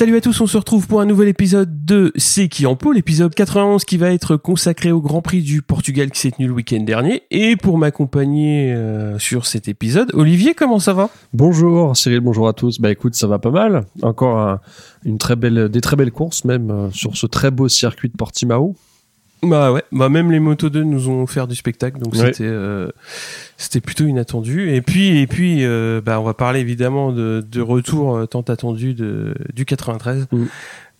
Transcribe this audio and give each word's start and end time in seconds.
Salut 0.00 0.16
à 0.16 0.22
tous, 0.22 0.40
on 0.40 0.46
se 0.46 0.56
retrouve 0.56 0.86
pour 0.86 1.02
un 1.02 1.04
nouvel 1.04 1.28
épisode 1.28 1.84
de 1.84 2.10
C'est 2.16 2.48
qui 2.48 2.64
en 2.64 2.74
l'épisode 2.90 3.34
91 3.34 3.84
qui 3.84 3.98
va 3.98 4.10
être 4.12 4.38
consacré 4.38 4.92
au 4.92 5.02
Grand 5.02 5.20
Prix 5.20 5.42
du 5.42 5.60
Portugal 5.60 6.10
qui 6.10 6.18
s'est 6.20 6.30
tenu 6.30 6.46
le 6.46 6.54
week-end 6.54 6.80
dernier. 6.80 7.24
Et 7.30 7.54
pour 7.54 7.76
m'accompagner 7.76 8.72
euh, 8.72 9.18
sur 9.18 9.44
cet 9.44 9.68
épisode, 9.68 10.10
Olivier, 10.14 10.54
comment 10.54 10.78
ça 10.78 10.94
va? 10.94 11.10
Bonjour 11.34 11.94
Cyril, 11.98 12.20
bonjour 12.20 12.48
à 12.48 12.54
tous. 12.54 12.80
Bah 12.80 12.90
écoute, 12.90 13.14
ça 13.14 13.26
va 13.26 13.38
pas 13.38 13.50
mal. 13.50 13.84
Encore 14.00 14.38
un- 14.38 14.60
une 15.04 15.18
très 15.18 15.36
belle, 15.36 15.68
des 15.68 15.82
très 15.82 15.96
belles 15.96 16.12
courses 16.12 16.46
même 16.46 16.70
euh, 16.70 16.90
sur 16.92 17.14
ce 17.18 17.26
très 17.26 17.50
beau 17.50 17.68
circuit 17.68 18.08
de 18.08 18.16
Portimao. 18.16 18.76
Bah 19.42 19.72
ouais, 19.72 19.82
bah 19.90 20.08
même 20.10 20.30
les 20.30 20.40
Moto 20.40 20.68
2 20.68 20.82
nous 20.84 21.08
ont 21.08 21.22
offert 21.22 21.46
du 21.46 21.54
spectacle, 21.56 21.98
donc 21.98 22.12
Ouais. 22.14 22.26
c'était 22.26 22.44
euh, 22.44 22.90
c'était 23.56 23.80
plutôt 23.80 24.04
inattendu. 24.04 24.74
Et 24.74 24.82
puis 24.82 25.18
et 25.18 25.26
puis 25.26 25.64
euh, 25.64 26.00
bah 26.04 26.20
on 26.20 26.24
va 26.24 26.34
parler 26.34 26.60
évidemment 26.60 27.10
de, 27.12 27.42
de 27.50 27.60
retour 27.62 28.16
euh, 28.16 28.26
tant 28.26 28.42
attendu 28.42 28.92
de 28.94 29.34
du 29.54 29.64
93. 29.64 30.26
Mm. 30.30 30.44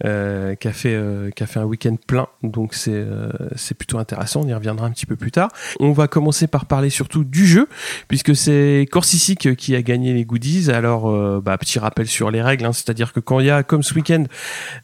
Euh, 0.07 0.55
qui 0.55 0.67
a 0.67 0.73
fait 0.73 0.95
euh, 0.95 1.29
qui 1.31 1.43
a 1.43 1.47
fait 1.47 1.61
un 1.61 1.65
week-end 1.67 1.95
plein 2.07 2.27
donc 2.43 2.73
c'est 2.73 2.91
euh, 2.95 3.29
c'est 3.55 3.77
plutôt 3.77 3.99
intéressant 3.99 4.41
on 4.43 4.49
y 4.49 4.55
reviendra 4.55 4.87
un 4.87 4.91
petit 4.93 5.05
peu 5.05 5.15
plus 5.15 5.31
tard 5.31 5.51
on 5.79 5.93
va 5.93 6.09
commencer 6.09 6.47
par 6.47 6.65
parler 6.65 6.89
surtout 6.89 7.23
du 7.23 7.47
jeu 7.47 7.69
puisque 8.09 8.35
c'est 8.35 8.89
Corsicic 8.91 9.55
qui 9.57 9.77
a 9.77 9.83
gagné 9.83 10.15
les 10.15 10.25
goodies 10.25 10.71
alors 10.71 11.11
euh, 11.11 11.43
bah, 11.45 11.59
petit 11.59 11.79
rappel 11.79 12.07
sur 12.07 12.31
les 12.31 12.41
règles 12.41 12.65
hein, 12.65 12.73
c'est-à-dire 12.73 13.13
que 13.13 13.21
quand 13.21 13.41
il 13.41 13.47
y 13.49 13.51
a 13.51 13.63
comme 13.63 13.83
ce 13.83 13.93
week-end 13.93 14.25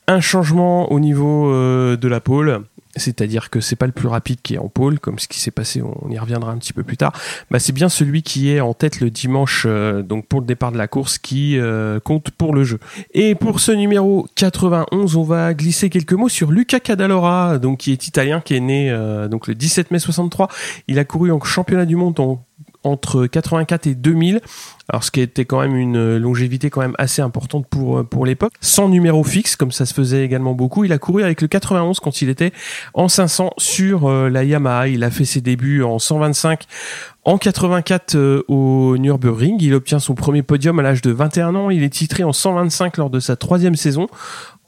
un 0.06 0.20
changement 0.20 0.92
au 0.92 1.00
niveau 1.00 1.50
euh, 1.50 1.96
de 1.96 2.08
la 2.08 2.20
pole 2.20 2.60
c'est-à-dire 2.96 3.50
que 3.50 3.60
c'est 3.60 3.76
pas 3.76 3.86
le 3.86 3.92
plus 3.92 4.08
rapide 4.08 4.38
qui 4.42 4.54
est 4.54 4.58
en 4.58 4.68
pôle, 4.68 4.98
comme 4.98 5.18
ce 5.18 5.28
qui 5.28 5.38
s'est 5.40 5.50
passé, 5.50 5.82
on 5.82 6.10
y 6.10 6.18
reviendra 6.18 6.50
un 6.52 6.56
petit 6.58 6.72
peu 6.72 6.82
plus 6.82 6.96
tard. 6.96 7.12
Bah, 7.50 7.58
c'est 7.58 7.72
bien 7.72 7.88
celui 7.88 8.22
qui 8.22 8.50
est 8.50 8.60
en 8.60 8.74
tête 8.74 9.00
le 9.00 9.10
dimanche, 9.10 9.64
euh, 9.68 10.02
donc 10.02 10.26
pour 10.26 10.40
le 10.40 10.46
départ 10.46 10.72
de 10.72 10.78
la 10.78 10.88
course, 10.88 11.18
qui 11.18 11.58
euh, 11.58 12.00
compte 12.00 12.30
pour 12.30 12.54
le 12.54 12.64
jeu. 12.64 12.78
Et 13.14 13.34
pour 13.34 13.60
ce 13.60 13.72
numéro 13.72 14.26
91, 14.34 15.16
on 15.16 15.22
va 15.22 15.54
glisser 15.54 15.90
quelques 15.90 16.12
mots 16.14 16.28
sur 16.28 16.50
Luca 16.50 16.80
Cadalora, 16.80 17.58
donc 17.58 17.78
qui 17.78 17.92
est 17.92 18.06
italien, 18.08 18.40
qui 18.40 18.54
est 18.56 18.60
né 18.60 18.90
euh, 18.90 19.28
donc 19.28 19.46
le 19.46 19.54
17 19.54 19.90
mai 19.90 19.98
63. 19.98 20.48
Il 20.88 20.98
a 20.98 21.04
couru 21.04 21.30
en 21.32 21.40
championnat 21.40 21.86
du 21.86 21.96
monde 21.96 22.18
en- 22.20 22.42
entre 22.86 23.26
84 23.26 23.86
et 23.86 23.94
2000. 23.94 24.40
Alors 24.88 25.02
ce 25.02 25.10
qui 25.10 25.20
était 25.20 25.44
quand 25.44 25.60
même 25.60 25.74
une 25.74 26.16
longévité 26.16 26.70
quand 26.70 26.80
même 26.80 26.94
assez 26.98 27.20
importante 27.20 27.66
pour 27.68 27.98
euh, 27.98 28.02
pour 28.04 28.24
l'époque. 28.24 28.52
Sans 28.60 28.88
numéro 28.88 29.24
fixe 29.24 29.56
comme 29.56 29.72
ça 29.72 29.84
se 29.84 29.92
faisait 29.92 30.24
également 30.24 30.54
beaucoup. 30.54 30.84
Il 30.84 30.92
a 30.92 30.98
couru 30.98 31.24
avec 31.24 31.42
le 31.42 31.48
91 31.48 31.98
quand 31.98 32.22
il 32.22 32.28
était 32.28 32.52
en 32.94 33.08
500 33.08 33.50
sur 33.58 34.08
euh, 34.08 34.28
la 34.28 34.44
Yamaha. 34.44 34.88
Il 34.88 35.02
a 35.02 35.10
fait 35.10 35.24
ses 35.24 35.40
débuts 35.40 35.82
en 35.82 35.98
125 35.98 36.64
en 37.24 37.38
84 37.38 38.14
euh, 38.14 38.44
au 38.46 38.96
Nürburgring. 38.96 39.56
Il 39.60 39.74
obtient 39.74 39.98
son 39.98 40.14
premier 40.14 40.42
podium 40.42 40.78
à 40.78 40.82
l'âge 40.82 41.02
de 41.02 41.10
21 41.10 41.56
ans. 41.56 41.70
Il 41.70 41.82
est 41.82 41.90
titré 41.90 42.22
en 42.22 42.32
125 42.32 42.96
lors 42.98 43.10
de 43.10 43.18
sa 43.18 43.34
troisième 43.34 43.74
saison 43.74 44.06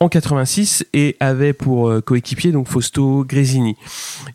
en 0.01 0.09
86 0.09 0.87
et 0.95 1.17
avait 1.21 1.53
pour 1.53 1.89
euh, 1.89 2.01
coéquipier 2.01 2.53
donc 2.53 2.69
Fausto 2.69 3.25
Gresini. 3.25 3.77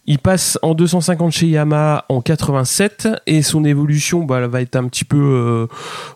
Il 0.05 0.19
passe 0.19 0.59
en 0.61 0.73
250 0.73 1.31
chez 1.31 1.47
Yamaha 1.47 2.05
en 2.09 2.21
87 2.21 3.07
et 3.27 3.41
son 3.41 3.63
évolution 3.63 4.23
bah, 4.23 4.45
va 4.47 4.61
être 4.61 4.75
un 4.75 4.87
petit 4.87 5.05
peu 5.05 5.17
euh, 5.17 5.67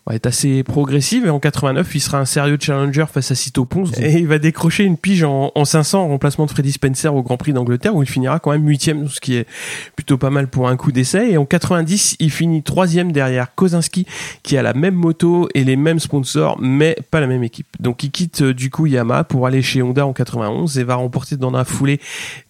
va 0.06 0.16
être 0.16 0.26
assez 0.26 0.64
progressive 0.64 1.26
et 1.26 1.30
en 1.30 1.40
89 1.40 1.96
il 1.96 2.00
sera 2.02 2.20
un 2.20 2.26
sérieux 2.26 2.58
challenger 2.60 3.06
face 3.12 3.32
à 3.32 3.36
Cito 3.36 3.66
Pons 3.66 3.92
et 3.98 4.14
il 4.14 4.28
va 4.28 4.40
décrocher 4.40 4.84
une 4.84 4.98
pige 4.98 5.24
en, 5.24 5.52
en 5.56 5.66
500 5.66 6.04
en 6.04 6.08
remplacement 6.10 6.46
de 6.46 6.52
Freddy 6.52 6.72
Spencer 6.72 7.14
au 7.14 7.24
Grand 7.24 7.38
Prix 7.38 7.54
d'Angleterre 7.54 7.96
où 7.96 8.04
il 8.04 8.10
finira 8.10 8.40
quand 8.40 8.52
même 8.52 8.68
huitième 8.68 9.08
ce 9.08 9.20
qui 9.20 9.36
est 9.36 9.48
plutôt 9.96 10.18
pas 10.18 10.30
mal 10.30 10.48
pour 10.48 10.68
un 10.68 10.76
coup 10.76 10.92
d'essai 10.92 11.32
et 11.32 11.38
en 11.38 11.46
90 11.46 12.18
il 12.20 12.32
finit 12.32 12.64
troisième 12.64 13.12
derrière 13.12 13.56
Kozinski 13.56 14.06
qui 14.44 14.58
a 14.58 14.62
la 14.62 14.74
même 14.74 14.96
moto 14.96 15.48
et 15.54 15.64
les 15.64 15.76
mêmes 15.76 16.00
sponsors 16.00 16.58
mais 16.60 16.98
pas 17.12 17.22
la 17.22 17.28
même 17.28 17.44
équipe 17.44 17.68
donc 17.80 18.04
il 18.04 18.12
quitte 18.12 18.42
euh, 18.42 18.54
du 18.54 18.70
coup 18.70 18.86
Yamaha 18.86 19.24
pour 19.24 19.37
aller 19.46 19.62
chez 19.62 19.82
Honda 19.82 20.06
en 20.06 20.14
91 20.14 20.80
et 20.80 20.84
va 20.84 20.96
remporter 20.96 21.38
dans 21.38 21.52
la 21.52 21.66
foulée 21.66 22.00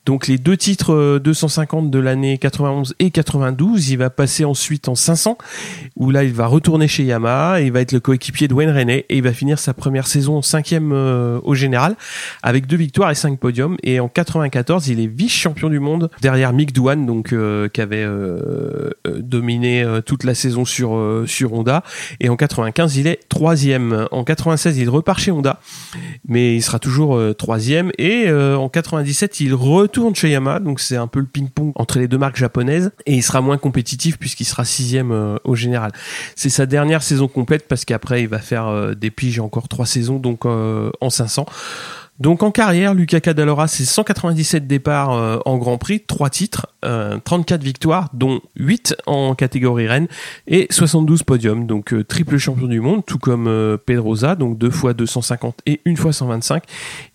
donc 0.08 0.28
les 0.28 0.38
deux 0.38 0.56
titres 0.56 0.94
euh, 0.94 1.20
250 1.20 1.92
de 1.92 2.00
l'année 2.00 2.38
91 2.38 2.96
et 3.00 3.12
92, 3.12 3.90
il 3.90 3.98
va 3.98 4.10
passer 4.10 4.46
ensuite 4.46 4.88
en 4.88 4.96
500 4.96 5.38
où 5.98 6.12
là 6.12 6.24
il 6.24 6.32
va 6.32 6.48
retourner 6.48 6.88
chez 6.88 7.04
Yamaha 7.04 7.60
il 7.60 7.74
va 7.74 7.82
être 7.82 7.92
le 7.92 8.00
coéquipier 8.00 8.48
de 8.48 8.54
Wayne 8.54 8.70
Rainey 8.70 9.06
et 9.10 9.18
il 9.18 9.22
va 9.22 9.34
finir 9.34 9.60
sa 9.60 9.74
première 9.74 10.08
saison 10.08 10.42
cinquième 10.42 10.94
euh, 10.94 11.42
au 11.44 11.56
général 11.56 11.98
avec 12.42 12.68
deux 12.68 12.78
victoires 12.78 13.12
et 13.12 13.16
cinq 13.16 13.38
podiums. 13.38 13.76
Et 13.84 14.00
en 14.00 14.08
94 14.08 14.88
il 14.88 15.02
est 15.02 15.08
vice-champion 15.08 15.70
du 15.70 15.82
monde 15.82 16.10
derrière 16.22 16.54
Mick 16.54 16.72
Doohan 16.72 17.06
donc 17.06 17.34
euh, 17.34 17.68
qui 17.68 17.82
avait 17.82 17.98
euh, 17.98 18.92
euh, 19.06 19.20
dominé 19.20 19.84
euh, 19.84 20.00
toute 20.00 20.24
la 20.24 20.36
saison 20.36 20.64
sur 20.64 20.96
euh, 20.96 21.26
sur 21.28 21.52
Honda. 21.52 21.84
Et 22.22 22.30
en 22.30 22.38
95 22.38 22.96
il 22.96 23.08
est 23.08 23.28
troisième. 23.28 24.08
En 24.12 24.24
96 24.24 24.78
il 24.78 24.90
repart 24.90 25.20
chez 25.20 25.32
Honda 25.32 25.60
mais 26.30 26.56
il 26.56 26.62
sera 26.62 26.80
toujours 26.80 27.18
euh, 27.18 27.34
troisième. 27.34 27.92
Et 27.98 28.30
euh, 28.30 28.58
en 28.58 28.70
97 28.70 29.42
il 29.42 29.54
retourne 29.54 29.97
chez 30.14 30.30
Yamaha 30.30 30.60
donc 30.60 30.80
c'est 30.80 30.96
un 30.96 31.08
peu 31.08 31.20
le 31.20 31.26
ping-pong 31.26 31.72
entre 31.76 32.00
les 32.00 32.08
deux 32.08 32.18
marques 32.18 32.38
japonaises 32.38 32.92
et 33.06 33.16
il 33.16 33.24
sera 33.24 33.42
moins 33.42 33.58
compétitif 33.58 34.18
puisqu'il 34.18 34.46
sera 34.46 34.64
sixième 34.64 35.12
euh, 35.12 35.38
au 35.44 35.56
général. 35.56 35.92
C'est 36.36 36.50
sa 36.50 36.66
dernière 36.66 37.02
saison 37.02 37.28
complète 37.28 37.68
parce 37.68 37.84
qu'après 37.84 38.22
il 38.22 38.28
va 38.28 38.40
faire 38.40 38.68
euh, 38.68 38.94
des 38.94 39.12
piges 39.12 39.40
encore 39.40 39.68
trois 39.68 39.86
saisons 39.86 40.20
donc 40.20 40.46
euh, 40.46 40.92
en 41.02 41.10
500 41.10 41.46
donc 42.20 42.44
en 42.44 42.52
carrière, 42.52 42.94
Lucas 42.94 43.20
Cadalora, 43.20 43.68
c'est 43.68 43.86
197 43.86 44.68
départs 44.68 45.14
euh, 45.14 45.40
en 45.46 45.58
Grand 45.58 45.78
Prix, 45.78 46.02
3 46.02 46.30
titres, 46.30 46.68
euh, 46.84 47.20
34 47.24 47.64
victoires, 47.64 48.10
dont 48.14 48.42
8 48.56 48.96
en 49.06 49.36
catégorie 49.36 49.88
Rennes 49.88 50.08
et 50.48 50.68
72 50.70 51.24
podiums. 51.24 51.68
Donc 51.68 51.94
euh, 51.94 52.04
triple 52.04 52.38
champion 52.38 52.68
du 52.68 52.82
monde, 52.82 53.06
tout 53.06 53.20
comme 53.20 53.48
euh, 53.48 53.78
Pedrosa, 53.78 54.36
donc 54.36 54.58
deux 54.58 54.72
fois 54.72 54.94
250 54.94 55.60
et 55.66 55.82
une 55.86 55.98
fois 55.98 56.14
125. 56.14 56.64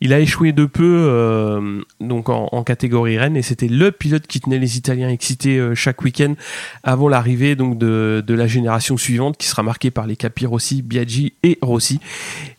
Il 0.01 0.13
a 0.13 0.21
échoué 0.21 0.53
de 0.53 0.67
peu 0.67 1.07
euh, 1.09 1.83
donc 2.01 2.29
en, 2.29 2.63
catégorie 2.65 3.19
Rennes 3.19 3.37
et 3.37 3.43
c'était 3.43 3.69
le 3.69 3.91
pilote 3.91 4.27
qui 4.27 4.41
tenait 4.41 4.59
les 4.59 4.77
Italiens 4.79 5.09
excités 5.09 5.59
euh, 5.59 5.75
chaque 5.75 6.03
week-end 6.03 6.35
avant 6.83 7.09
l'arrivée 7.09 7.57
donc 7.57 7.77
de, 7.77 8.25
la 8.29 8.47
génération 8.47 8.97
suivante 8.97 9.37
qui 9.37 9.47
sera 9.47 9.63
marquée 9.63 9.91
par 9.91 10.07
les 10.07 10.17
Capi 10.17 10.47
Rossi, 10.47 10.83
Biaggi 10.83 11.35
et 11.43 11.59
Rossi 11.61 12.01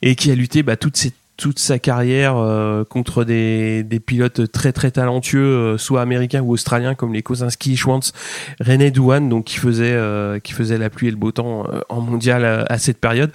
et 0.01 0.15
qui 0.15 0.29
a 0.29 0.35
lutté 0.35 0.61
bah, 0.61 0.75
toute 0.75 0.97
toute 1.37 1.59
sa 1.59 1.79
carrière 1.79 2.37
euh, 2.37 2.83
contre 2.83 3.23
des, 3.23 3.83
des 3.83 3.99
pilotes 3.99 4.51
très 4.51 4.71
très 4.71 4.91
talentueux, 4.91 5.43
euh, 5.43 5.77
soit 5.77 6.01
américains 6.01 6.41
ou 6.41 6.51
australiens 6.51 6.95
comme 6.95 7.13
les 7.13 7.23
Kozinski, 7.23 7.75
Schwantz, 7.75 8.13
René 8.59 8.91
Douane, 8.91 9.29
donc 9.29 9.45
qui 9.45 9.57
faisait 9.57 9.93
euh, 9.93 10.39
qui 10.39 10.53
faisait 10.53 10.77
la 10.77 10.89
pluie 10.89 11.07
et 11.07 11.11
le 11.11 11.17
beau 11.17 11.31
temps 11.31 11.65
en 11.89 12.01
mondial 12.01 12.65
à, 12.67 12.77
cette 12.77 12.99
période. 12.99 13.31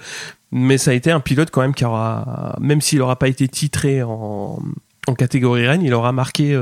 Mais 0.53 0.78
ça 0.78 0.92
a 0.92 0.94
été 0.94 1.10
un 1.10 1.20
pilote 1.20 1.50
quand 1.50 1.60
même 1.60 1.75
qui 1.75 1.84
aura, 1.84 2.56
même 2.60 2.81
s'il 2.81 3.00
n'aura 3.00 3.16
pas 3.16 3.28
été 3.28 3.48
titré 3.48 4.03
en, 4.03 4.59
en 5.06 5.15
catégorie 5.15 5.66
Rennes, 5.66 5.82
il 5.82 5.92
aura 5.92 6.12
marqué 6.12 6.59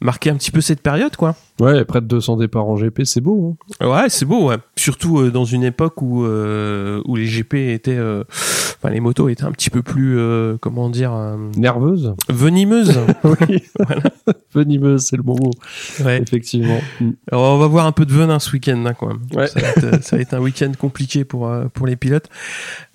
marqué 0.00 0.30
un 0.30 0.36
petit 0.36 0.50
peu 0.50 0.60
cette 0.60 0.80
période 0.80 1.14
quoi. 1.16 1.36
Ouais, 1.60 1.84
près 1.84 2.00
de 2.00 2.06
200 2.06 2.36
départs 2.36 2.66
en 2.66 2.76
GP, 2.76 3.02
c'est 3.04 3.20
beau. 3.20 3.56
Hein 3.80 3.86
Ouais, 3.88 4.08
c'est 4.08 4.26
beau, 4.26 4.48
ouais. 4.48 4.56
Surtout 4.76 5.20
euh, 5.20 5.30
dans 5.30 5.44
une 5.44 5.64
époque 5.64 6.02
où 6.02 6.24
euh, 6.24 7.00
où 7.06 7.16
les 7.16 7.26
GP 7.26 7.54
étaient, 7.54 7.96
euh, 7.96 8.24
enfin 8.28 8.90
les 8.90 9.00
motos 9.00 9.28
étaient 9.28 9.44
un 9.44 9.52
petit 9.52 9.70
peu 9.70 9.82
plus, 9.82 10.18
euh, 10.18 10.56
comment 10.60 10.90
dire, 10.90 11.14
euh, 11.14 11.36
Nerveuse 11.56 12.14
venimeuses. 12.28 12.98
Oui. 13.24 13.62
Venimeuse, 14.54 15.02
c'est 15.02 15.16
le 15.16 15.22
bon 15.22 15.36
mot. 15.36 15.50
ouais. 16.04 16.20
Effectivement. 16.22 16.78
Mm. 17.00 17.10
Alors, 17.30 17.54
on 17.54 17.58
va 17.58 17.66
voir 17.66 17.86
un 17.86 17.92
peu 17.92 18.06
de 18.06 18.12
venin 18.12 18.38
ce 18.38 18.50
week-end, 18.52 18.84
hein, 18.86 18.94
quand 18.94 19.08
même. 19.08 19.20
Ouais. 19.34 19.46
Ça, 19.48 19.60
va 19.60 19.68
être, 19.68 19.84
euh, 19.84 19.98
ça 20.00 20.16
va 20.16 20.22
être 20.22 20.34
un 20.34 20.40
week-end 20.40 20.72
compliqué 20.78 21.24
pour 21.24 21.50
pour 21.74 21.86
les 21.86 21.96
pilotes. 21.96 22.28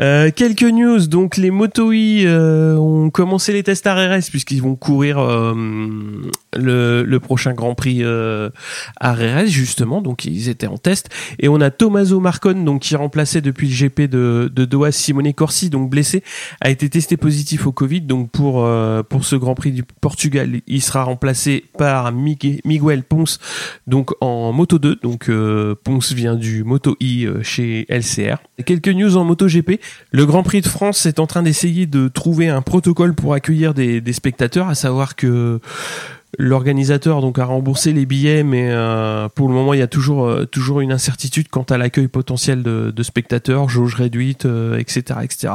Euh, 0.01 0.31
quelques 0.35 0.63
news. 0.63 1.07
Donc 1.07 1.37
les 1.37 1.51
Moto 1.51 1.91
E 1.91 2.25
euh, 2.25 2.75
ont 2.77 3.09
commencé 3.09 3.53
les 3.53 3.63
tests 3.63 3.85
RRS 3.87 4.29
puisqu'ils 4.29 4.61
vont 4.61 4.75
courir 4.75 5.19
euh, 5.19 5.53
le 6.55 7.03
le 7.03 7.19
prochain 7.19 7.53
Grand 7.53 7.75
Prix 7.75 8.03
euh, 8.03 8.49
RRS 9.01 9.48
justement. 9.48 10.01
Donc 10.01 10.25
ils 10.25 10.50
étaient 10.50 10.68
en 10.68 10.77
test. 10.77 11.09
Et 11.39 11.48
on 11.50 11.62
a 11.62 11.69
Tommaso 11.71 12.19
Marcon 12.19 12.53
donc 12.63 12.81
qui 12.81 12.95
remplaçait 12.95 13.42
depuis 13.42 13.68
le 13.68 13.74
GP 13.74 14.01
de 14.09 14.51
de 14.53 14.65
Doha. 14.65 14.92
Simone 14.92 15.33
Corsi 15.33 15.69
donc 15.69 15.89
blessé 15.89 16.24
a 16.62 16.69
été 16.69 16.89
testé 16.89 17.18
positif 17.18 17.68
au 17.68 17.71
Covid. 17.71 18.01
Donc 18.01 18.31
pour 18.31 18.65
euh, 18.65 19.03
ce 19.21 19.36
Grand 19.36 19.56
Prix 19.56 19.71
du 19.71 19.83
Portugal 19.83 20.62
il 20.68 20.81
sera 20.81 21.03
remplacé 21.03 21.65
par 21.77 22.12
Migue- 22.12 22.62
Miguel 22.65 23.03
Ponce 23.03 23.39
donc 23.88 24.12
en 24.21 24.51
Moto 24.51 24.80
2 24.80 24.98
donc 25.03 25.30
euh, 25.30 25.75
Ponce 25.83 26.12
vient 26.13 26.36
du 26.36 26.63
Moto 26.63 26.95
I 27.00 27.25
euh, 27.25 27.44
chez 27.44 27.86
LCR 27.89 28.38
quelques 28.65 28.88
news 28.89 29.15
en 29.18 29.24
Moto 29.24 29.48
GP 29.48 29.80
le 30.12 30.25
Grand 30.25 30.44
Prix 30.44 30.62
de 30.62 30.68
France 30.68 31.06
est 31.06 31.19
en 31.19 31.27
train 31.27 31.44
d'essayer 31.44 31.86
de 31.86 32.07
trouver 32.07 32.50
un 32.50 32.62
protocole 32.62 33.13
pour 33.13 33.33
accueillir 33.33 33.74
des 33.74 34.13
spectateurs 34.13 34.68
à 34.69 34.75
savoir 34.75 35.15
que 35.15 35.59
L'organisateur 36.37 37.19
donc 37.19 37.39
a 37.39 37.45
remboursé 37.45 37.91
les 37.91 38.05
billets, 38.05 38.43
mais 38.43 38.69
euh, 38.71 39.27
pour 39.27 39.49
le 39.49 39.53
moment 39.53 39.73
il 39.73 39.79
y 39.79 39.83
a 39.83 39.87
toujours 39.87 40.25
euh, 40.25 40.45
toujours 40.45 40.79
une 40.79 40.93
incertitude 40.93 41.49
quant 41.49 41.63
à 41.63 41.77
l'accueil 41.77 42.07
potentiel 42.07 42.63
de, 42.63 43.03
spectateurs, 43.03 43.67
jauge 43.67 43.95
réduite, 43.95 44.45
etc., 44.77 45.03
euh, 45.09 45.21
etc. 45.21 45.53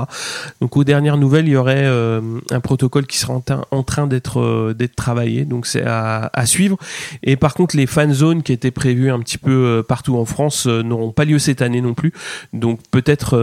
Donc 0.60 0.76
aux 0.76 0.84
dernières 0.84 1.16
nouvelles, 1.16 1.46
il 1.46 1.52
y 1.52 1.56
aurait 1.56 1.86
un 1.86 2.60
protocole 2.60 3.06
qui 3.06 3.18
sera 3.18 3.40
en, 3.70 3.82
train 3.82 4.06
d'être 4.06 4.74
d'être 4.74 4.96
travaillé, 4.96 5.44
donc 5.44 5.66
c'est 5.66 5.84
à, 5.84 6.30
à, 6.32 6.46
suivre. 6.46 6.76
Et 7.22 7.36
par 7.36 7.54
contre, 7.54 7.76
les 7.76 7.86
fan 7.86 8.12
zones 8.12 8.42
qui 8.42 8.52
étaient 8.52 8.70
prévues 8.70 9.10
un 9.10 9.20
petit 9.20 9.38
peu 9.38 9.82
partout 9.86 10.16
en 10.16 10.24
France 10.24 10.66
n'auront 10.66 11.12
pas 11.12 11.24
lieu 11.24 11.38
cette 11.38 11.62
année 11.62 11.80
non 11.80 11.94
plus, 11.94 12.12
donc 12.52 12.80
peut-être 12.90 13.38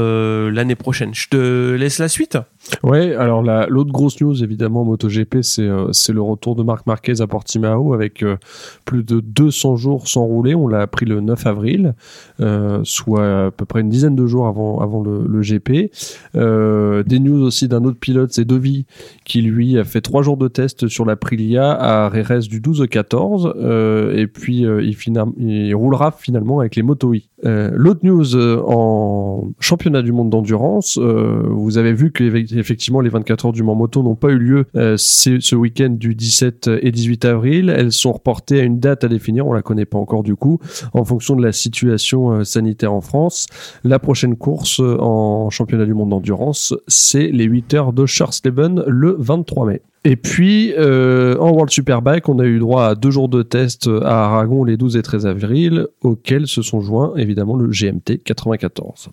l'année 0.51 0.75
prochaine. 0.75 1.15
Je 1.15 1.29
te 1.29 1.73
laisse 1.73 1.97
la 1.97 2.09
suite. 2.09 2.37
Ouais, 2.83 3.13
alors 3.15 3.41
l'autre 3.41 3.91
grosse 3.91 4.19
news 4.21 4.43
évidemment 4.43 4.85
MotoGP, 4.85 5.41
c'est 5.41 5.69
c'est 5.91 6.13
le 6.13 6.21
retour 6.21 6.55
de 6.55 6.63
Marc 6.63 6.85
Marquez 6.87 7.21
à 7.21 7.27
Portimao 7.27 7.93
avec 7.93 8.23
euh, 8.23 8.37
plus 8.85 9.03
de 9.03 9.19
200 9.19 9.75
jours 9.75 10.07
sans 10.07 10.25
rouler. 10.25 10.55
On 10.55 10.67
l'a 10.67 10.81
appris 10.81 11.05
le 11.05 11.21
9 11.21 11.47
avril, 11.47 11.93
euh, 12.39 12.81
soit 12.83 13.45
à 13.47 13.51
peu 13.51 13.65
près 13.65 13.81
une 13.81 13.89
dizaine 13.89 14.15
de 14.15 14.25
jours 14.25 14.47
avant, 14.47 14.79
avant 14.79 15.01
le, 15.01 15.41
GP. 15.41 15.91
Euh, 16.35 17.03
des 17.03 17.19
news 17.19 17.41
aussi 17.41 17.67
d'un 17.67 17.83
autre 17.83 17.99
pilote, 17.99 18.31
c'est 18.31 18.45
Dovi, 18.45 18.85
qui 19.25 19.41
lui 19.41 19.77
a 19.77 19.83
fait 19.83 20.01
trois 20.01 20.23
jours 20.23 20.37
de 20.37 20.47
test 20.47 20.87
sur 20.87 21.05
la 21.05 21.15
Prilia 21.15 21.71
à 21.71 22.09
Rérez 22.09 22.39
du 22.41 22.61
12 22.61 22.81
au 22.81 22.87
14. 22.87 23.53
et 24.15 24.27
puis 24.27 24.61
il, 24.61 24.95
il, 25.37 25.75
roulera 25.75 26.11
finalement 26.11 26.59
avec 26.59 26.75
les 26.75 26.83
Moto 26.83 27.13
L'autre 27.43 27.99
news 28.03 28.35
en 28.37 29.49
championnat 29.59 30.01
du 30.01 30.13
monde 30.13 30.29
d'endurance, 30.29 30.97
vous 30.97 31.77
avez 31.77 31.91
vu 31.93 32.11
que 32.11 32.23
effectivement 32.59 33.01
les 33.01 33.09
24 33.09 33.47
heures 33.47 33.53
du 33.53 33.63
Mans 33.63 33.75
Moto 33.75 34.03
n'ont 34.03 34.15
pas 34.15 34.29
eu 34.29 34.37
lieu 34.37 34.65
ce 34.73 35.55
week-end 35.55 35.89
du 35.89 36.15
17 36.15 36.69
et 36.81 36.91
18 36.91 37.25
avril. 37.25 37.69
Elles 37.69 37.91
sont 37.91 38.11
reportées 38.11 38.59
à 38.59 38.63
une 38.63 38.79
date 38.79 39.03
à 39.03 39.07
définir, 39.07 39.47
on 39.47 39.53
la 39.53 39.61
connaît 39.61 39.85
pas 39.85 39.97
encore 39.97 40.23
du 40.23 40.35
coup, 40.35 40.59
en 40.93 41.03
fonction 41.05 41.35
de 41.35 41.43
la 41.43 41.51
situation 41.51 42.31
euh, 42.31 42.43
sanitaire 42.43 42.93
en 42.93 43.01
France. 43.01 43.47
La 43.83 43.99
prochaine 43.99 44.35
course 44.35 44.79
euh, 44.79 44.97
en 44.99 45.49
championnat 45.49 45.85
du 45.85 45.93
monde 45.93 46.09
d'endurance, 46.09 46.73
c'est 46.87 47.27
les 47.27 47.45
8 47.45 47.73
heures 47.73 47.93
de 47.93 48.05
Charleston 48.05 48.83
le 48.87 49.15
23 49.19 49.67
mai. 49.67 49.81
Et 50.05 50.17
puis, 50.17 50.73
euh, 50.77 51.37
en 51.37 51.51
World 51.51 51.71
Superbike, 51.71 52.27
on 52.27 52.39
a 52.39 52.45
eu 52.45 52.59
droit 52.59 52.85
à 52.85 52.95
deux 52.95 53.11
jours 53.11 53.29
de 53.29 53.41
test 53.41 53.87
à 53.87 54.25
Aragon 54.25 54.65
les 54.65 54.75
12 54.75 54.97
et 54.97 55.01
13 55.01 55.25
avril, 55.25 55.87
auxquels 56.01 56.47
se 56.47 56.61
sont 56.61 56.81
joints 56.81 57.13
évidemment 57.15 57.55
le 57.55 57.67
GMT 57.67 58.21
94. 58.23 59.09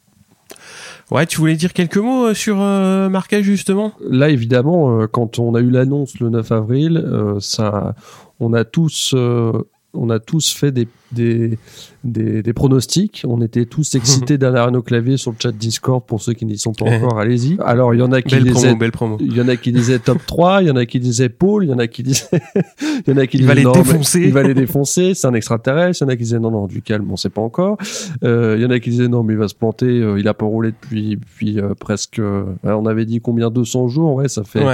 Ouais, 1.11 1.27
tu 1.27 1.39
voulais 1.39 1.57
dire 1.57 1.73
quelques 1.73 1.97
mots 1.97 2.27
euh, 2.27 2.35
sur 2.35 2.61
euh, 2.61 3.09
Marquez 3.09 3.43
justement? 3.43 3.93
Là, 4.01 4.31
évidemment, 4.31 5.01
euh, 5.01 5.07
quand 5.09 5.41
on 5.41 5.57
a 5.57 5.61
eu 5.61 5.71
l'annonce 5.71 6.21
le 6.21 6.29
9 6.31 6.53
avril, 6.53 7.05
ça, 7.41 7.95
on 8.39 8.53
a 8.53 8.65
tous, 8.65 9.15
on 9.15 10.11
a 10.11 10.19
tous 10.21 10.53
fait 10.53 10.71
des 10.71 10.87
des, 11.13 11.59
des, 12.05 12.53
pronostics. 12.53 13.25
On 13.27 13.41
était 13.43 13.67
tous 13.67 13.95
excités 13.95 14.39
derrière 14.39 14.71
nos 14.71 14.83
claviers 14.83 15.17
sur 15.17 15.33
le 15.33 15.37
chat 15.41 15.53
Discord 15.53 16.03
pour 16.05 16.23
ceux 16.23 16.33
qui 16.33 16.45
n'y 16.45 16.59
sont 16.59 16.73
pas 16.73 16.87
encore. 16.87 17.19
Allez-y. 17.19 17.59
Alors, 17.65 17.95
il 17.95 18.01
y 18.01 18.03
en 18.03 18.13
a 18.13 18.23
qui 18.23 18.41
disaient, 18.41 18.77
il 19.21 19.37
y 19.37 19.41
en 19.41 19.49
a 19.49 19.57
qui 19.57 19.73
disaient 19.73 19.99
top 19.99 20.19
3, 20.27 20.63
il 20.63 20.69
y 20.69 20.71
en 20.71 20.77
a 20.77 20.87
qui 20.87 21.01
disaient 21.01 21.29
Paul, 21.29 21.65
il 21.65 21.71
y 21.71 21.73
en 21.73 21.79
a 21.79 21.87
qui 21.87 22.03
disaient, 22.03 22.27
il 23.07 23.09
y 23.09 23.13
en 23.13 23.17
a 23.17 23.27
qui 23.27 23.39
il 23.39 23.47
va 23.47 23.55
les 23.55 23.65
défoncer. 23.65 24.21
Il 24.21 24.33
va 24.33 24.43
les 24.43 24.55
défoncer. 24.55 25.15
C'est 25.15 25.27
un 25.27 25.35
extraterrestre. 25.35 26.03
Il 26.03 26.05
y 26.05 26.07
en 26.07 26.09
a 26.11 26.17
qui 26.17 26.25
disaient 26.25 26.39
non, 26.39 26.51
non, 26.51 26.67
du 26.67 26.83
calme, 26.83 27.11
on 27.11 27.17
sait 27.17 27.31
pas 27.31 27.43
encore. 27.43 27.77
Euh, 28.25 28.57
il 28.59 28.63
y 28.63 28.67
en 28.67 28.71
a 28.71 28.79
qui 28.79 28.91
disaient 28.91 29.09
non, 29.09 29.23
mais 29.23 29.35
il 29.35 29.39
va 29.39 29.49
se 29.49 29.55
planter. 29.55 29.87
Euh, 29.87 30.19
il 30.19 30.29
a 30.29 30.35
pas 30.35 30.47
roulé 30.47 30.71
depuis, 30.71 31.17
puis 31.17 31.59
euh, 31.59 31.75
presque, 31.75 32.21
on 32.65 32.87
avait 32.87 33.05
dit 33.05 33.21
combien 33.21 33.51
200 33.51 33.89
jours. 33.89 34.15
Ouais, 34.15 34.29
ça 34.29 34.45
fait, 34.45 34.65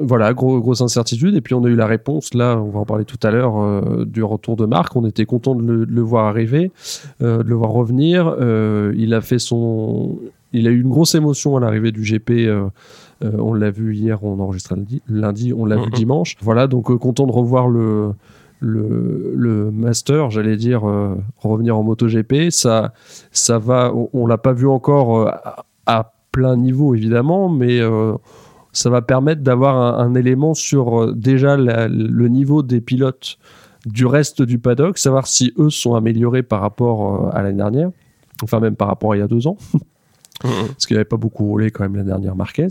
voilà, 0.00 0.32
gros, 0.34 0.60
grosse 0.60 0.80
incertitude. 0.80 1.34
Et 1.34 1.40
puis 1.40 1.54
on 1.54 1.64
a 1.64 1.68
eu 1.68 1.76
la 1.76 1.86
réponse. 1.86 2.34
Là, 2.34 2.60
on 2.60 2.70
va 2.70 2.80
en 2.80 2.84
parler 2.84 3.04
tout 3.04 3.18
à 3.22 3.30
l'heure 3.30 4.06
du 4.06 4.22
retour 4.22 4.56
de 4.56 4.66
Marc. 4.66 4.94
On 4.96 5.06
était 5.06 5.26
content 5.26 5.53
de 5.54 5.86
le, 5.88 6.02
voir 6.02 6.26
arriver, 6.26 6.70
euh, 7.22 7.42
de 7.42 7.48
le 7.48 7.54
voir 7.54 7.70
revenir. 7.70 8.34
Euh, 8.40 8.92
il 8.96 9.14
a 9.14 9.20
fait 9.20 9.38
son, 9.38 10.18
il 10.52 10.66
a 10.68 10.70
eu 10.70 10.80
une 10.80 10.88
grosse 10.88 11.14
émotion 11.14 11.56
à 11.56 11.60
l'arrivée 11.60 11.92
du 11.92 12.02
GP. 12.02 12.30
Euh, 12.30 12.68
on 13.20 13.54
l'a 13.54 13.70
vu 13.70 13.94
hier, 13.94 14.22
on 14.24 14.40
enregistre 14.40 14.74
lundi, 14.74 15.02
lundi 15.08 15.52
on 15.52 15.64
l'a 15.64 15.76
vu 15.76 15.82
mm-hmm. 15.82 15.94
dimanche. 15.94 16.36
Voilà, 16.40 16.66
donc 16.66 16.94
content 16.98 17.26
de 17.26 17.32
revoir 17.32 17.68
le, 17.68 18.12
le, 18.60 19.70
master, 19.70 20.30
j'allais 20.30 20.56
dire, 20.56 20.82
revenir 21.38 21.78
en 21.78 21.82
MotoGP. 21.82 22.50
Ça, 22.50 22.92
ça 23.30 23.58
va, 23.58 23.92
on, 24.12 24.26
l'a 24.26 24.38
pas 24.38 24.52
vu 24.52 24.66
encore 24.66 25.30
à, 25.86 26.12
plein 26.32 26.56
niveau 26.56 26.96
évidemment, 26.96 27.48
mais 27.48 27.80
ça 28.72 28.90
va 28.90 29.02
permettre 29.02 29.42
d'avoir 29.42 30.00
un, 30.00 30.14
élément 30.14 30.52
sur 30.52 31.14
déjà 31.14 31.56
le 31.56 32.28
niveau 32.28 32.62
des 32.62 32.80
pilotes 32.80 33.38
du 33.86 34.06
reste 34.06 34.42
du 34.42 34.58
paddock, 34.58 34.98
savoir 34.98 35.26
si 35.26 35.52
eux 35.58 35.70
sont 35.70 35.94
améliorés 35.94 36.42
par 36.42 36.60
rapport 36.60 37.26
euh, 37.26 37.30
à 37.32 37.42
l'année 37.42 37.58
dernière, 37.58 37.90
enfin 38.42 38.60
même 38.60 38.76
par 38.76 38.88
rapport 38.88 39.12
à 39.12 39.16
il 39.16 39.20
y 39.20 39.22
a 39.22 39.28
deux 39.28 39.46
ans. 39.46 39.56
parce 40.42 40.86
qu'il 40.86 40.96
n'avait 40.96 41.04
pas 41.04 41.16
beaucoup 41.16 41.46
roulé 41.46 41.70
quand 41.70 41.84
même 41.84 41.96
la 41.96 42.02
dernière 42.02 42.34
Marquez. 42.34 42.68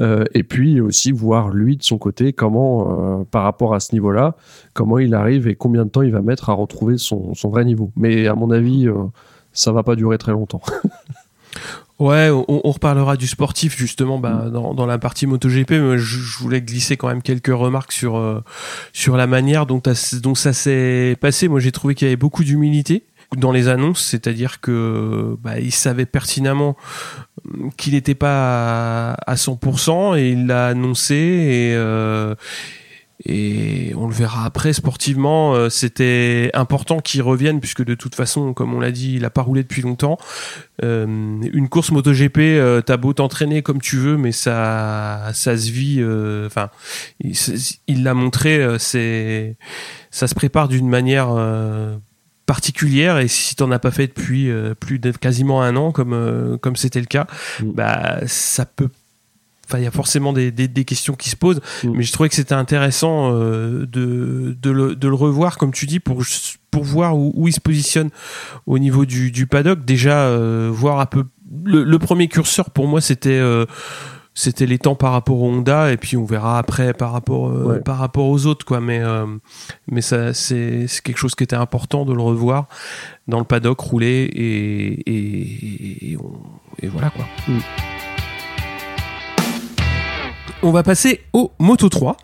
Euh, 0.00 0.24
et 0.34 0.42
puis 0.42 0.80
aussi 0.80 1.12
voir 1.12 1.48
lui 1.48 1.76
de 1.76 1.82
son 1.82 1.96
côté 1.96 2.32
comment, 2.32 3.20
euh, 3.20 3.24
par 3.24 3.44
rapport 3.44 3.74
à 3.74 3.80
ce 3.80 3.94
niveau-là, 3.94 4.36
comment 4.74 4.98
il 4.98 5.14
arrive 5.14 5.46
et 5.46 5.54
combien 5.54 5.84
de 5.84 5.90
temps 5.90 6.02
il 6.02 6.10
va 6.10 6.22
mettre 6.22 6.50
à 6.50 6.54
retrouver 6.54 6.98
son, 6.98 7.32
vrai 7.44 7.64
niveau. 7.64 7.92
Mais 7.96 8.26
à 8.26 8.34
mon 8.34 8.50
avis, 8.50 8.88
ça 9.52 9.72
va 9.72 9.82
pas 9.84 9.96
durer 9.96 10.18
très 10.18 10.32
longtemps. 10.32 10.62
Ouais, 12.00 12.28
on, 12.30 12.72
reparlera 12.72 13.16
du 13.16 13.28
sportif 13.28 13.76
justement 13.78 14.18
bah, 14.18 14.46
mm. 14.46 14.74
dans, 14.74 14.86
la 14.86 14.98
partie 14.98 15.28
MotoGP, 15.28 15.70
mais 15.70 15.98
je, 15.98 16.38
voulais 16.38 16.60
glisser 16.60 16.96
quand 16.96 17.06
même 17.06 17.22
quelques 17.22 17.54
remarques 17.54 17.92
sur 17.92 18.16
euh, 18.16 18.42
sur 18.92 19.16
la 19.16 19.28
manière 19.28 19.64
dont, 19.64 19.80
ça 20.34 20.52
s'est 20.52 21.16
passé. 21.20 21.46
Moi, 21.46 21.60
j'ai 21.60 21.70
trouvé 21.70 21.94
qu'il 21.94 22.06
y 22.06 22.08
avait 22.08 22.16
beaucoup 22.16 22.42
d'humilité 22.42 23.04
dans 23.36 23.52
les 23.52 23.68
annonces, 23.68 24.04
c'est-à-dire 24.04 24.60
que 24.60 25.36
bah, 25.40 25.60
il 25.60 25.72
savait 25.72 26.06
pertinemment 26.06 26.76
qu'il 27.76 27.94
n'était 27.94 28.14
pas 28.14 29.12
à, 29.12 29.34
100% 29.34 30.18
et 30.18 30.30
il 30.30 30.46
l'a 30.46 30.68
annoncé 30.68 31.14
et 31.14 31.74
euh, 31.74 32.34
et 33.24 33.92
on 33.96 34.06
le 34.06 34.12
verra 34.12 34.44
après. 34.44 34.72
Sportivement 34.72 35.54
euh, 35.54 35.68
c'était 35.68 36.50
important 36.54 37.00
qu'il 37.00 37.22
revienne 37.22 37.60
puisque 37.60 37.84
de 37.84 37.94
toute 37.94 38.14
façon 38.14 38.52
comme 38.52 38.74
on 38.74 38.80
l'a 38.80 38.90
dit 38.90 39.14
il 39.14 39.24
a 39.24 39.30
pas 39.30 39.42
roulé 39.42 39.62
depuis 39.62 39.82
longtemps. 39.82 40.18
Euh, 40.82 41.06
une 41.52 41.68
course 41.68 41.92
MotoGP 41.92 42.38
euh, 42.38 42.80
t'as 42.80 42.96
beau 42.96 43.12
t'entraîner 43.12 43.62
comme 43.62 43.80
tu 43.80 43.96
veux 43.96 44.16
mais 44.16 44.32
ça 44.32 45.30
ça 45.32 45.56
se 45.56 45.70
vit 45.70 45.98
euh, 46.00 46.46
enfin 46.46 46.70
il 47.20 48.02
l'a 48.02 48.14
montré 48.14 48.66
c'est 48.78 49.56
ça 50.10 50.26
se 50.26 50.34
prépare 50.34 50.68
d'une 50.68 50.88
manière 50.88 51.28
particulière. 52.46 53.18
Et 53.18 53.28
si 53.28 53.54
t'en 53.56 53.70
as 53.70 53.78
pas 53.78 53.90
fait 53.90 54.08
depuis 54.08 54.50
plus 54.80 54.98
de 54.98 55.12
quasiment 55.12 55.62
un 55.62 55.76
an 55.76 55.92
comme 55.92 56.58
comme 56.60 56.76
c'était 56.76 57.00
le 57.00 57.06
cas 57.06 57.26
mm. 57.62 57.72
bah 57.72 58.18
ça 58.26 58.66
peut 58.66 58.88
Enfin, 59.66 59.78
il 59.78 59.84
y 59.84 59.86
a 59.86 59.90
forcément 59.90 60.32
des, 60.32 60.50
des, 60.50 60.84
questions 60.84 61.14
qui 61.14 61.30
se 61.30 61.36
posent, 61.36 61.60
mm. 61.82 61.92
mais 61.94 62.02
je 62.02 62.12
trouvais 62.12 62.28
que 62.28 62.34
c'était 62.34 62.54
intéressant 62.54 63.32
euh, 63.32 63.86
de, 63.86 64.56
de, 64.60 64.70
le, 64.70 64.96
de, 64.96 65.08
le, 65.08 65.14
revoir, 65.14 65.56
comme 65.58 65.72
tu 65.72 65.86
dis, 65.86 66.00
pour, 66.00 66.22
pour 66.70 66.84
voir 66.84 67.16
où, 67.16 67.32
où 67.34 67.48
il 67.48 67.52
se 67.52 67.60
positionne 67.60 68.10
au 68.66 68.78
niveau 68.78 69.04
du, 69.04 69.30
du 69.30 69.46
paddock. 69.46 69.84
Déjà, 69.84 70.26
euh, 70.26 70.70
voir 70.72 71.00
un 71.00 71.06
peu. 71.06 71.24
Le, 71.64 71.98
premier 71.98 72.28
curseur 72.28 72.70
pour 72.70 72.86
moi, 72.86 73.00
c'était. 73.00 73.30
Euh, 73.30 73.66
c'était 74.36 74.66
les 74.66 74.78
temps 74.78 74.96
par 74.96 75.12
rapport 75.12 75.40
au 75.40 75.48
Honda 75.48 75.92
et 75.92 75.96
puis 75.96 76.16
on 76.16 76.24
verra 76.24 76.58
après 76.58 76.92
par 76.92 77.12
rapport 77.12 77.52
par 77.84 77.98
rapport 77.98 78.26
aux 78.26 78.46
autres 78.46 78.66
quoi 78.66 78.80
mais 78.80 79.00
mais 79.86 80.00
ça 80.00 80.34
c'est 80.34 80.86
quelque 81.04 81.18
chose 81.18 81.36
qui 81.36 81.44
était 81.44 81.54
important 81.54 82.04
de 82.04 82.12
le 82.12 82.20
revoir 82.20 82.66
dans 83.28 83.38
le 83.38 83.44
paddock 83.44 83.78
rouler 83.78 84.28
et 84.34 85.08
et, 85.08 86.16
et, 86.82 86.88
voilà 86.88 87.10
quoi 87.10 87.26
mm. 87.46 87.60
On 90.66 90.70
va 90.70 90.82
passer 90.82 91.20
au 91.34 91.52
Moto 91.58 91.90
3. 91.90 92.16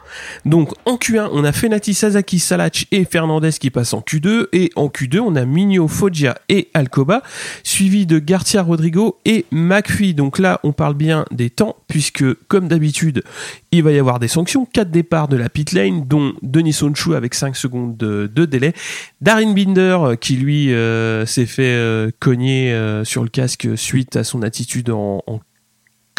Donc 0.47 0.73
en 0.87 0.97
Q1, 0.97 1.29
on 1.31 1.45
a 1.45 1.53
Fenati, 1.53 1.93
Sasaki, 1.93 2.39
Salach 2.39 2.87
et 2.91 3.05
Fernandez 3.05 3.51
qui 3.53 3.69
passent 3.69 3.93
en 3.93 4.01
Q2. 4.01 4.47
Et 4.55 4.71
en 4.77 4.87
Q2, 4.87 5.19
on 5.19 5.37
a 5.37 5.45
Migno, 5.45 5.87
Foggia 5.89 6.39
et 6.49 6.71
Alcoba, 6.73 7.23
suivi 7.65 8.07
de 8.07 8.19
Garcia, 8.19 8.63
Rodrigo 8.63 9.19
et 9.27 9.45
McPhee. 9.51 10.15
Donc 10.15 10.39
là, 10.39 10.59
on 10.63 10.73
parle 10.73 10.95
bien 10.95 11.27
des 11.31 11.51
temps, 11.51 11.77
puisque 11.87 12.25
comme 12.49 12.67
d'habitude, 12.67 13.25
il 13.73 13.83
va 13.83 13.93
y 13.93 13.99
avoir 13.99 14.19
des 14.19 14.29
sanctions. 14.29 14.65
4 14.65 14.91
départs 14.91 15.29
de 15.29 15.37
la 15.37 15.51
pit 15.51 15.73
lane, 15.73 16.07
dont 16.07 16.33
Denis 16.41 16.73
Sonchou 16.73 17.13
avec 17.13 17.35
5 17.35 17.55
secondes 17.55 17.99
de, 17.99 18.27
délai. 18.47 18.73
Darin 19.21 19.53
Binder, 19.53 20.15
qui 20.19 20.37
lui 20.37 20.73
euh, 20.73 21.27
s'est 21.27 21.45
fait 21.45 21.75
euh, 21.75 22.11
cogner 22.21 22.73
euh, 22.73 23.05
sur 23.05 23.23
le 23.23 23.29
casque 23.29 23.69
suite 23.77 24.17
à 24.17 24.25
son 24.25 24.41
attitude 24.41 24.89
en, 24.89 25.23
en 25.27 25.41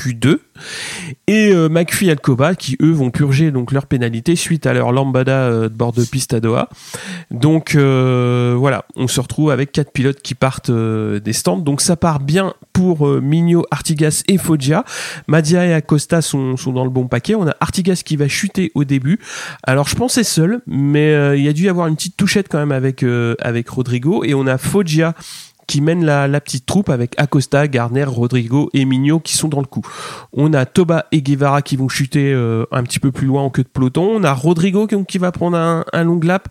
Q2 0.01 0.39
et 1.27 1.51
euh, 1.53 1.69
McPhee 1.69 2.09
Alcoba 2.09 2.55
qui 2.55 2.77
eux 2.81 2.91
vont 2.91 3.11
purger 3.11 3.51
donc 3.51 3.71
leur 3.71 3.85
pénalité 3.85 4.35
suite 4.35 4.65
à 4.65 4.73
leur 4.73 4.91
lambada 4.91 5.31
euh, 5.31 5.69
de 5.69 5.73
bord 5.73 5.93
de 5.93 6.03
piste 6.03 6.33
à 6.33 6.39
Doha. 6.39 6.69
Donc 7.29 7.75
euh, 7.75 8.55
voilà, 8.57 8.85
on 8.95 9.07
se 9.07 9.19
retrouve 9.19 9.51
avec 9.51 9.71
quatre 9.71 9.91
pilotes 9.91 10.21
qui 10.21 10.35
partent 10.35 10.71
des 10.71 11.33
stands. 11.33 11.57
Donc 11.57 11.81
ça 11.81 11.95
part 11.95 12.19
bien 12.19 12.53
pour 12.73 13.07
Migno, 13.07 13.65
Artigas 13.71 14.23
et 14.27 14.37
Foggia. 14.37 14.83
Madia 15.27 15.65
et 15.65 15.73
Acosta 15.73 16.21
sont, 16.21 16.57
sont 16.57 16.71
dans 16.71 16.83
le 16.83 16.89
bon 16.89 17.07
paquet. 17.07 17.35
On 17.35 17.47
a 17.47 17.55
Artigas 17.59 18.01
qui 18.03 18.15
va 18.15 18.27
chuter 18.27 18.71
au 18.75 18.83
début. 18.83 19.19
Alors 19.63 19.87
je 19.87 19.95
pensais 19.95 20.23
seul, 20.23 20.61
mais 20.67 21.37
il 21.37 21.43
y 21.43 21.47
a 21.47 21.53
dû 21.53 21.65
y 21.65 21.69
avoir 21.69 21.87
une 21.87 21.95
petite 21.95 22.17
touchette 22.17 22.47
quand 22.49 22.59
même 22.59 22.71
avec 22.71 23.03
avec 23.39 23.69
Rodrigo 23.69 24.23
et 24.23 24.33
on 24.33 24.47
a 24.47 24.57
Foggia 24.57 25.13
qui 25.71 25.79
mène 25.79 26.03
la, 26.03 26.41
petite 26.41 26.65
troupe 26.65 26.89
avec 26.89 27.13
Acosta, 27.15 27.65
Garner, 27.69 28.03
Rodrigo 28.03 28.69
et 28.73 28.83
Mignot 28.83 29.21
qui 29.21 29.37
sont 29.37 29.47
dans 29.47 29.61
le 29.61 29.65
coup. 29.65 29.83
On 30.33 30.53
a 30.53 30.65
Toba 30.65 31.05
et 31.13 31.21
Guevara 31.21 31.61
qui 31.61 31.77
vont 31.77 31.87
chuter 31.87 32.33
euh, 32.33 32.65
un 32.73 32.83
petit 32.83 32.99
peu 32.99 33.13
plus 33.13 33.25
loin 33.25 33.43
en 33.43 33.49
queue 33.49 33.63
de 33.63 33.69
peloton. 33.69 34.03
On 34.03 34.25
a 34.25 34.33
Rodrigo 34.33 34.85
qui, 35.07 35.17
va 35.17 35.31
prendre 35.31 35.55
un, 35.55 36.03
long 36.03 36.19
lap. 36.21 36.49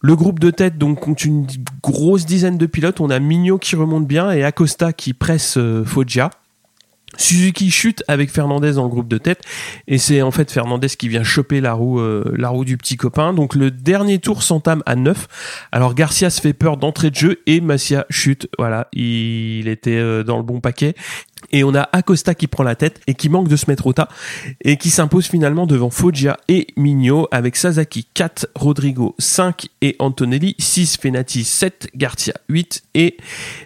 Le 0.00 0.14
groupe 0.14 0.38
de 0.38 0.50
tête 0.50 0.78
donc 0.78 1.00
compte 1.00 1.24
une 1.24 1.44
grosse 1.82 2.24
dizaine 2.24 2.56
de 2.56 2.66
pilotes. 2.66 3.00
On 3.00 3.10
a 3.10 3.18
Mignot 3.18 3.58
qui 3.58 3.74
remonte 3.74 4.06
bien 4.06 4.30
et 4.30 4.44
Acosta 4.44 4.92
qui 4.92 5.12
presse 5.12 5.56
euh, 5.56 5.84
Foggia. 5.84 6.30
Suzuki 7.16 7.70
chute 7.70 8.02
avec 8.08 8.30
Fernandez 8.30 8.72
dans 8.72 8.84
le 8.84 8.88
groupe 8.88 9.08
de 9.08 9.18
tête 9.18 9.42
et 9.86 9.98
c'est 9.98 10.22
en 10.22 10.30
fait 10.30 10.50
Fernandez 10.50 10.88
qui 10.88 11.08
vient 11.08 11.22
choper 11.22 11.60
la 11.60 11.74
roue 11.74 12.00
euh, 12.00 12.24
la 12.36 12.48
roue 12.48 12.64
du 12.64 12.76
petit 12.76 12.96
copain. 12.96 13.32
Donc 13.32 13.54
le 13.54 13.70
dernier 13.70 14.18
tour 14.18 14.42
s'entame 14.42 14.82
à 14.86 14.96
9. 14.96 15.68
Alors 15.72 15.94
Garcia 15.94 16.30
se 16.30 16.40
fait 16.40 16.52
peur 16.52 16.76
d'entrée 16.76 17.10
de 17.10 17.16
jeu 17.16 17.42
et 17.46 17.60
Massia 17.60 18.06
chute. 18.10 18.48
Voilà, 18.58 18.88
il 18.92 19.68
était 19.68 19.96
euh, 19.96 20.22
dans 20.22 20.36
le 20.36 20.42
bon 20.42 20.60
paquet. 20.60 20.94
Et 21.50 21.64
on 21.64 21.74
a 21.74 21.88
Acosta 21.92 22.34
qui 22.34 22.46
prend 22.46 22.62
la 22.62 22.74
tête 22.74 23.00
et 23.06 23.14
qui 23.14 23.28
manque 23.28 23.48
de 23.48 23.56
se 23.56 23.66
mettre 23.68 23.86
au 23.86 23.92
tas 23.92 24.08
et 24.62 24.76
qui 24.76 24.90
s'impose 24.90 25.26
finalement 25.26 25.66
devant 25.66 25.90
Foggia 25.90 26.36
et 26.48 26.68
Migno 26.76 27.28
avec 27.30 27.56
Sasaki 27.56 28.06
4, 28.14 28.48
Rodrigo 28.54 29.14
5 29.18 29.66
et 29.80 29.96
Antonelli 29.98 30.54
6, 30.58 30.98
Fenati 30.98 31.44
7, 31.44 31.90
Garcia 31.94 32.34
8 32.48 32.84
et 32.94 33.16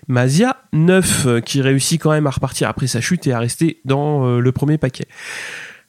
Mazia 0.08 0.56
9 0.72 1.26
euh, 1.26 1.40
qui 1.40 1.60
réussit 1.60 2.00
quand 2.00 2.10
même 2.10 2.26
à 2.26 2.30
repartir 2.30 2.68
après 2.68 2.86
sa 2.86 3.00
chute 3.00 3.26
et 3.26 3.32
à 3.32 3.38
rester 3.38 3.80
dans 3.84 4.26
euh, 4.26 4.40
le 4.40 4.52
premier 4.52 4.78
paquet. 4.78 5.06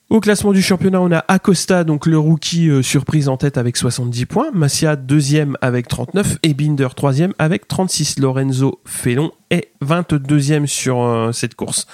Au 0.10 0.22
classement 0.22 0.54
du 0.54 0.62
championnat, 0.62 1.02
on 1.02 1.12
a 1.12 1.26
Acosta, 1.28 1.84
donc 1.84 2.06
le 2.06 2.18
rookie 2.18 2.70
euh, 2.70 2.82
surprise 2.82 3.28
en 3.28 3.36
tête 3.36 3.58
avec 3.58 3.76
70 3.76 4.26
points, 4.26 4.52
Massia 4.54 4.96
deuxième 4.96 5.58
avec 5.60 5.90
39 5.90 6.38
et 6.44 6.54
Binder 6.54 6.88
troisième 6.96 7.34
avec 7.40 7.68
36. 7.68 8.20
Lorenzo 8.20 8.80
Felon 8.86 9.34
est 9.50 9.72
22e 9.84 10.66
sur 10.66 11.02
euh, 11.02 11.34
cette 11.34 11.56
course. 11.56 11.88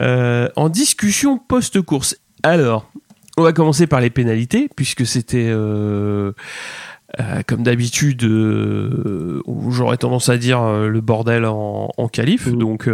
Euh, 0.00 0.48
en 0.56 0.68
discussion 0.68 1.38
post-course. 1.38 2.16
Alors, 2.42 2.90
on 3.36 3.44
va 3.44 3.52
commencer 3.52 3.86
par 3.86 4.00
les 4.00 4.10
pénalités 4.10 4.68
puisque 4.74 5.06
c'était 5.06 5.54
comme 7.46 7.62
d'habitude, 7.62 8.22
j'aurais 9.68 9.98
tendance 9.98 10.28
à 10.28 10.36
dire 10.36 10.64
le 10.64 11.00
bordel 11.00 11.44
en, 11.44 11.90
en 11.96 12.08
qualif. 12.08 12.46
Mmh. 12.46 12.58
Donc 12.58 12.88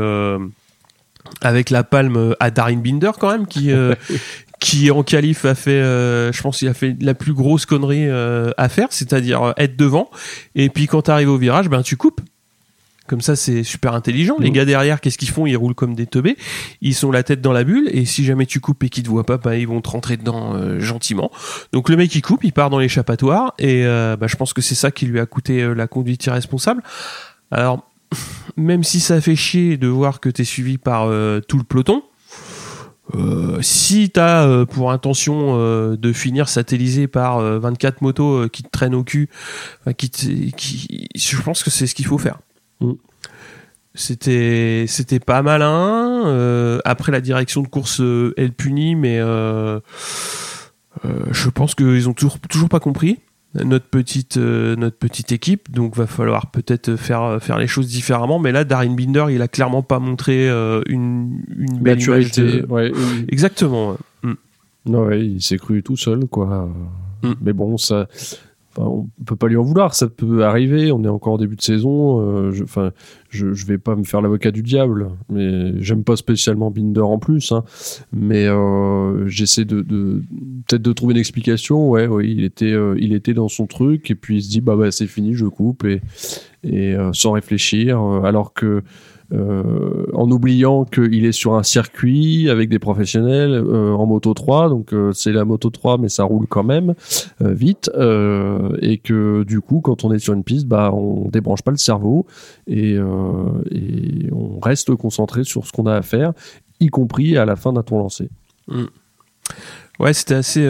avec 1.41 1.71
la 1.71 1.85
palme 1.85 2.35
à 2.41 2.51
Darin 2.51 2.77
Binder 2.77 3.13
quand 3.19 3.31
même 3.31 3.47
qui 3.47 3.73
euh, 3.73 3.95
qui 4.61 4.91
en 4.91 5.03
qualif 5.03 5.45
a 5.45 5.55
fait 5.55 5.71
euh, 5.71 6.33
je 6.33 6.43
pense 6.43 6.59
qu'il 6.59 6.69
a 6.69 6.75
fait 6.75 6.97
la 7.01 7.15
plus 7.15 7.33
grosse 7.33 7.67
connerie 7.67 8.09
euh, 8.09 8.51
à 8.57 8.69
faire 8.69 8.89
c'est-à-dire 8.91 9.55
être 9.57 9.77
devant 9.77 10.11
et 10.55 10.69
puis 10.69 10.87
quand 10.87 11.03
tu 11.03 11.11
arrives 11.11 11.31
au 11.31 11.39
virage 11.39 11.69
ben 11.69 11.83
tu 11.83 11.97
coupes 11.97 12.21
comme 13.09 13.21
ça, 13.21 13.37
c'est 13.37 13.63
super 13.63 13.95
intelligent. 13.95 14.35
Les 14.41 14.51
mmh. 14.51 14.53
gars 14.53 14.65
derrière, 14.65 15.01
qu'est-ce 15.01 15.17
qu'ils 15.17 15.29
font? 15.29 15.47
Ils 15.47 15.57
roulent 15.57 15.77
comme 15.77 15.95
des 15.95 16.09
teubés. 16.09 16.37
Ils 16.81 16.93
sont 16.93 17.13
la 17.13 17.23
tête 17.23 17.41
dans 17.41 17.53
la 17.53 17.63
bulle. 17.63 17.89
Et 17.93 18.05
si 18.05 18.25
jamais 18.25 18.47
tu 18.47 18.59
coupes 18.59 18.83
et 18.83 18.89
qu'ils 18.89 19.05
te 19.05 19.09
voient 19.09 19.25
pas, 19.25 19.39
ben, 19.39 19.55
ils 19.55 19.69
vont 19.69 19.81
te 19.81 19.89
rentrer 19.91 20.17
dedans 20.17 20.81
gentiment. 20.81 21.31
Donc 21.73 21.89
le 21.89 21.97
mec, 21.97 22.13
il 22.17 22.21
coupe, 22.21 22.43
il 22.43 22.53
part 22.53 22.69
dans 22.69 22.81
l'échappatoire. 22.81 23.55
Et 23.61 23.85
bah, 23.85 24.27
je 24.27 24.35
pense 24.35 24.53
que 24.53 24.61
c'est 24.61 24.75
ça 24.75 24.91
qui 24.91 25.07
lui 25.07 25.21
a 25.21 25.27
coûté 25.27 25.73
la 25.73 25.87
conduite 25.87 26.27
irresponsable. 26.27 26.83
Alors, 27.53 27.89
même 28.57 28.83
si 28.83 29.01
ça 29.01 29.21
fait 29.21 29.37
chier 29.37 29.77
de 29.77 29.87
voir 29.87 30.21
que 30.21 30.29
tu 30.29 30.43
es 30.43 30.45
suivi 30.45 30.79
par 30.79 31.07
euh, 31.07 31.41
tout 31.41 31.59
le 31.59 31.65
peloton, 31.65 32.03
euh, 33.15 33.59
si 33.63 34.11
tu 34.11 34.19
as 34.19 34.45
euh, 34.45 34.65
pour 34.65 34.91
intention 34.91 35.57
de 35.57 36.13
finir 36.13 36.49
satellisé 36.49 37.07
par 37.07 37.41
24 37.41 38.03
motos 38.03 38.49
qui 38.49 38.63
te 38.63 38.71
traînent 38.71 38.95
au 38.95 39.05
cul, 39.05 39.29
qui, 39.97 40.11
qui, 40.57 41.09
je 41.15 41.43
pense 41.43 41.63
que 41.63 41.71
c'est 41.71 41.87
ce 41.87 41.95
qu'il 41.95 42.07
faut 42.07 42.19
faire. 42.19 42.39
Mm. 42.81 42.93
C'était 43.99 44.85
c'était 44.89 45.21
pas 45.21 45.41
malin. 45.41 46.81
après 46.85 47.13
la 47.13 47.23
direction 47.23 47.63
de 47.63 47.69
course, 47.69 48.03
elle 48.37 48.53
punit, 48.53 48.95
mais 48.95 49.19
je 51.31 51.49
pense 51.49 51.75
qu'ils 51.75 52.09
ont 52.09 52.13
toujours 52.13 52.39
toujours 52.41 52.69
pas 52.69 52.81
compris 52.81 53.19
notre 53.65 53.87
petite 53.87 54.37
euh, 54.37 54.77
notre 54.77 54.97
petite 54.97 55.33
équipe. 55.33 55.71
Donc 55.71 55.97
va 55.97 56.07
falloir 56.07 56.51
peut-être 56.51 56.97
faire 56.97 57.39
faire 57.41 57.59
les 57.59 57.67
choses 57.67 57.89
différemment. 57.89 58.39
Mais 58.39 58.53
là 58.53 58.65
Darin 58.65 58.95
Binder 58.95 59.27
il 59.31 59.43
a 59.43 59.49
clairement 59.49 59.83
pas 59.83 59.99
montré 59.99 60.49
euh, 60.49 60.83
une 60.87 61.43
une 61.57 61.79
belle 61.81 61.97
maturité 61.97 62.63
exactement 63.29 63.97
mm. 64.23 64.33
non 64.87 65.07
ouais, 65.07 65.27
il 65.27 65.43
s'est 65.43 65.59
cru 65.59 65.83
tout 65.83 65.97
seul 65.97 66.27
quoi. 66.27 66.69
Mm. 67.23 67.33
mais 67.41 67.53
bon 67.53 67.77
ça 67.77 68.09
on 68.79 69.09
peut 69.25 69.37
pas 69.37 69.49
lui 69.49 69.57
en 69.57 69.63
vouloir, 69.63 69.95
ça 69.95 70.09
peut 70.09 70.45
arriver. 70.45 70.93
On 70.93 71.03
est 71.05 71.09
encore 71.09 71.35
en 71.35 71.39
début 71.39 71.57
de 71.57 71.63
saison. 71.63 72.21
Euh, 72.21 72.53
je, 72.53 72.65
enfin, 72.65 72.93
je, 73.31 73.67
vais 73.67 73.79
pas 73.79 73.97
me 73.97 74.05
faire 74.05 74.21
l'avocat 74.21 74.51
du 74.51 74.63
diable, 74.63 75.09
mais 75.31 75.81
j'aime 75.83 76.05
pas 76.05 76.17
spécialement 76.17 76.71
Binder 76.71 77.01
en 77.01 77.19
plus. 77.19 77.53
Hein. 77.53 77.65
mais 78.13 78.47
euh, 78.47 79.27
j'essaie 79.27 79.65
de, 79.65 79.83
peut-être 79.83 80.83
de 80.83 80.93
trouver 80.93 81.13
une 81.15 81.21
explication. 81.21 81.89
Ouais, 81.89 82.09
il 82.25 82.45
était, 82.45 82.73
euh, 82.73 82.97
il 82.99 83.13
était 83.13 83.35
dans 83.35 83.49
son 83.49 83.67
truc 83.67 84.11
et 84.11 84.15
puis 84.15 84.37
il 84.37 84.43
se 84.43 84.51
dit 84.51 84.61
bah 84.61 84.77
bah 84.77 84.91
c'est 84.91 85.07
fini, 85.07 85.35
je 85.35 85.47
coupe 85.47 85.85
et 85.85 86.97
sans 87.13 87.33
réfléchir, 87.33 88.01
alors 88.01 88.53
que 88.53 88.83
euh, 89.33 90.07
en 90.13 90.31
oubliant 90.31 90.85
qu'il 90.85 91.25
est 91.25 91.33
sur 91.33 91.55
un 91.55 91.65
circuit 91.65 92.49
avec 92.49 92.69
des 92.69 92.79
professionnels 92.79 93.55
euh, 93.55 93.93
en 93.93 94.07
moto 94.07 94.33
3, 94.33 94.69
donc 94.69 94.93
euh, 94.93 95.11
c'est 95.13 95.33
la 95.33 95.45
moto 95.45 95.69
3 95.69 95.99
mais 95.99 96.09
ça 96.09 96.23
roule 96.23 96.47
quand 96.47 96.63
même 96.63 96.95
vite 97.41 97.91
et 97.97 98.99
que 98.99 99.43
du 99.43 99.61
coup 99.61 99.81
quand 99.81 100.05
on 100.05 100.13
est 100.13 100.21
sur 100.21 100.33
une 100.33 100.45
piste, 100.45 100.67
bah 100.67 100.93
on 100.93 101.29
débranche 101.29 101.63
pas 101.63 101.73
le 101.73 101.77
cerveau 101.77 102.27
et, 102.69 102.97
on 103.01 104.61
reste 104.61 104.95
concentré 104.95 105.45
sur 105.45 105.67
ce 105.67 105.73
qu'on 105.73 105.87
a 105.87 105.95
à 105.95 106.03
faire, 106.03 106.33
y 106.81 106.89
compris 106.89 107.37
à 107.37 107.45
la 107.45 107.57
fin 107.57 107.73
d'un 107.73 107.83
tour 107.83 107.99
lancé. 107.99 108.29
Mm. 108.69 108.85
Ouais, 109.99 110.13
c'était 110.13 110.35
assez, 110.35 110.69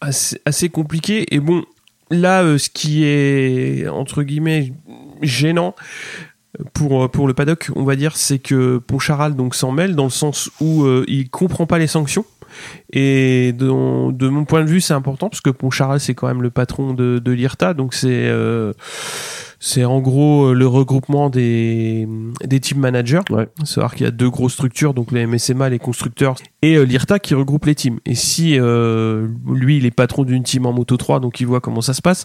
assez, 0.00 0.40
assez 0.44 0.68
compliqué 0.68 1.34
et 1.34 1.40
bon 1.40 1.64
là 2.10 2.58
ce 2.58 2.68
qui 2.68 3.04
est 3.04 3.88
entre 3.88 4.22
guillemets 4.22 4.72
gênant 5.22 5.74
pour 6.72 7.04
euh, 7.04 7.08
pour 7.08 7.26
le 7.26 7.34
paddock, 7.34 7.70
on 7.76 7.84
va 7.84 7.96
dire, 7.96 8.16
c'est 8.16 8.38
que 8.38 8.78
Poncharal 8.78 9.34
donc 9.34 9.54
s'en 9.54 9.72
mêle 9.72 9.94
dans 9.94 10.04
le 10.04 10.10
sens 10.10 10.50
où 10.60 10.84
euh, 10.84 11.04
il 11.08 11.30
comprend 11.30 11.66
pas 11.66 11.78
les 11.78 11.86
sanctions. 11.86 12.24
Et 12.92 13.52
de, 13.52 14.12
de 14.12 14.28
mon 14.28 14.44
point 14.44 14.64
de 14.64 14.68
vue, 14.68 14.80
c'est 14.80 14.94
important 14.94 15.28
parce 15.28 15.40
que 15.40 15.50
Poncharal 15.50 16.00
c'est 16.00 16.14
quand 16.14 16.28
même 16.28 16.42
le 16.42 16.50
patron 16.50 16.94
de, 16.94 17.18
de 17.18 17.32
l'IRTA, 17.32 17.74
donc 17.74 17.94
c'est 17.94 18.28
euh, 18.28 18.72
c'est 19.62 19.84
en 19.84 20.00
gros 20.00 20.46
euh, 20.46 20.54
le 20.54 20.66
regroupement 20.66 21.28
des, 21.28 22.08
des 22.44 22.60
team 22.60 22.78
managers. 22.78 23.20
Ouais. 23.28 23.46
C'est-à-dire 23.62 23.94
qu'il 23.94 24.04
y 24.04 24.08
a 24.08 24.10
deux 24.10 24.30
grosses 24.30 24.54
structures, 24.54 24.94
donc 24.94 25.12
les 25.12 25.26
MSMA, 25.26 25.68
les 25.68 25.78
constructeurs, 25.78 26.36
et 26.62 26.76
euh, 26.76 26.84
l'IRTA 26.84 27.18
qui 27.18 27.34
regroupe 27.34 27.66
les 27.66 27.74
teams. 27.74 28.00
Et 28.06 28.14
si 28.14 28.58
euh, 28.58 29.28
lui, 29.46 29.76
il 29.76 29.84
est 29.84 29.90
patron 29.90 30.24
d'une 30.24 30.42
team 30.42 30.64
en 30.64 30.72
Moto 30.72 30.96
3, 30.96 31.20
donc 31.20 31.40
il 31.40 31.46
voit 31.46 31.60
comment 31.60 31.82
ça 31.82 31.92
se 31.92 32.00
passe, 32.00 32.24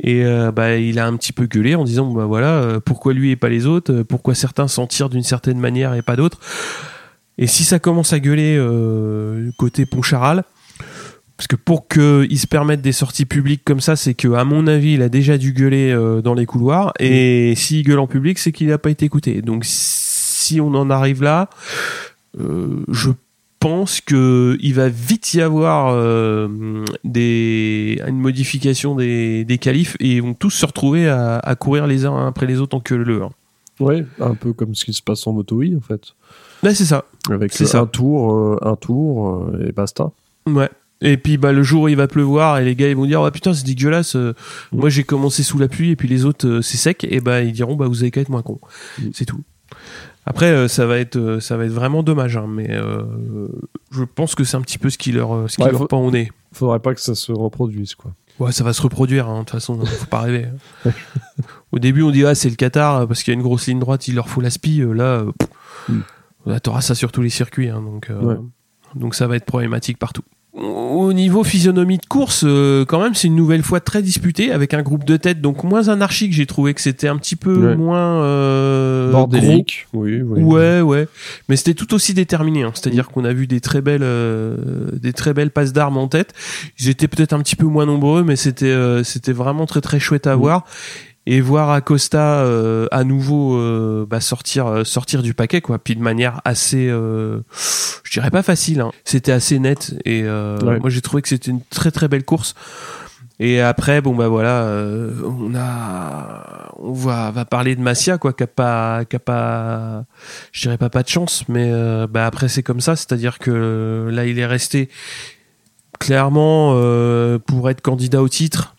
et 0.00 0.24
bah, 0.54 0.76
il 0.76 0.98
a 1.00 1.06
un 1.06 1.16
petit 1.16 1.32
peu 1.32 1.46
gueulé 1.46 1.74
en 1.74 1.82
disant, 1.82 2.12
bah 2.12 2.26
voilà, 2.26 2.78
pourquoi 2.84 3.12
lui 3.12 3.32
et 3.32 3.36
pas 3.36 3.48
les 3.48 3.66
autres, 3.66 4.02
pourquoi 4.02 4.34
certains 4.34 4.68
s'en 4.68 4.86
tirent 4.86 5.08
d'une 5.08 5.24
certaine 5.24 5.58
manière 5.58 5.94
et 5.94 6.02
pas 6.02 6.14
d'autres? 6.14 6.38
Et 7.38 7.46
si 7.46 7.64
ça 7.64 7.78
commence 7.78 8.12
à 8.12 8.20
gueuler 8.20 8.58
côté 9.58 9.86
Poncharal, 9.86 10.44
parce 11.36 11.48
que 11.48 11.56
pour 11.56 11.86
qu'il 11.86 12.38
se 12.38 12.46
permette 12.46 12.80
des 12.80 12.92
sorties 12.92 13.26
publiques 13.26 13.62
comme 13.64 13.80
ça, 13.80 13.94
c'est 13.94 14.14
que 14.14 14.32
à 14.32 14.44
mon 14.44 14.66
avis, 14.66 14.94
il 14.94 15.02
a 15.02 15.10
déjà 15.10 15.36
dû 15.36 15.52
gueuler 15.52 15.92
euh, 15.92 16.22
dans 16.22 16.32
les 16.32 16.46
couloirs. 16.46 16.94
Et 16.98 17.52
mm. 17.52 17.56
s'il 17.56 17.84
gueule 17.84 17.98
en 17.98 18.06
public, 18.06 18.38
c'est 18.38 18.52
qu'il 18.52 18.68
n'a 18.68 18.78
pas 18.78 18.90
été 18.90 19.04
écouté. 19.04 19.42
Donc 19.42 19.64
si 19.66 20.60
on 20.60 20.68
en 20.68 20.88
arrive 20.88 21.22
là, 21.22 21.50
euh, 22.40 22.82
je 22.90 23.10
pense 23.60 24.00
que 24.00 24.56
il 24.60 24.74
va 24.74 24.88
vite 24.88 25.34
y 25.34 25.42
avoir 25.42 25.88
euh, 25.92 26.84
des 27.04 28.00
une 28.06 28.18
modification 28.18 28.94
des, 28.94 29.44
des 29.44 29.58
qualifs 29.58 29.96
et 30.00 30.16
ils 30.16 30.22
vont 30.22 30.34
tous 30.34 30.50
se 30.50 30.64
retrouver 30.64 31.08
à, 31.08 31.38
à 31.38 31.54
courir 31.54 31.86
les 31.86 32.06
uns 32.06 32.28
après 32.28 32.46
les 32.46 32.60
autres 32.60 32.76
en 32.76 32.80
queue 32.80 32.96
le. 32.96 33.22
Ouais, 33.78 34.06
un 34.20 34.34
peu 34.34 34.54
comme 34.54 34.74
ce 34.74 34.86
qui 34.86 34.94
se 34.94 35.02
passe 35.02 35.26
en 35.26 35.34
moto 35.34 35.62
en 35.62 35.80
fait. 35.80 36.14
Ouais, 36.62 36.74
c'est 36.74 36.84
ça. 36.84 37.04
Avec 37.30 37.52
c'est 37.52 37.66
ça. 37.66 37.80
un 37.80 37.86
tour, 37.86 38.58
un 38.62 38.76
tour 38.76 39.50
et 39.60 39.72
basta. 39.72 40.10
Ouais. 40.46 40.70
Et 41.02 41.18
puis 41.18 41.36
bah 41.36 41.52
le 41.52 41.62
jour 41.62 41.82
où 41.82 41.88
il 41.88 41.96
va 41.96 42.08
pleuvoir 42.08 42.58
et 42.58 42.64
les 42.64 42.74
gars 42.74 42.88
ils 42.88 42.96
vont 42.96 43.04
dire 43.04 43.20
oh 43.20 43.30
putain 43.30 43.52
c'est 43.52 43.66
dégueulasse 43.66 44.16
euh, 44.16 44.34
moi 44.72 44.88
j'ai 44.88 45.04
commencé 45.04 45.42
sous 45.42 45.58
la 45.58 45.68
pluie 45.68 45.90
et 45.90 45.96
puis 45.96 46.08
les 46.08 46.24
autres 46.24 46.48
euh, 46.48 46.62
c'est 46.62 46.78
sec 46.78 47.06
et 47.08 47.20
bah 47.20 47.42
ils 47.42 47.52
diront 47.52 47.76
bah 47.76 47.86
vous 47.86 48.02
avez 48.02 48.10
qu'à 48.10 48.22
être 48.22 48.30
moins 48.30 48.40
con 48.40 48.60
mm. 48.98 49.10
c'est 49.12 49.26
tout 49.26 49.42
Après, 50.24 50.66
ça 50.68 50.86
va 50.86 50.98
être, 50.98 51.38
ça 51.40 51.56
va 51.56 51.66
être 51.66 51.72
vraiment 51.72 52.02
dommage, 52.02 52.36
hein, 52.36 52.46
mais 52.48 52.68
je 53.92 54.02
pense 54.02 54.34
que 54.34 54.42
c'est 54.42 54.56
un 54.56 54.60
petit 54.60 54.78
peu 54.78 54.90
ce 54.90 54.98
qui 54.98 55.12
leur, 55.12 55.48
ce 55.48 55.56
qui 55.56 55.62
leur 55.68 55.86
pend 55.86 56.00
au 56.00 56.10
nez. 56.10 56.32
Faudrait 56.52 56.80
pas 56.80 56.94
que 56.94 57.00
ça 57.00 57.14
se 57.14 57.30
reproduise, 57.30 57.94
quoi. 57.94 58.12
Ouais, 58.40 58.50
ça 58.50 58.64
va 58.64 58.72
se 58.72 58.82
reproduire, 58.82 59.28
hein, 59.28 59.34
de 59.34 59.44
toute 59.44 59.50
façon, 59.50 59.78
faut 59.84 60.06
pas 60.06 60.22
rêver. 60.22 60.48
Au 61.72 61.78
début, 61.78 62.02
on 62.02 62.10
dit, 62.10 62.26
ah, 62.26 62.34
c'est 62.34 62.50
le 62.50 62.56
Qatar, 62.56 63.06
parce 63.06 63.22
qu'il 63.22 63.32
y 63.32 63.36
a 63.36 63.38
une 63.38 63.44
grosse 63.44 63.68
ligne 63.68 63.78
droite, 63.78 64.08
il 64.08 64.16
leur 64.16 64.28
faut 64.28 64.40
la 64.40 64.50
spi. 64.50 64.82
Là, 64.94 65.24
mm. 66.46 66.60
t'auras 66.60 66.80
ça 66.80 66.94
sur 66.94 67.12
tous 67.12 67.22
les 67.22 67.30
circuits, 67.30 67.68
hein, 67.68 67.82
donc, 67.82 68.10
donc 68.94 69.14
ça 69.14 69.26
va 69.26 69.36
être 69.36 69.44
problématique 69.44 69.98
partout 69.98 70.22
au 70.56 71.12
niveau 71.12 71.44
physionomie 71.44 71.98
de 71.98 72.06
course, 72.06 72.44
euh, 72.46 72.84
quand 72.86 73.00
même, 73.00 73.14
c'est 73.14 73.28
une 73.28 73.36
nouvelle 73.36 73.62
fois 73.62 73.80
très 73.80 74.02
disputé 74.02 74.52
avec 74.52 74.72
un 74.72 74.82
groupe 74.82 75.04
de 75.04 75.16
tête 75.16 75.40
donc 75.40 75.64
moins 75.64 75.88
anarchique. 75.88 76.32
J'ai 76.32 76.46
trouvé 76.46 76.72
que 76.74 76.80
c'était 76.80 77.08
un 77.08 77.16
petit 77.16 77.36
peu 77.36 77.74
moins 77.76 78.22
euh, 78.22 79.12
bordélique. 79.12 79.86
Oui, 79.92 80.22
oui, 80.22 80.42
Ouais, 80.42 80.80
ouais. 80.80 81.08
Mais 81.48 81.56
c'était 81.56 81.74
tout 81.74 81.92
aussi 81.94 82.14
déterminé. 82.14 82.62
Hein. 82.62 82.72
C'est-à-dire 82.74 83.08
qu'on 83.08 83.24
a 83.24 83.32
vu 83.32 83.46
des 83.46 83.60
très 83.60 83.82
belles, 83.82 84.02
euh, 84.02 84.56
des 84.92 85.12
très 85.12 85.34
belles 85.34 85.50
passes 85.50 85.72
d'armes 85.72 85.98
en 85.98 86.08
tête. 86.08 86.32
Ils 86.80 86.88
étaient 86.88 87.08
peut-être 87.08 87.34
un 87.34 87.40
petit 87.40 87.56
peu 87.56 87.66
moins 87.66 87.86
nombreux, 87.86 88.22
mais 88.22 88.36
c'était, 88.36 88.66
euh, 88.66 89.04
c'était 89.04 89.32
vraiment 89.32 89.66
très 89.66 89.80
très 89.80 90.00
chouette 90.00 90.26
à 90.26 90.36
voir 90.36 90.64
et 91.26 91.40
voir 91.40 91.70
Acosta 91.70 92.40
euh, 92.40 92.86
à 92.92 93.04
nouveau 93.04 93.56
euh, 93.56 94.06
bah, 94.08 94.20
sortir 94.20 94.66
euh, 94.66 94.84
sortir 94.84 95.22
du 95.22 95.34
paquet 95.34 95.60
quoi. 95.60 95.78
Puis 95.78 95.96
de 95.96 96.02
manière 96.02 96.40
assez 96.44 96.86
je 96.88 98.10
dirais 98.12 98.30
pas 98.30 98.42
facile 98.42 98.80
hein. 98.80 98.92
c'était 99.04 99.32
assez 99.32 99.58
net 99.58 99.94
et 100.04 100.22
moi 100.22 100.88
j'ai 100.88 101.00
trouvé 101.00 101.22
que 101.22 101.28
c'était 101.28 101.50
une 101.50 101.62
très 101.62 101.90
très 101.90 102.08
belle 102.08 102.24
course. 102.24 102.54
Et 103.38 103.60
après 103.60 104.00
bon 104.00 104.14
bah 104.14 104.28
voilà 104.28 104.66
on 105.22 105.54
a 105.54 106.72
on 106.78 106.92
va 106.92 107.30
va 107.32 107.44
parler 107.44 107.76
de 107.76 107.82
Massia 107.82 108.16
quoi 108.16 108.32
qui 108.32 108.44
a 108.44 108.46
pas 108.46 109.04
qui 109.04 109.16
a 109.16 109.18
pas 109.18 110.04
je 110.52 110.62
dirais 110.62 110.78
pas 110.78 110.88
pas 110.88 111.02
de 111.02 111.08
chance 111.08 111.44
mais 111.48 111.70
bah 112.08 112.24
après 112.24 112.48
c'est 112.48 112.62
comme 112.62 112.80
ça. 112.80 112.96
C'est-à-dire 112.96 113.38
que 113.38 114.08
là 114.10 114.24
il 114.24 114.38
est 114.38 114.46
resté 114.46 114.88
clairement 115.98 116.70
pour 117.46 117.68
être 117.68 117.82
candidat 117.82 118.22
au 118.22 118.28
titre 118.28 118.75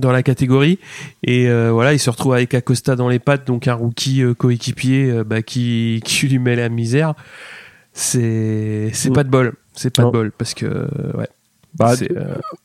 dans 0.00 0.12
la 0.12 0.22
catégorie 0.22 0.78
et 1.22 1.48
euh, 1.48 1.70
voilà 1.72 1.92
il 1.92 1.98
se 1.98 2.10
retrouve 2.10 2.34
avec 2.34 2.54
Acosta 2.54 2.96
dans 2.96 3.08
les 3.08 3.18
pattes 3.18 3.46
donc 3.46 3.68
un 3.68 3.74
rookie 3.74 4.22
euh, 4.22 4.34
coéquipier 4.34 5.10
euh, 5.10 5.24
bah, 5.24 5.42
qui, 5.42 6.00
qui 6.04 6.28
lui 6.28 6.38
met 6.38 6.56
la 6.56 6.68
misère 6.68 7.14
c'est 7.92 8.90
c'est 8.92 9.12
pas 9.12 9.24
de 9.24 9.30
bol 9.30 9.54
c'est 9.74 9.94
pas 9.94 10.04
de 10.04 10.10
bol 10.10 10.32
parce 10.32 10.54
que 10.54 10.66
ouais 11.16 11.28
bah, 11.78 11.92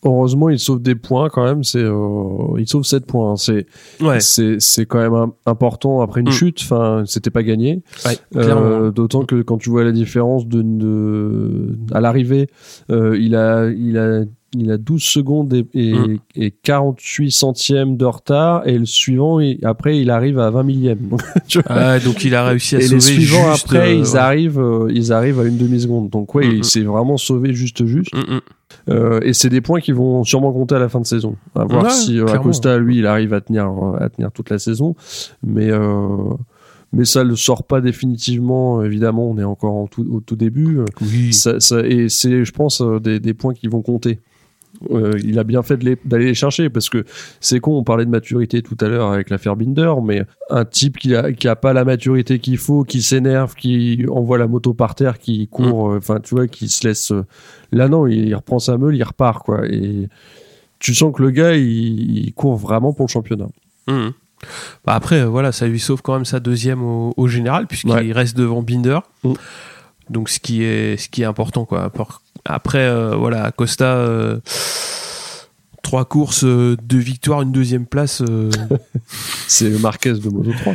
heureusement, 0.04 0.50
il 0.50 0.58
sauve 0.58 0.82
des 0.82 0.96
points 0.96 1.30
quand 1.30 1.44
même. 1.44 1.64
C'est, 1.64 1.84
il 1.84 2.68
sauve 2.68 2.84
7 2.84 3.06
points. 3.06 3.34
Hein. 3.34 3.36
C'est, 3.36 3.68
ouais. 4.02 4.20
c'est, 4.20 4.60
c'est 4.60 4.88
quand 4.88 4.98
même 4.98 5.32
important 5.46 6.02
après 6.02 6.22
une 6.22 6.30
mm. 6.30 6.32
chute. 6.32 6.60
Enfin, 6.64 7.04
c'était 7.06 7.30
pas 7.30 7.44
gagné. 7.44 7.84
d'autant 8.34 9.26
que 9.26 9.44
quand 9.44 9.60
tu 9.60 9.70
vois 9.70 9.84
la 9.84 9.92
différence 9.92 10.48
de, 10.48 10.64
de 10.64 11.78
à 11.94 12.02
l'arrivée, 12.02 12.50
il 12.90 13.36
a, 13.36 13.70
il 13.70 14.00
a 14.00 14.24
il 14.60 14.72
a 14.72 14.78
12 14.78 15.02
secondes 15.02 15.54
et, 15.54 16.52
48 16.64 17.26
mm. 17.26 17.30
centièmes 17.30 17.98
de 17.98 18.06
retard 18.06 18.68
et 18.68 18.78
le 18.78 18.86
suivant 18.86 19.40
après 19.64 20.00
il 20.00 20.10
arrive 20.10 20.40
à 20.40 20.50
20 20.50 20.64
millièmes 20.64 21.10
donc, 21.10 21.64
ah, 21.68 22.00
donc 22.00 22.24
il 22.24 22.36
a 22.36 22.46
réussi 22.46 22.76
à 22.76 22.80
et 22.80 22.84
sauver 22.84 22.96
les 22.96 23.02
suivants 23.02 23.52
après 23.52 23.90
euh, 23.90 24.00
ils 24.00 24.18
arrivent 24.18 24.60
euh, 24.60 24.92
ils 24.92 25.14
arrivent 25.14 25.40
à 25.40 25.44
une 25.44 25.58
demi 25.58 25.82
seconde 25.82 26.10
donc 26.10 26.34
ouais 26.36 26.48
mm, 26.48 26.52
il 26.52 26.60
mm. 26.60 26.64
s'est 26.64 26.82
vraiment 26.82 27.18
sauvé 27.18 27.54
juste 27.54 27.86
juste 27.86 28.12
euh, 28.90 29.20
et 29.24 29.34
c'est 29.34 29.50
des 29.50 29.62
points 29.62 29.80
qui 29.80 29.92
vont 29.92 30.24
sûrement 30.24 30.52
compter 30.52 30.76
à 30.76 30.80
la 30.80 30.90
fin 30.90 31.00
de 31.00 31.06
saison 31.06 31.36
à 31.56 31.66
voir 31.66 31.92
si 31.92 32.20
Acosta 32.20 32.78
lui 32.78 32.98
il 32.98 33.08
arrive 33.08 33.34
à 33.34 33.42
tenir 33.42 33.72
à 34.00 34.10
tenir 34.10 34.32
toute 34.32 34.50
la 34.50 34.60
saison 34.60 34.96
mais 35.44 35.72
mais 36.96 37.04
ça 37.04 37.26
ne 37.26 37.36
sort 37.36 37.64
pas 37.64 37.82
définitivement. 37.82 38.82
Évidemment, 38.82 39.30
on 39.30 39.38
est 39.38 39.44
encore 39.44 39.76
au 39.76 40.20
tout 40.22 40.36
début. 40.38 40.80
Oui. 41.02 41.34
Ça, 41.34 41.58
et 41.84 42.08
c'est, 42.08 42.46
je 42.46 42.52
pense, 42.54 42.82
des, 43.02 43.20
des, 43.20 43.34
points 43.34 43.54
qui 43.54 43.68
vont 43.68 43.82
compter. 43.82 44.22
Euh, 44.92 45.18
il 45.24 45.40
a 45.40 45.44
bien 45.44 45.64
fait 45.64 45.78
d'aller 46.06 46.26
les, 46.26 46.34
chercher 46.34 46.70
parce 46.70 46.90
que 46.90 47.06
c'est 47.40 47.60
con, 47.60 47.78
on 47.78 47.84
parlait 47.84 48.06
de 48.06 48.10
maturité 48.10 48.62
tout 48.62 48.78
à 48.82 48.88
l'heure 48.88 49.12
avec 49.12 49.30
l'affaire 49.30 49.56
Binder, 49.56 49.94
mais 50.04 50.24
un 50.50 50.66
type 50.66 50.98
qui 50.98 51.16
a, 51.16 51.32
qui 51.32 51.48
a 51.48 51.56
pas 51.56 51.74
la 51.74 51.86
maturité 51.86 52.40
qu'il 52.40 52.58
faut, 52.58 52.84
qui 52.84 53.02
s'énerve, 53.02 53.56
qui 53.56 54.06
envoie 54.10 54.38
la 54.38 54.48
moto 54.48 54.74
par 54.74 54.96
terre, 54.96 55.18
qui 55.18 55.48
court, 55.48 55.90
mm. 55.90 55.94
euh, 55.94 55.98
enfin 55.98 56.20
tu 56.20 56.36
vois, 56.36 56.48
qui 56.48 56.70
se 56.70 56.88
laisse. 56.88 57.12
Euh, 57.12 57.26
là 57.72 57.88
non, 57.88 58.08
il, 58.08 58.34
reprend 58.36 58.60
sa 58.60 58.78
meule, 58.78 58.96
il 58.96 59.04
repart 59.04 59.44
quoi. 59.44 59.66
Et 59.68 60.08
tu 60.80 60.94
sens 60.94 61.14
que 61.16 61.22
le 61.22 61.32
gars, 61.32 61.56
il, 61.56 62.32
court 62.34 62.58
vraiment 62.58 62.94
pour 62.94 63.06
le 63.08 63.12
championnat. 63.12 63.48
Mm. 63.88 64.10
Bah 64.86 64.94
après, 64.94 65.26
voilà, 65.26 65.52
ça 65.52 65.66
lui 65.66 65.80
sauve 65.80 66.02
quand 66.02 66.14
même 66.14 66.26
sa 66.26 66.40
deuxième 66.40 66.84
au, 66.84 67.28
général 67.28 67.68
puisqu'il 67.68 68.12
reste 68.12 68.38
devant 68.38 68.62
Binder. 68.62 69.00
Mm. 69.24 69.34
Donc 70.10 70.30
ce 70.30 70.40
qui 70.40 70.64
est 70.64 70.98
ce 70.98 71.10
qui 71.10 71.24
est 71.24 71.26
important 71.26 71.66
quoi. 71.66 71.92
Après 72.46 72.80
euh, 72.80 73.16
voilà 73.16 73.52
Costa 73.52 73.86
euh, 73.86 74.40
trois 75.82 76.06
courses, 76.06 76.44
euh, 76.44 76.76
deux 76.82 76.98
victoires, 76.98 77.42
une 77.42 77.52
deuxième 77.52 77.86
place. 77.86 78.24
c'est 79.48 79.70
le 79.70 79.78
Marquez 79.80 80.14
de 80.14 80.30
Moto 80.30 80.52
3. 80.52 80.74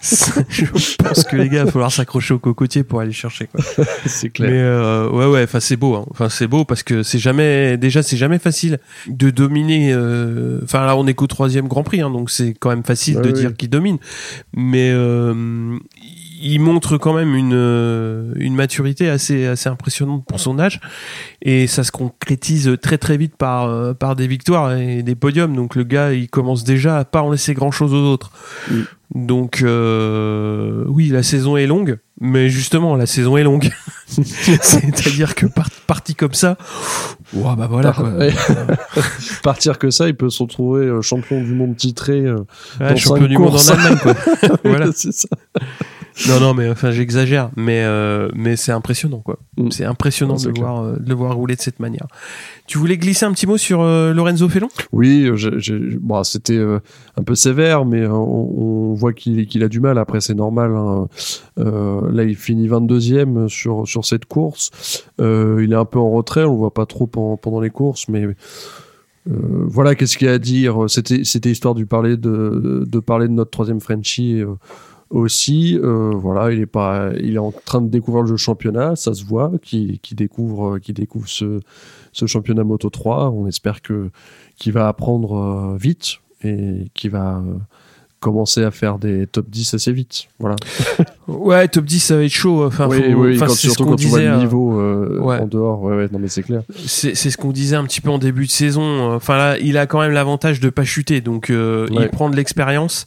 je 0.48 0.96
pense 0.96 1.24
que 1.24 1.36
les 1.36 1.48
gars, 1.48 1.60
il 1.60 1.64
va 1.64 1.70
falloir 1.70 1.92
s'accrocher 1.92 2.34
au 2.34 2.38
cocotier 2.38 2.84
pour 2.84 3.00
aller 3.00 3.12
chercher. 3.12 3.48
c'est 4.06 4.30
clair. 4.30 4.50
Mais 4.50 5.16
ouais, 5.16 5.26
ouais, 5.26 5.42
enfin 5.44 5.60
c'est 5.60 5.76
beau. 5.76 5.94
Hein. 5.94 6.06
Enfin 6.10 6.28
c'est 6.28 6.46
beau 6.46 6.64
parce 6.64 6.82
que 6.82 7.02
c'est 7.02 7.18
jamais, 7.18 7.76
déjà 7.76 8.02
c'est 8.02 8.16
jamais 8.16 8.38
facile 8.38 8.78
de 9.06 9.30
dominer. 9.30 9.94
Enfin 10.64 10.86
là, 10.86 10.96
on 10.96 11.06
est 11.06 11.14
qu'au 11.14 11.28
troisième 11.28 11.68
Grand 11.68 11.82
Prix, 11.82 12.00
hein, 12.00 12.10
donc 12.10 12.30
c'est 12.30 12.54
quand 12.54 12.70
même 12.70 12.84
facile 12.84 13.20
de 13.20 13.30
dire 13.30 13.56
qu'il 13.56 13.70
domine. 13.70 13.98
Mais 14.54 14.92
il 16.40 16.60
montre 16.60 16.96
quand 16.96 17.12
même 17.12 17.34
une, 17.34 17.54
euh, 17.54 18.32
une 18.36 18.54
maturité 18.54 19.08
assez, 19.08 19.46
assez 19.46 19.68
impressionnante 19.68 20.24
pour 20.26 20.40
son 20.40 20.58
âge. 20.58 20.80
Et 21.42 21.66
ça 21.66 21.84
se 21.84 21.92
concrétise 21.92 22.76
très 22.82 22.98
très 22.98 23.16
vite 23.16 23.36
par, 23.36 23.68
euh, 23.68 23.94
par 23.94 24.16
des 24.16 24.26
victoires 24.26 24.74
et 24.74 25.02
des 25.02 25.14
podiums. 25.14 25.54
Donc 25.54 25.74
le 25.74 25.84
gars, 25.84 26.12
il 26.12 26.28
commence 26.28 26.64
déjà 26.64 26.98
à 26.98 27.04
pas 27.04 27.22
en 27.22 27.30
laisser 27.30 27.54
grand 27.54 27.70
chose 27.70 27.92
aux 27.94 28.04
autres. 28.04 28.32
Donc 29.14 29.62
euh, 29.62 30.84
oui, 30.86 31.08
la 31.08 31.22
saison 31.22 31.56
est 31.56 31.66
longue, 31.66 31.98
mais 32.20 32.48
justement, 32.48 32.94
la 32.94 33.06
saison 33.06 33.36
est 33.36 33.42
longue. 33.42 33.70
C'est-à-dire 34.06 35.34
que 35.34 35.46
parti 35.86 36.14
comme 36.14 36.34
ça, 36.34 36.56
wow, 37.32 37.56
bah 37.56 37.66
voilà. 37.68 37.94
Partir 39.42 39.78
que 39.78 39.90
ça, 39.90 40.06
il 40.06 40.14
peut 40.14 40.30
se 40.30 40.42
retrouver 40.42 40.90
champion 41.02 41.42
du 41.42 41.54
monde 41.54 41.76
titré. 41.76 42.24
champion 42.96 43.26
du 43.26 43.36
monde 43.36 43.56
en 43.56 43.68
Allemagne, 43.68 43.98
quoi. 44.00 44.14
voilà. 44.64 44.86
c'est 44.94 45.12
ça 45.12 45.28
non, 46.28 46.40
non, 46.40 46.54
mais 46.54 46.68
enfin, 46.68 46.90
j'exagère, 46.90 47.50
mais 47.56 47.82
euh, 47.84 48.28
mais 48.34 48.56
c'est 48.56 48.72
impressionnant, 48.72 49.20
quoi. 49.20 49.38
Mm. 49.56 49.70
C'est 49.70 49.84
impressionnant 49.84 50.36
de, 50.36 50.48
le 50.48 50.54
voir, 50.54 50.82
euh, 50.82 50.96
de 50.98 51.08
le 51.08 51.14
voir 51.14 51.34
rouler 51.34 51.56
de 51.56 51.60
cette 51.60 51.80
manière. 51.80 52.06
Tu 52.66 52.78
voulais 52.78 52.98
glisser 52.98 53.24
un 53.24 53.32
petit 53.32 53.46
mot 53.46 53.56
sur 53.56 53.80
euh, 53.80 54.12
Lorenzo 54.12 54.48
Felon 54.48 54.68
Oui, 54.92 55.30
bon, 56.00 56.22
c'était 56.24 56.58
un 56.58 57.22
peu 57.22 57.34
sévère, 57.34 57.84
mais 57.84 58.06
on, 58.06 58.94
voit 58.94 59.12
qu'il 59.12 59.62
a 59.62 59.68
du 59.68 59.80
mal. 59.80 59.98
Après, 59.98 60.20
c'est 60.20 60.34
normal. 60.34 60.72
Hein. 60.72 61.08
là, 61.56 62.24
il 62.24 62.36
finit 62.36 62.68
22e 62.68 63.48
sur 63.48 63.86
sur 63.88 64.04
cette 64.04 64.26
course. 64.26 64.70
il 65.18 65.68
est 65.72 65.76
un 65.76 65.84
peu 65.84 65.98
en 65.98 66.10
retrait, 66.10 66.44
on 66.44 66.52
le 66.52 66.58
voit 66.58 66.74
pas 66.74 66.86
trop 66.86 67.06
pendant, 67.06 67.60
les 67.60 67.70
courses, 67.70 68.08
mais 68.08 68.26
voilà, 69.26 69.94
qu'est-ce 69.94 70.18
qu'il 70.18 70.26
y 70.26 70.30
a 70.30 70.34
à 70.34 70.38
dire? 70.38 70.84
C'était 70.88 71.24
c'était 71.24 71.50
histoire 71.50 71.74
de 71.74 71.84
parler 71.84 72.16
de, 72.16 72.84
de 72.86 73.00
parler 73.00 73.26
de 73.28 73.32
notre 73.32 73.50
troisième 73.50 73.80
Frenchie 73.80 74.42
aussi. 75.10 75.78
Euh, 75.82 76.12
voilà, 76.14 76.52
il 76.52 76.60
est 76.60 76.66
pas, 76.66 77.10
il 77.20 77.34
est 77.34 77.38
en 77.38 77.52
train 77.52 77.82
de 77.82 77.88
découvrir 77.88 78.22
le 78.22 78.28
jeu 78.28 78.36
championnat, 78.36 78.96
ça 78.96 79.12
se 79.12 79.24
voit, 79.24 79.52
qui, 79.62 79.98
qui 80.02 80.14
découvre, 80.14 80.78
qui 80.78 80.92
découvre 80.92 81.28
ce, 81.28 81.60
ce 82.12 82.26
championnat 82.26 82.64
Moto 82.64 82.88
3. 82.88 83.30
On 83.30 83.46
espère 83.46 83.82
que 83.82 84.10
qu'il 84.56 84.72
va 84.72 84.88
apprendre 84.88 85.36
euh, 85.36 85.76
vite 85.76 86.18
et 86.44 86.86
qu'il 86.94 87.10
va 87.10 87.38
euh, 87.38 87.54
commencer 88.20 88.62
à 88.62 88.70
faire 88.70 88.98
des 88.98 89.26
top 89.26 89.48
10 89.48 89.74
assez 89.74 89.92
vite. 89.92 90.28
Voilà. 90.38 90.56
ouais, 91.26 91.66
top 91.66 91.86
10 91.86 92.00
ça 92.00 92.16
va 92.16 92.24
être 92.24 92.30
chaud. 92.30 92.64
Enfin, 92.64 92.86
oui, 92.88 93.12
oui, 93.14 93.38
quand, 93.38 93.48
surtout 93.48 93.86
quand 93.86 93.96
tu 93.96 94.06
vois 94.06 94.20
le 94.20 94.36
niveau 94.36 94.80
en 94.80 95.46
dehors. 95.46 95.82
Ouais, 95.82 95.96
ouais, 95.96 96.08
non 96.12 96.18
mais 96.18 96.28
c'est 96.28 96.42
clair. 96.42 96.62
C'est 96.86 97.14
ce 97.14 97.36
qu'on 97.36 97.52
disait 97.52 97.76
un 97.76 97.84
petit 97.84 98.00
peu 98.00 98.10
en 98.10 98.18
début 98.18 98.46
de 98.46 98.50
saison. 98.50 99.12
Enfin 99.12 99.36
là, 99.36 99.58
il 99.58 99.76
a 99.76 99.86
quand 99.86 100.00
même 100.00 100.12
l'avantage 100.12 100.60
de 100.60 100.70
pas 100.70 100.84
chuter, 100.84 101.20
donc 101.20 101.48
il 101.50 102.08
prend 102.12 102.30
de 102.30 102.36
l'expérience 102.36 103.06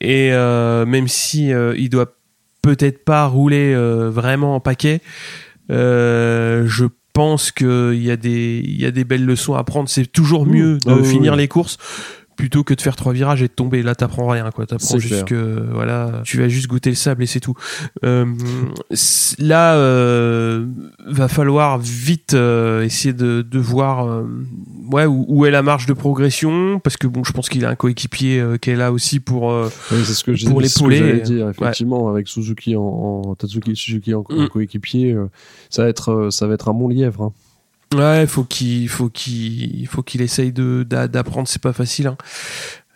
et 0.00 0.32
euh, 0.32 0.86
même 0.86 1.08
si 1.08 1.52
euh, 1.52 1.74
il 1.76 1.90
doit 1.90 2.14
peut-être 2.62 3.04
pas 3.04 3.26
rouler 3.26 3.72
euh, 3.74 4.10
vraiment 4.10 4.56
en 4.56 4.60
paquet, 4.60 5.00
je 5.68 6.84
pense 7.12 7.52
qu'il 7.52 8.02
y 8.02 8.10
a 8.10 8.16
des 8.16 8.62
il 8.64 8.80
y 8.80 8.86
a 8.86 8.90
des 8.90 9.04
belles 9.04 9.24
leçons 9.24 9.54
à 9.54 9.64
prendre. 9.64 9.88
C'est 9.88 10.10
toujours 10.10 10.46
mieux 10.46 10.78
de 10.78 11.00
ah 11.00 11.04
finir 11.04 11.36
les 11.36 11.48
courses 11.48 11.78
plutôt 12.40 12.64
que 12.64 12.72
de 12.72 12.80
faire 12.80 12.96
trois 12.96 13.12
virages 13.12 13.42
et 13.42 13.48
de 13.48 13.52
tomber. 13.52 13.82
Là, 13.82 13.94
t'apprends 13.94 14.26
rien, 14.26 14.50
quoi. 14.50 14.64
T'apprends 14.64 14.98
juste 14.98 15.26
que, 15.26 15.62
voilà, 15.74 16.22
tu 16.24 16.38
vas 16.38 16.48
juste 16.48 16.68
goûter 16.68 16.88
le 16.88 16.96
sable 16.96 17.22
et 17.22 17.26
c'est 17.26 17.38
tout. 17.38 17.52
Euh, 18.02 18.24
là, 19.38 19.74
euh, 19.74 20.64
va 21.06 21.28
falloir 21.28 21.78
vite 21.78 22.32
euh, 22.32 22.82
essayer 22.82 23.12
de, 23.12 23.42
de 23.42 23.58
voir, 23.58 24.06
euh, 24.06 24.24
ouais, 24.90 25.04
où, 25.04 25.44
est 25.44 25.50
la 25.50 25.60
marge 25.60 25.84
de 25.84 25.92
progression, 25.92 26.80
parce 26.80 26.96
que 26.96 27.06
bon, 27.06 27.24
je 27.24 27.32
pense 27.32 27.50
qu'il 27.50 27.66
a 27.66 27.68
un 27.68 27.74
coéquipier 27.74 28.42
qui 28.62 28.70
est 28.70 28.76
là 28.76 28.90
aussi 28.90 29.20
pour, 29.20 29.52
oui, 29.52 29.98
c'est 30.04 30.14
ce 30.14 30.24
que 30.24 30.48
pour 30.48 30.62
l'épauler. 30.62 31.20
dire, 31.20 31.50
effectivement, 31.50 32.08
avec 32.08 32.26
Suzuki 32.26 32.74
en, 32.74 32.82
en 32.82 33.34
Tatsuki 33.34 33.76
Suzuki 33.76 34.14
en, 34.14 34.24
mm. 34.26 34.48
coéquipier, 34.48 35.14
ça 35.68 35.82
va 35.82 35.90
être, 35.90 36.30
ça 36.30 36.46
va 36.46 36.54
être 36.54 36.70
un 36.70 36.74
bon 36.74 36.88
lièvre. 36.88 37.24
Hein. 37.24 37.32
Ouais, 37.92 38.24
faut 38.28 38.44
qu'il 38.44 38.88
faut 38.88 39.08
qu'il 39.08 39.84
faut 39.88 40.04
qu'il 40.04 40.20
essaye 40.20 40.52
de 40.52 40.84
d'apprendre, 40.84 41.48
c'est 41.48 41.60
pas 41.60 41.72
facile 41.72 42.06
hein. 42.06 42.16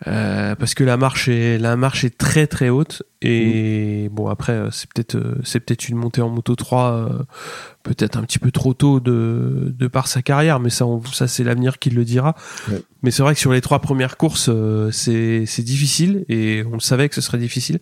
euh, 0.07 0.55
parce 0.55 0.73
que 0.73 0.85
la 0.85 0.95
marche 0.95 1.27
est 1.27 1.57
la 1.57 1.75
marche 1.75 2.05
est 2.05 2.17
très 2.17 2.47
très 2.47 2.69
haute. 2.69 3.03
Et 3.21 4.07
bon 4.13 4.27
après 4.27 4.53
euh, 4.53 4.71
c'est 4.71 4.89
peut-être 4.89 5.15
euh, 5.15 5.35
c'est 5.43 5.59
peut-être 5.59 5.89
une 5.89 5.97
montée 5.97 6.21
en 6.21 6.29
moto 6.29 6.55
3 6.55 7.09
peut-être 7.83 8.15
un 8.17 8.21
petit 8.21 8.39
peu 8.39 8.51
trop 8.51 8.73
tôt 8.73 9.01
de 9.01 9.73
de 9.77 9.87
par 9.87 10.07
sa 10.07 10.21
carrière. 10.21 10.61
Mais 10.61 10.69
ça 10.69 10.85
ça 11.11 11.27
c'est 11.27 11.43
l'avenir 11.43 11.77
qui 11.77 11.89
le 11.89 12.05
dira. 12.05 12.33
Mais 13.03 13.11
c'est 13.11 13.21
vrai 13.21 13.33
que 13.33 13.39
sur 13.41 13.51
les 13.51 13.59
trois 13.59 13.79
premières 13.79 14.15
courses 14.15 14.49
c'est 14.91 15.45
c'est 15.45 15.63
difficile. 15.63 16.23
Et 16.29 16.63
on 16.71 16.75
le 16.75 16.79
savait 16.79 17.09
que 17.09 17.15
ce 17.15 17.21
serait 17.21 17.37
difficile. 17.37 17.81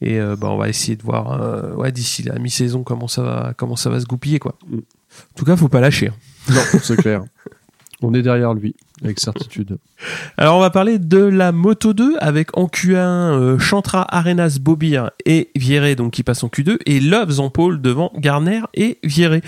Et 0.00 0.18
bah 0.18 0.48
on 0.48 0.56
va 0.56 0.70
essayer 0.70 0.96
de 0.96 1.02
voir 1.02 1.76
ouais 1.76 1.92
d'ici 1.92 2.22
la 2.22 2.38
mi-saison 2.38 2.82
comment 2.82 3.08
ça 3.08 3.22
va 3.22 3.52
comment 3.54 3.76
ça 3.76 3.90
va 3.90 4.00
se 4.00 4.06
goupiller 4.06 4.38
quoi. 4.38 4.56
En 4.72 5.38
tout 5.38 5.44
cas, 5.44 5.56
faut 5.56 5.68
pas 5.68 5.80
lâcher. 5.80 6.10
Non, 6.48 6.60
c'est 6.82 6.96
clair. 6.96 7.22
On 8.02 8.12
est 8.12 8.22
derrière 8.22 8.52
lui, 8.52 8.74
avec 9.02 9.18
certitude. 9.18 9.78
Alors, 10.36 10.58
on 10.58 10.60
va 10.60 10.68
parler 10.68 10.98
de 10.98 11.18
la 11.18 11.50
Moto 11.50 11.94
2 11.94 12.16
avec 12.20 12.56
en 12.56 12.66
Q1 12.66 12.96
euh, 12.96 13.58
Chantra, 13.58 14.06
Arenas, 14.14 14.58
Bobir 14.60 15.10
et 15.24 15.50
Vieré, 15.56 15.96
donc 15.96 16.12
qui 16.12 16.22
passe 16.22 16.44
en 16.44 16.48
Q2, 16.48 16.76
et 16.84 17.00
Loves 17.00 17.40
en 17.40 17.48
pôle 17.48 17.80
devant 17.80 18.12
Garner 18.16 18.60
et 18.74 18.98
Vieré. 19.02 19.40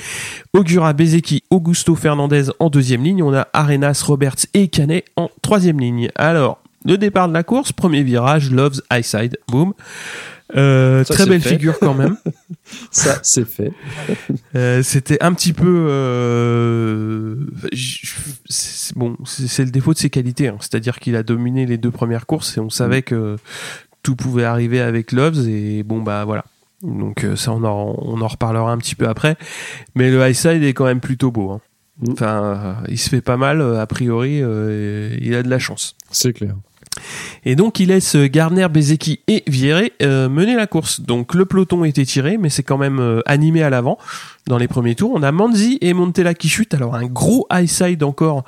Augura, 0.54 0.94
Bezeki, 0.94 1.44
Augusto 1.50 1.94
Fernandez 1.94 2.44
en 2.58 2.70
deuxième 2.70 3.04
ligne. 3.04 3.22
On 3.22 3.34
a 3.34 3.48
Arenas, 3.52 4.02
Roberts 4.06 4.46
et 4.54 4.68
Canet 4.68 5.04
en 5.16 5.28
troisième 5.42 5.78
ligne. 5.78 6.08
Alors, 6.14 6.58
le 6.84 6.96
départ 6.96 7.28
de 7.28 7.34
la 7.34 7.42
course, 7.42 7.72
premier 7.72 8.02
virage, 8.02 8.50
Loves, 8.50 8.80
High 8.90 9.04
Side, 9.04 9.38
boom. 9.48 9.74
Euh, 10.56 11.04
très 11.04 11.26
belle 11.26 11.42
figure 11.42 11.78
quand 11.78 11.94
même. 11.94 12.16
Ça, 12.90 13.18
c'est 13.22 13.46
fait. 13.46 13.72
Euh, 14.54 14.82
c'était 14.82 15.22
un 15.22 15.34
petit 15.34 15.52
peu 15.52 15.86
euh, 15.90 17.36
bon. 18.96 19.16
C'est 19.26 19.64
le 19.64 19.70
défaut 19.70 19.92
de 19.92 19.98
ses 19.98 20.10
qualités, 20.10 20.48
hein. 20.48 20.56
c'est-à-dire 20.60 21.00
qu'il 21.00 21.16
a 21.16 21.22
dominé 21.22 21.66
les 21.66 21.76
deux 21.76 21.90
premières 21.90 22.26
courses 22.26 22.56
et 22.56 22.60
on 22.60 22.70
savait 22.70 23.02
que 23.02 23.36
tout 24.02 24.16
pouvait 24.16 24.44
arriver 24.44 24.80
avec 24.80 25.12
Loves 25.12 25.46
et 25.48 25.82
bon 25.82 26.00
bah 26.00 26.24
voilà. 26.24 26.44
Donc 26.82 27.26
ça, 27.36 27.52
on 27.52 27.64
en, 27.64 27.96
on 27.98 28.20
en 28.20 28.28
reparlera 28.28 28.72
un 28.72 28.78
petit 28.78 28.94
peu 28.94 29.06
après. 29.06 29.36
Mais 29.94 30.10
le 30.10 30.26
high 30.26 30.34
side 30.34 30.62
est 30.62 30.72
quand 30.72 30.86
même 30.86 31.00
plutôt 31.00 31.30
beau. 31.30 31.50
Hein. 31.50 31.60
Mm. 32.00 32.12
Enfin, 32.12 32.76
il 32.88 32.98
se 32.98 33.10
fait 33.10 33.20
pas 33.20 33.36
mal 33.36 33.60
a 33.60 33.86
priori. 33.86 34.38
il 34.38 35.34
a 35.34 35.42
de 35.42 35.50
la 35.50 35.58
chance. 35.58 35.94
C'est 36.10 36.32
clair. 36.32 36.54
Et 37.44 37.56
donc 37.56 37.80
il 37.80 37.88
laisse 37.88 38.16
Garner, 38.16 38.68
Bezeki 38.68 39.20
et 39.28 39.42
Vieré 39.46 39.92
euh, 40.02 40.28
mener 40.28 40.54
la 40.56 40.66
course. 40.66 41.00
Donc 41.00 41.34
le 41.34 41.44
peloton 41.44 41.84
était 41.84 42.04
tiré, 42.04 42.38
mais 42.38 42.48
c'est 42.48 42.62
quand 42.62 42.78
même 42.78 43.00
euh, 43.00 43.20
animé 43.26 43.62
à 43.62 43.70
l'avant 43.70 43.98
dans 44.48 44.58
les 44.58 44.66
premiers 44.66 44.94
tours. 44.94 45.12
On 45.14 45.22
a 45.22 45.30
Manzi 45.30 45.78
et 45.80 45.92
Montella 45.92 46.34
qui 46.34 46.48
chutent. 46.48 46.74
Alors 46.74 46.94
un 46.94 47.06
gros 47.06 47.46
high 47.52 47.68
side 47.68 48.02
encore 48.02 48.44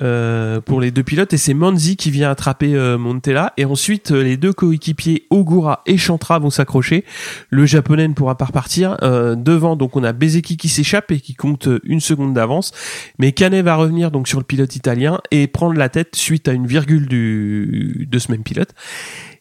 euh, 0.00 0.60
pour 0.60 0.80
les 0.80 0.90
deux 0.90 1.02
pilotes 1.02 1.32
et 1.32 1.36
c'est 1.36 1.52
Manzi 1.52 1.96
qui 1.96 2.10
vient 2.10 2.30
attraper 2.30 2.74
euh, 2.74 2.96
Montella. 2.96 3.52
Et 3.56 3.64
ensuite 3.64 4.12
euh, 4.12 4.22
les 4.22 4.36
deux 4.36 4.52
coéquipiers 4.52 5.26
Ogura 5.30 5.82
et 5.86 5.98
Chantra 5.98 6.38
vont 6.38 6.50
s'accrocher. 6.50 7.04
Le 7.50 7.66
japonais 7.66 8.08
ne 8.08 8.14
pourra 8.14 8.36
pas 8.36 8.46
repartir. 8.46 8.96
Devant 9.02 9.76
donc 9.76 9.96
on 9.96 10.04
a 10.04 10.12
Bezeki 10.12 10.56
qui 10.56 10.68
s'échappe 10.68 11.10
et 11.10 11.20
qui 11.20 11.34
compte 11.34 11.68
une 11.84 12.00
seconde 12.00 12.34
d'avance. 12.34 12.72
Mais 13.18 13.32
Canet 13.32 13.64
va 13.64 13.74
revenir 13.74 14.10
donc 14.10 14.28
sur 14.28 14.38
le 14.38 14.44
pilote 14.44 14.76
italien 14.76 15.20
et 15.30 15.48
prendre 15.48 15.76
la 15.76 15.88
tête 15.88 16.14
suite 16.14 16.48
à 16.48 16.52
une 16.52 16.66
virgule 16.66 17.08
du, 17.08 18.06
de 18.08 18.18
ce 18.18 18.30
même 18.30 18.42
pilote. 18.42 18.70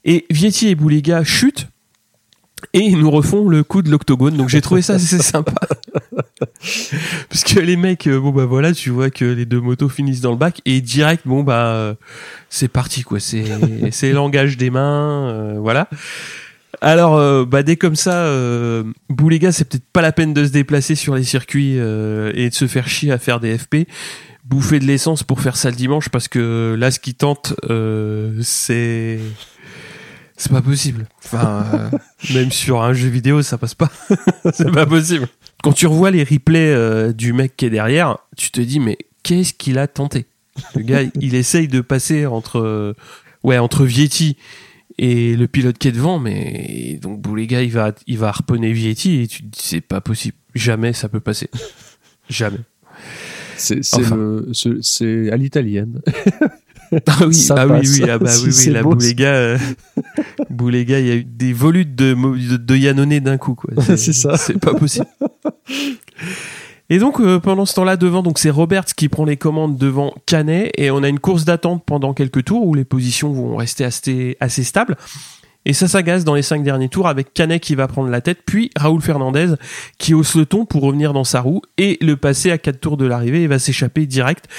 Et 0.04 0.26
Vietti 0.32 0.70
et 0.70 0.76
Bouliga 0.76 1.24
chutent 1.24 1.68
et 2.74 2.80
ils 2.80 2.97
nous 2.97 3.12
refont 3.12 3.47
le 3.47 3.63
coup 3.63 3.82
de 3.82 3.89
l'octogone. 3.89 4.38
Donc 4.38 4.50
j'ai 4.50 4.62
trouvé 4.62 4.82
ça 4.82 4.93
assez 4.93 5.17
sympa. 5.21 5.54
Parce 7.30 7.43
que 7.43 7.60
les 7.60 7.76
mecs, 7.76 8.08
euh, 8.08 8.19
bon 8.19 8.32
bah 8.32 8.45
voilà, 8.45 8.74
tu 8.74 8.89
vois 8.89 9.10
que 9.10 9.26
les 9.26 9.45
deux 9.45 9.60
motos 9.60 9.89
finissent 9.89 10.21
dans 10.21 10.32
le 10.32 10.38
bac 10.38 10.62
et 10.65 10.82
direct, 10.82 11.24
bon 11.26 11.43
bah 11.43 11.67
euh, 11.67 11.93
c'est 12.50 12.67
parti 12.67 13.04
quoi. 13.04 13.19
C'est 13.19 13.43
c'est 13.91 14.12
langage 14.12 14.58
des 14.58 14.69
mains, 14.69 15.30
euh, 15.30 15.56
voilà. 15.60 15.89
Alors 16.82 17.45
bah 17.45 17.62
dès 17.63 17.76
comme 17.76 17.95
ça, 17.95 18.24
euh, 18.24 18.84
Boulega, 19.10 19.52
c'est 19.52 19.65
peut-être 19.65 19.86
pas 19.93 20.02
la 20.02 20.12
peine 20.12 20.34
de 20.34 20.45
se 20.45 20.52
déplacer 20.52 20.95
sur 20.95 21.15
les 21.15 21.24
circuits 21.24 21.74
et 21.76 22.50
de 22.50 22.54
se 22.54 22.67
faire 22.67 22.88
chier 22.88 23.12
à 23.12 23.17
faire 23.17 23.39
des 23.39 23.58
FP 23.58 23.88
bouffer 24.43 24.80
de 24.80 24.86
l'essence 24.86 25.21
pour 25.24 25.39
faire 25.39 25.56
ça 25.56 25.69
le 25.69 25.76
dimanche 25.76 26.10
parce 26.10 26.28
que 26.28 26.76
là 26.78 26.89
ce 26.89 27.00
qui 27.00 27.13
tente 27.13 27.54
c'est 28.41 29.19
c'est 30.41 30.51
pas 30.51 30.63
possible. 30.63 31.06
Enfin, 31.23 31.63
euh, 31.71 31.97
même 32.34 32.51
sur 32.51 32.82
un 32.82 32.93
jeu 32.93 33.10
vidéo, 33.10 33.43
ça 33.43 33.60
passe 33.60 33.75
pas. 33.75 33.91
c'est 34.54 34.71
pas 34.71 34.88
possible. 34.88 35.27
Quand 35.62 35.71
tu 35.71 35.86
revois 35.86 36.10
les 36.10 36.23
replays 36.23 36.73
euh, 36.73 37.13
du 37.13 37.32
mec 37.32 37.56
qui 37.56 37.67
est 37.67 37.69
derrière, 37.69 38.17
tu 38.36 38.49
te 38.49 38.60
dis 38.60 38.80
mais 38.80 38.97
qu'est-ce 39.21 39.54
qu'il 39.54 39.77
a 39.77 39.88
tenté? 39.88 40.25
Le 40.73 40.82
gars, 40.82 41.04
il 41.21 41.36
essaye 41.36 41.67
de 41.67 41.80
passer 41.82 42.25
entre 42.25 42.58
euh, 42.58 42.95
ouais 43.43 43.60
entre 43.60 43.86
Vietti 43.86 44.36
et 44.97 45.36
le 45.36 45.47
pilote 45.47 45.77
qui 45.77 45.89
est 45.89 45.91
devant, 45.91 46.17
mais 46.17 46.97
donc 46.99 47.21
bon, 47.21 47.36
les 47.36 47.45
gars, 47.45 47.62
il 47.62 47.71
va 47.71 47.93
il 48.08 48.17
va 48.17 48.30
harponner 48.30 48.73
Vietti 48.73 49.21
et 49.21 49.27
tu 49.27 49.43
te 49.43 49.47
dis 49.47 49.62
c'est 49.62 49.82
pas 49.82 50.01
possible. 50.01 50.38
Jamais 50.56 50.93
ça 50.93 51.08
peut 51.08 51.19
passer. 51.19 51.51
Jamais. 52.32 52.62
C'est 53.58 53.84
c'est 53.84 55.32
à 55.32 55.38
l'italienne. 55.38 56.01
Ah 57.08 57.25
oui, 57.25 57.47
ah 57.51 57.67
oui, 57.67 57.80
oui, 57.84 58.10
ah 58.10 58.17
bah 58.17 58.32
oui, 58.43 58.51
oui, 58.54 58.69
la 58.69 58.84
Bouléga, 58.84 59.30
euh, 59.30 59.58
Bouléga, 60.49 60.99
il 60.99 61.08
y 61.08 61.12
a 61.12 61.15
eu 61.15 61.23
des 61.23 61.54
volutes 61.54 61.95
de, 61.95 62.13
de, 62.13 62.58
de 62.58 62.75
Yannone 62.75 63.19
d'un 63.19 63.38
coup, 63.38 63.56
quoi. 63.56 63.71
C'est 63.95 64.12
ça. 64.13 64.36
C'est 64.36 64.60
pas 64.60 64.73
possible. 64.73 65.06
Et 66.89 66.99
donc 66.99 67.21
euh, 67.21 67.39
pendant 67.39 67.65
ce 67.65 67.73
temps-là 67.75 67.95
devant, 67.95 68.21
donc 68.21 68.38
c'est 68.38 68.49
Roberts 68.49 68.93
qui 68.97 69.08
prend 69.08 69.23
les 69.23 69.38
commandes 69.38 69.77
devant 69.77 70.13
Canet 70.25 70.73
et 70.77 70.91
on 70.91 71.04
a 71.04 71.08
une 71.08 71.19
course 71.19 71.45
d'attente 71.45 71.84
pendant 71.86 72.13
quelques 72.13 72.43
tours 72.43 72.67
où 72.67 72.73
les 72.73 72.84
positions 72.84 73.32
vont 73.32 73.56
rester 73.56 73.86
assez, 73.86 74.36
assez 74.41 74.65
stables. 74.65 74.97
Et 75.63 75.71
ça 75.71 75.88
s'agace 75.88 76.25
dans 76.25 76.34
les 76.34 76.41
cinq 76.41 76.63
derniers 76.63 76.89
tours 76.89 77.08
avec 77.08 77.34
Canet 77.34 77.62
qui 77.62 77.75
va 77.75 77.88
prendre 77.88 78.10
la 78.10 78.19
tête, 78.19 78.39
puis 78.45 78.71
Raoul 78.75 79.01
Fernandez 79.01 79.54
qui 79.99 80.13
hausse 80.13 80.36
le 80.36 80.45
ton 80.45 80.65
pour 80.65 80.82
revenir 80.82 81.13
dans 81.13 81.23
sa 81.23 81.39
roue 81.39 81.62
et 81.77 81.97
le 82.01 82.17
passer 82.17 82.51
à 82.51 82.58
quatre 82.58 82.82
tours 82.82 82.97
de 82.97 83.06
l'arrivée 83.06 83.43
et 83.43 83.47
va 83.47 83.58
s'échapper 83.58 84.06
direct. 84.06 84.49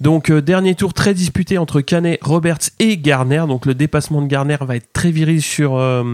Donc 0.00 0.30
euh, 0.30 0.42
dernier 0.42 0.74
tour 0.74 0.92
très 0.92 1.14
disputé 1.14 1.58
entre 1.58 1.80
Canet, 1.80 2.18
Roberts 2.22 2.70
et 2.78 2.98
Garner. 2.98 3.44
Donc 3.48 3.66
le 3.66 3.74
dépassement 3.74 4.20
de 4.20 4.26
Garner 4.26 4.58
va 4.60 4.76
être 4.76 4.92
très 4.92 5.10
viril 5.10 5.40
sur 5.40 5.76
euh, 5.76 6.04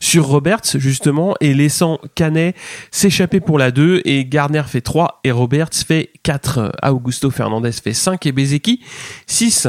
sur 0.00 0.26
Roberts 0.26 0.78
justement 0.78 1.34
et 1.40 1.54
laissant 1.54 1.98
Canet 2.14 2.56
s'échapper 2.90 3.40
pour 3.40 3.58
la 3.58 3.70
2 3.70 4.02
et 4.04 4.24
Garner 4.24 4.62
fait 4.66 4.80
3 4.80 5.20
et 5.24 5.30
Roberts 5.30 5.74
fait 5.86 6.10
4. 6.22 6.72
Augusto 6.82 7.30
Fernandez 7.30 7.72
fait 7.72 7.92
5 7.92 8.24
et 8.26 8.32
Bezeki 8.32 8.80
6. 9.26 9.68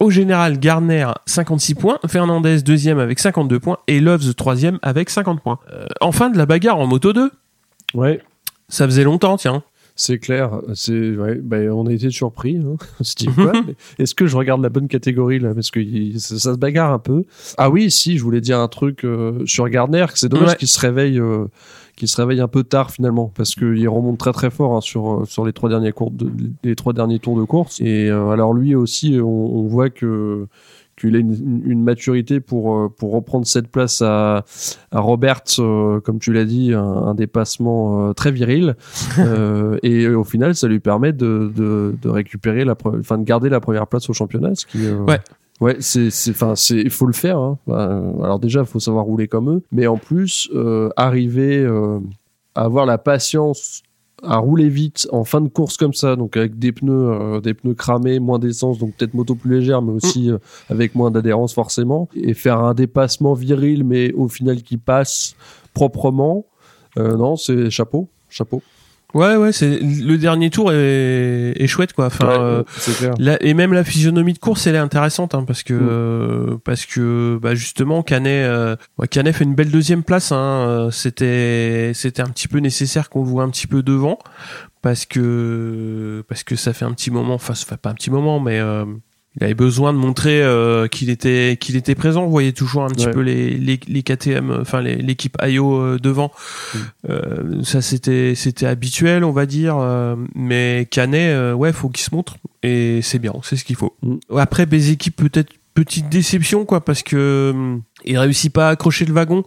Au 0.00 0.10
général, 0.10 0.58
Garner 0.58 1.06
56 1.26 1.74
points, 1.76 1.98
Fernandez 2.08 2.62
deuxième 2.62 2.98
avec 2.98 3.20
52 3.20 3.60
points 3.60 3.78
et 3.86 4.00
Loves 4.00 4.34
troisième 4.34 4.78
avec 4.82 5.08
50 5.08 5.40
points. 5.40 5.58
Euh, 5.72 5.86
enfin 6.00 6.30
de 6.30 6.38
la 6.38 6.46
bagarre 6.46 6.78
en 6.78 6.86
moto 6.86 7.12
2. 7.12 7.30
Ouais. 7.94 8.20
Ça 8.68 8.86
faisait 8.86 9.04
longtemps, 9.04 9.36
tiens. 9.36 9.62
C'est 9.96 10.18
clair, 10.18 10.60
c'est 10.74 11.16
ouais, 11.16 11.36
ben, 11.36 11.70
on 11.70 11.86
a 11.86 11.92
été 11.92 12.10
surpris. 12.10 12.56
Hein. 12.56 12.74
Est-ce 13.98 14.14
que 14.16 14.26
je 14.26 14.36
regarde 14.36 14.60
la 14.60 14.68
bonne 14.68 14.88
catégorie 14.88 15.38
là? 15.38 15.54
Parce 15.54 15.70
que 15.70 15.80
ça, 16.18 16.52
se 16.52 16.58
bagarre 16.58 16.92
un 16.92 16.98
peu. 16.98 17.24
Ah 17.58 17.70
oui, 17.70 17.92
si, 17.92 18.18
je 18.18 18.24
voulais 18.24 18.40
dire 18.40 18.58
un 18.58 18.66
truc 18.66 19.04
euh, 19.04 19.46
sur 19.46 19.68
Gardner, 19.68 20.06
que 20.12 20.18
c'est 20.18 20.28
dommage 20.28 20.56
qu'il 20.56 20.66
se 20.66 20.80
réveille, 20.80 21.20
euh, 21.20 21.46
qu'il 21.94 22.08
se 22.08 22.16
réveille 22.16 22.40
un 22.40 22.48
peu 22.48 22.64
tard 22.64 22.90
finalement 22.90 23.32
parce 23.36 23.54
qu'il 23.54 23.88
remonte 23.88 24.18
très 24.18 24.32
très 24.32 24.50
fort 24.50 24.74
hein, 24.74 24.80
sur 24.80 25.22
euh, 25.22 25.24
sur 25.26 25.46
les 25.46 25.52
trois 25.52 25.68
derniers 25.68 25.92
cours 25.92 26.10
de, 26.10 26.28
les 26.64 26.74
trois 26.74 26.92
derniers 26.92 27.20
tours 27.20 27.38
de 27.38 27.44
course. 27.44 27.80
Et 27.80 28.10
alors 28.10 28.52
lui 28.52 28.74
aussi, 28.74 29.20
on, 29.20 29.58
on 29.58 29.62
voit 29.68 29.90
que 29.90 30.48
qu'il 30.96 31.16
ait 31.16 31.20
une, 31.20 31.82
maturité 31.82 32.40
pour 32.40 32.76
euh, 32.76 32.88
pour 32.88 33.12
reprendre 33.12 33.46
cette 33.46 33.68
place 33.68 34.02
à, 34.02 34.44
à 34.90 35.00
Robert, 35.00 35.42
euh, 35.58 36.00
comme 36.00 36.18
tu 36.18 36.32
l'as 36.32 36.44
dit, 36.44 36.72
un, 36.72 37.14
dépassement 37.14 38.08
euh, 38.08 38.12
très 38.12 38.30
viril. 38.30 38.76
et 39.82 40.08
au 40.08 40.24
final, 40.24 40.54
ça 40.54 40.68
lui 40.68 40.80
permet 40.80 41.12
de, 41.12 41.52
de, 41.54 41.94
de 42.00 42.08
récupérer 42.08 42.64
la, 42.64 42.74
enfin 42.98 43.18
de 43.18 43.24
garder 43.24 43.48
la 43.48 43.60
première 43.60 43.86
place 43.86 44.08
au 44.08 44.12
championnat, 44.12 44.54
ce 44.54 44.66
qui 44.66 44.90
ouais. 44.90 45.20
Ouais, 45.60 45.76
c'est, 45.78 46.08
enfin, 46.30 46.56
c'est, 46.56 46.78
il 46.80 46.90
faut 46.90 47.06
le 47.06 47.12
faire. 47.12 47.38
Hein. 47.38 47.58
alors 47.68 48.40
déjà, 48.40 48.60
il 48.60 48.66
faut 48.66 48.80
savoir 48.80 49.04
rouler 49.04 49.28
comme 49.28 49.50
eux, 49.50 49.62
mais 49.70 49.86
en 49.86 49.96
plus, 49.96 50.50
arriver 50.96 51.64
à 52.56 52.64
avoir 52.64 52.86
la 52.86 52.98
patience 52.98 53.82
à 54.22 54.36
rouler 54.38 54.68
vite 54.68 55.08
en 55.12 55.24
fin 55.24 55.40
de 55.40 55.48
course 55.48 55.76
comme 55.76 55.92
ça, 55.92 56.16
donc 56.16 56.36
avec 56.36 56.58
des 56.58 56.72
pneus, 56.72 56.92
euh, 56.92 57.40
des 57.40 57.54
pneus 57.54 57.74
cramés, 57.74 58.18
moins 58.20 58.38
d'essence, 58.38 58.78
donc 58.78 58.94
peut-être 58.96 59.14
moto 59.14 59.34
plus 59.34 59.58
légère, 59.58 59.82
mais 59.82 59.92
aussi 59.92 60.28
mm. 60.28 60.32
euh, 60.34 60.38
avec 60.70 60.94
moins 60.94 61.10
d'adhérence 61.10 61.54
forcément, 61.54 62.08
et 62.14 62.34
faire 62.34 62.60
un 62.60 62.74
dépassement 62.74 63.34
viril, 63.34 63.84
mais 63.84 64.12
au 64.12 64.28
final 64.28 64.62
qui 64.62 64.76
passe 64.76 65.34
proprement. 65.74 66.46
Euh, 66.98 67.16
non, 67.16 67.36
c'est 67.36 67.70
chapeau, 67.70 68.08
chapeau. 68.28 68.62
Ouais, 69.14 69.36
ouais, 69.36 69.52
c'est 69.52 69.78
le 69.80 70.16
dernier 70.18 70.50
tour 70.50 70.72
est, 70.72 71.52
est 71.56 71.66
chouette 71.68 71.92
quoi. 71.92 72.06
Enfin, 72.06 72.30
euh, 72.30 72.62
et 73.40 73.54
même 73.54 73.72
la 73.72 73.84
physionomie 73.84 74.32
de 74.32 74.38
course, 74.38 74.66
elle 74.66 74.74
est 74.74 74.78
intéressante 74.78 75.34
hein, 75.36 75.44
parce 75.46 75.62
que 75.62 76.54
mm. 76.54 76.58
parce 76.64 76.84
que 76.84 77.38
bah 77.40 77.54
justement 77.54 78.02
Canet, 78.02 78.44
euh, 78.44 78.76
Canet 79.10 79.34
fait 79.34 79.44
une 79.44 79.54
belle 79.54 79.70
deuxième 79.70 80.02
place. 80.02 80.32
Hein, 80.32 80.66
euh, 80.66 80.90
c'était 80.90 81.92
c'était 81.94 82.22
un 82.22 82.28
petit 82.28 82.48
peu 82.48 82.58
nécessaire 82.58 83.08
qu'on 83.08 83.22
le 83.22 83.28
voit 83.28 83.44
un 83.44 83.50
petit 83.50 83.68
peu 83.68 83.82
devant 83.82 84.18
parce 84.82 85.06
que 85.06 86.24
parce 86.28 86.42
que 86.42 86.56
ça 86.56 86.72
fait 86.72 86.84
un 86.84 86.92
petit 86.92 87.10
moment, 87.10 87.34
enfin 87.34 87.54
ça 87.54 87.64
fait 87.66 87.76
pas 87.76 87.90
un 87.90 87.94
petit 87.94 88.10
moment, 88.10 88.40
mais 88.40 88.58
euh, 88.58 88.84
il 89.36 89.44
avait 89.44 89.54
besoin 89.54 89.92
de 89.92 89.98
montrer 89.98 90.42
euh, 90.42 90.86
qu'il 90.86 91.10
était 91.10 91.56
qu'il 91.60 91.74
était 91.74 91.96
présent. 91.96 92.24
Vous 92.24 92.30
voyez 92.30 92.52
toujours 92.52 92.84
un 92.84 92.88
petit 92.88 93.08
peu 93.08 93.20
les, 93.20 93.50
les, 93.58 93.80
les 93.88 94.02
KTM, 94.02 94.58
enfin 94.60 94.80
l'équipe 94.80 95.36
IO 95.42 95.74
euh, 95.74 95.98
devant. 95.98 96.30
Mm. 96.74 96.78
Euh, 97.10 97.62
ça 97.64 97.82
c'était 97.82 98.34
c'était 98.36 98.66
habituel, 98.66 99.24
on 99.24 99.32
va 99.32 99.46
dire. 99.46 99.76
Euh, 99.78 100.14
mais 100.36 100.86
Canet, 100.88 101.54
ouais, 101.54 101.72
faut 101.72 101.88
qu'il 101.88 102.04
se 102.04 102.14
montre 102.14 102.36
et 102.62 103.00
c'est 103.02 103.18
bien, 103.18 103.32
c'est 103.42 103.56
ce 103.56 103.64
qu'il 103.64 103.74
faut. 103.74 103.96
Mm. 104.02 104.16
Après, 104.36 104.66
les 104.66 104.90
équipes 104.90 105.16
peut-être 105.16 105.52
petite 105.74 106.08
déception 106.08 106.64
quoi 106.64 106.84
parce 106.84 107.02
que 107.02 107.80
il 108.04 108.16
réussit 108.16 108.52
pas 108.52 108.68
à 108.68 108.70
accrocher 108.70 109.04
le 109.04 109.12
wagon. 109.12 109.42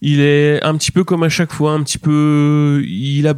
Il 0.00 0.20
est 0.20 0.62
un 0.62 0.76
petit 0.76 0.92
peu 0.92 1.02
comme 1.02 1.24
à 1.24 1.28
chaque 1.28 1.52
fois, 1.52 1.72
un 1.72 1.82
petit 1.82 1.98
peu. 1.98 2.84
Il 2.86 3.26
a, 3.26 3.34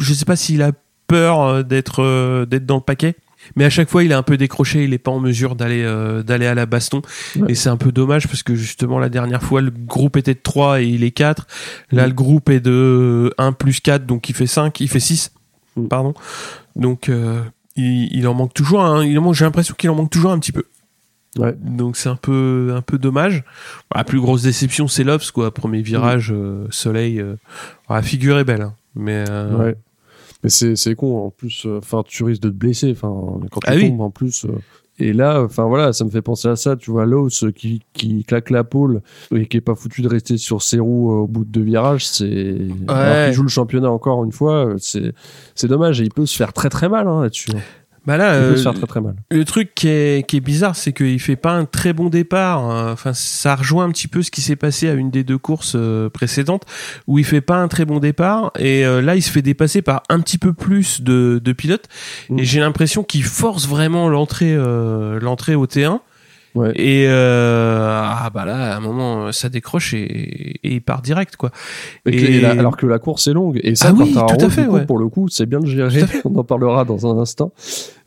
je 0.00 0.12
sais 0.12 0.26
pas 0.26 0.36
s'il 0.36 0.60
a 0.60 0.72
peur 1.06 1.64
d'être 1.64 2.44
d'être 2.44 2.66
dans 2.66 2.76
le 2.76 2.82
paquet 2.82 3.16
mais 3.54 3.64
à 3.64 3.70
chaque 3.70 3.88
fois 3.88 4.02
il 4.02 4.10
est 4.10 4.14
un 4.14 4.22
peu 4.22 4.36
décroché, 4.36 4.84
il 4.84 4.92
est 4.92 4.98
pas 4.98 5.10
en 5.10 5.20
mesure 5.20 5.54
d'aller 5.54 5.82
euh, 5.82 6.22
d'aller 6.22 6.46
à 6.46 6.54
la 6.54 6.66
baston 6.66 7.02
et 7.48 7.54
c'est 7.54 7.68
un 7.68 7.76
peu 7.76 7.92
dommage 7.92 8.26
parce 8.26 8.42
que 8.42 8.54
justement 8.54 8.98
la 8.98 9.08
dernière 9.08 9.42
fois 9.42 9.60
le 9.60 9.70
groupe 9.70 10.16
était 10.16 10.34
de 10.34 10.40
3 10.42 10.82
et 10.82 10.86
il 10.86 11.04
est 11.04 11.10
4. 11.10 11.46
Là 11.92 12.04
mm. 12.04 12.08
le 12.08 12.14
groupe 12.14 12.48
est 12.48 12.60
de 12.60 13.32
1 13.38 13.52
plus 13.52 13.80
4 13.80 14.06
donc 14.06 14.28
il 14.28 14.34
fait 14.34 14.46
5, 14.46 14.80
il 14.80 14.88
fait 14.88 15.00
6. 15.00 15.32
Mm. 15.76 15.86
Pardon. 15.88 16.14
Donc 16.74 17.08
euh, 17.08 17.42
il, 17.76 18.08
il, 18.12 18.26
en 18.26 18.34
manque 18.34 18.54
toujours 18.54 18.84
hein. 18.84 19.04
il 19.04 19.20
j'ai 19.32 19.44
l'impression 19.44 19.74
qu'il 19.76 19.90
en 19.90 19.94
manque 19.94 20.10
toujours 20.10 20.32
un 20.32 20.38
petit 20.38 20.52
peu. 20.52 20.64
Ouais. 21.38 21.54
Donc 21.60 21.96
c'est 21.96 22.08
un 22.08 22.16
peu 22.16 22.72
un 22.74 22.82
peu 22.82 22.98
dommage. 22.98 23.44
La 23.94 24.04
plus 24.04 24.20
grosse 24.20 24.42
déception 24.42 24.88
c'est 24.88 25.04
l'Obs 25.04 25.30
quoi, 25.30 25.52
premier 25.52 25.82
virage 25.82 26.32
mm. 26.32 26.36
euh, 26.36 26.66
soleil 26.70 27.24
la 27.88 28.02
figure 28.02 28.38
est 28.38 28.44
belle 28.44 28.62
hein. 28.62 28.74
mais 28.94 29.24
ouais. 29.30 29.76
Mais 30.46 30.76
c'est 30.76 30.94
con 30.94 31.26
en 31.26 31.30
plus. 31.30 31.66
Euh, 31.66 31.78
enfin, 31.78 32.04
tu 32.06 32.22
risques 32.22 32.42
de 32.42 32.50
te 32.50 32.54
blesser. 32.54 32.92
Enfin, 32.92 33.40
quand 33.50 33.58
tu 33.60 33.66
ah 33.66 33.80
tombes 33.80 34.00
en 34.00 34.10
plus. 34.10 34.44
Euh, 34.44 34.52
et 34.98 35.12
là, 35.12 35.42
enfin 35.42 35.64
voilà, 35.64 35.92
ça 35.92 36.04
me 36.04 36.10
fait 36.10 36.22
penser 36.22 36.46
à 36.46 36.54
ça. 36.54 36.76
Tu 36.76 36.92
vois, 36.92 37.04
Lowe's 37.04 37.46
qui, 37.54 37.82
qui 37.92 38.22
claque 38.22 38.50
la 38.50 38.62
pole 38.62 39.02
et 39.34 39.46
qui 39.46 39.56
est 39.56 39.60
pas 39.60 39.74
foutu 39.74 40.02
de 40.02 40.08
rester 40.08 40.38
sur 40.38 40.62
ses 40.62 40.78
roues 40.78 41.10
euh, 41.10 41.22
au 41.22 41.26
bout 41.26 41.44
de 41.44 41.50
deux 41.50 41.62
virages, 41.62 42.06
c'est. 42.06 42.58
Ouais. 42.88 43.28
il 43.28 43.32
joue 43.32 43.42
le 43.42 43.48
championnat 43.48 43.90
encore 43.90 44.24
une 44.24 44.30
fois, 44.30 44.74
c'est 44.78 45.12
c'est 45.56 45.66
dommage. 45.66 46.00
Et 46.00 46.04
il 46.04 46.12
peut 46.12 46.26
se 46.26 46.36
faire 46.36 46.52
très 46.52 46.68
très 46.68 46.88
mal 46.88 47.08
hein, 47.08 47.22
là-dessus. 47.22 47.50
Bah 48.06 48.16
là, 48.16 48.34
euh, 48.34 48.54
très, 48.54 48.86
très 48.86 49.00
mal. 49.00 49.16
le 49.32 49.44
truc 49.44 49.74
qui 49.74 49.88
est, 49.88 50.26
qui 50.28 50.36
est 50.36 50.40
bizarre, 50.40 50.76
c'est 50.76 50.92
qu'il 50.92 51.18
fait 51.18 51.34
pas 51.34 51.50
un 51.50 51.64
très 51.64 51.92
bon 51.92 52.08
départ. 52.08 52.60
Hein. 52.60 52.92
Enfin, 52.92 53.12
ça 53.12 53.56
rejoint 53.56 53.84
un 53.84 53.90
petit 53.90 54.06
peu 54.06 54.22
ce 54.22 54.30
qui 54.30 54.42
s'est 54.42 54.54
passé 54.54 54.88
à 54.88 54.94
une 54.94 55.10
des 55.10 55.24
deux 55.24 55.38
courses 55.38 55.74
euh, 55.74 56.08
précédentes, 56.08 56.62
où 57.08 57.18
il 57.18 57.24
fait 57.24 57.40
pas 57.40 57.56
un 57.56 57.66
très 57.66 57.84
bon 57.84 57.98
départ, 57.98 58.52
et 58.58 58.86
euh, 58.86 59.02
là, 59.02 59.16
il 59.16 59.22
se 59.22 59.30
fait 59.30 59.42
dépasser 59.42 59.82
par 59.82 60.04
un 60.08 60.20
petit 60.20 60.38
peu 60.38 60.52
plus 60.52 61.02
de, 61.02 61.40
de 61.42 61.52
pilotes, 61.52 61.88
et 62.36 62.44
j'ai 62.44 62.60
l'impression 62.60 63.02
qu'il 63.02 63.24
force 63.24 63.66
vraiment 63.66 64.08
l'entrée, 64.08 64.56
l'entrée 65.20 65.56
au 65.56 65.66
T1. 65.66 66.00
Et 66.74 67.06
euh, 67.08 67.90
ah 67.92 68.30
bah 68.32 68.44
là, 68.44 68.74
à 68.74 68.76
un 68.76 68.80
moment, 68.80 69.32
ça 69.32 69.48
décroche 69.48 69.94
et, 69.94 70.58
et 70.62 70.74
il 70.74 70.82
part 70.82 71.02
direct 71.02 71.36
quoi. 71.36 71.50
Et, 72.06 72.44
alors 72.44 72.76
que 72.76 72.86
la 72.86 72.98
course 72.98 73.26
est 73.28 73.32
longue. 73.32 73.60
Et 73.62 73.74
ça, 73.74 73.88
ah 73.90 73.94
oui, 73.96 74.12
tout 74.12 74.44
à 74.44 74.50
fait, 74.50 74.66
pour 74.86 74.98
le 74.98 75.08
coup, 75.08 75.28
c'est 75.28 75.46
bien 75.46 75.60
de 75.60 75.66
gérer. 75.66 76.04
On 76.24 76.34
en 76.36 76.44
parlera 76.44 76.84
dans 76.84 77.06
un 77.06 77.18
instant. 77.20 77.52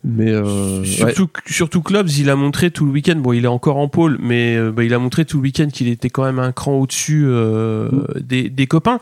Mais 0.03 0.29
euh, 0.29 0.83
surtout, 0.85 1.27
surtout 1.45 1.81
Clubs, 1.81 2.09
il 2.09 2.29
a 2.29 2.35
montré 2.37 2.71
tout 2.71 2.85
le 2.85 2.91
week-end. 2.91 3.17
Bon, 3.17 3.33
il 3.33 3.43
est 3.43 3.49
encore 3.49 3.77
en 3.77 3.89
pôle, 3.89 4.17
mais 4.21 4.55
euh, 4.55 4.71
bah, 4.71 4.85
il 4.85 4.93
a 4.93 4.99
montré 4.99 5.25
tout 5.25 5.37
le 5.37 5.43
week-end 5.43 5.67
qu'il 5.67 5.89
était 5.89 6.09
quand 6.09 6.23
même 6.23 6.39
un 6.39 6.53
cran 6.53 6.73
au-dessus 6.73 7.25
euh, 7.25 7.89
mm. 7.91 8.19
des, 8.21 8.49
des, 8.49 8.67
copains. 8.67 8.99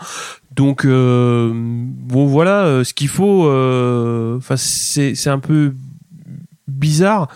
Donc 0.55 0.85
euh, 0.85 1.51
bon, 1.53 2.25
voilà, 2.25 2.83
ce 2.83 2.93
qu'il 2.95 3.09
faut. 3.09 3.43
Enfin, 4.37 4.57
c'est 4.57 5.13
c'est 5.13 5.29
un 5.29 5.39
peu 5.39 5.73
bizarre 6.67 7.29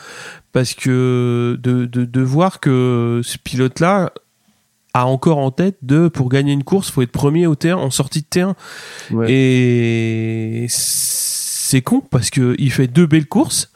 parce 0.52 0.74
que 0.74 1.58
de, 1.62 1.86
de, 1.86 2.06
de 2.06 2.22
voir 2.22 2.60
que 2.60 3.22
ce 3.24 3.38
pilote-là 3.38 4.12
a 4.94 5.06
encore 5.06 5.38
en 5.38 5.52
tête 5.52 5.78
de 5.82 6.08
pour 6.10 6.30
gagner 6.30 6.52
une 6.52 6.64
course, 6.64 6.92
faut 6.92 7.02
être 7.02 7.12
premier 7.12 7.48
au 7.48 7.56
terrain 7.56 7.82
en 7.82 7.92
sortie 7.92 8.22
de 8.22 8.28
terrain. 8.28 8.56
Et 9.30 10.66
c'est 10.70 11.82
con 11.82 12.02
parce 12.02 12.30
que 12.30 12.56
il 12.60 12.72
fait 12.72 12.88
deux 12.88 13.06
belles 13.06 13.28
courses. 13.28 13.72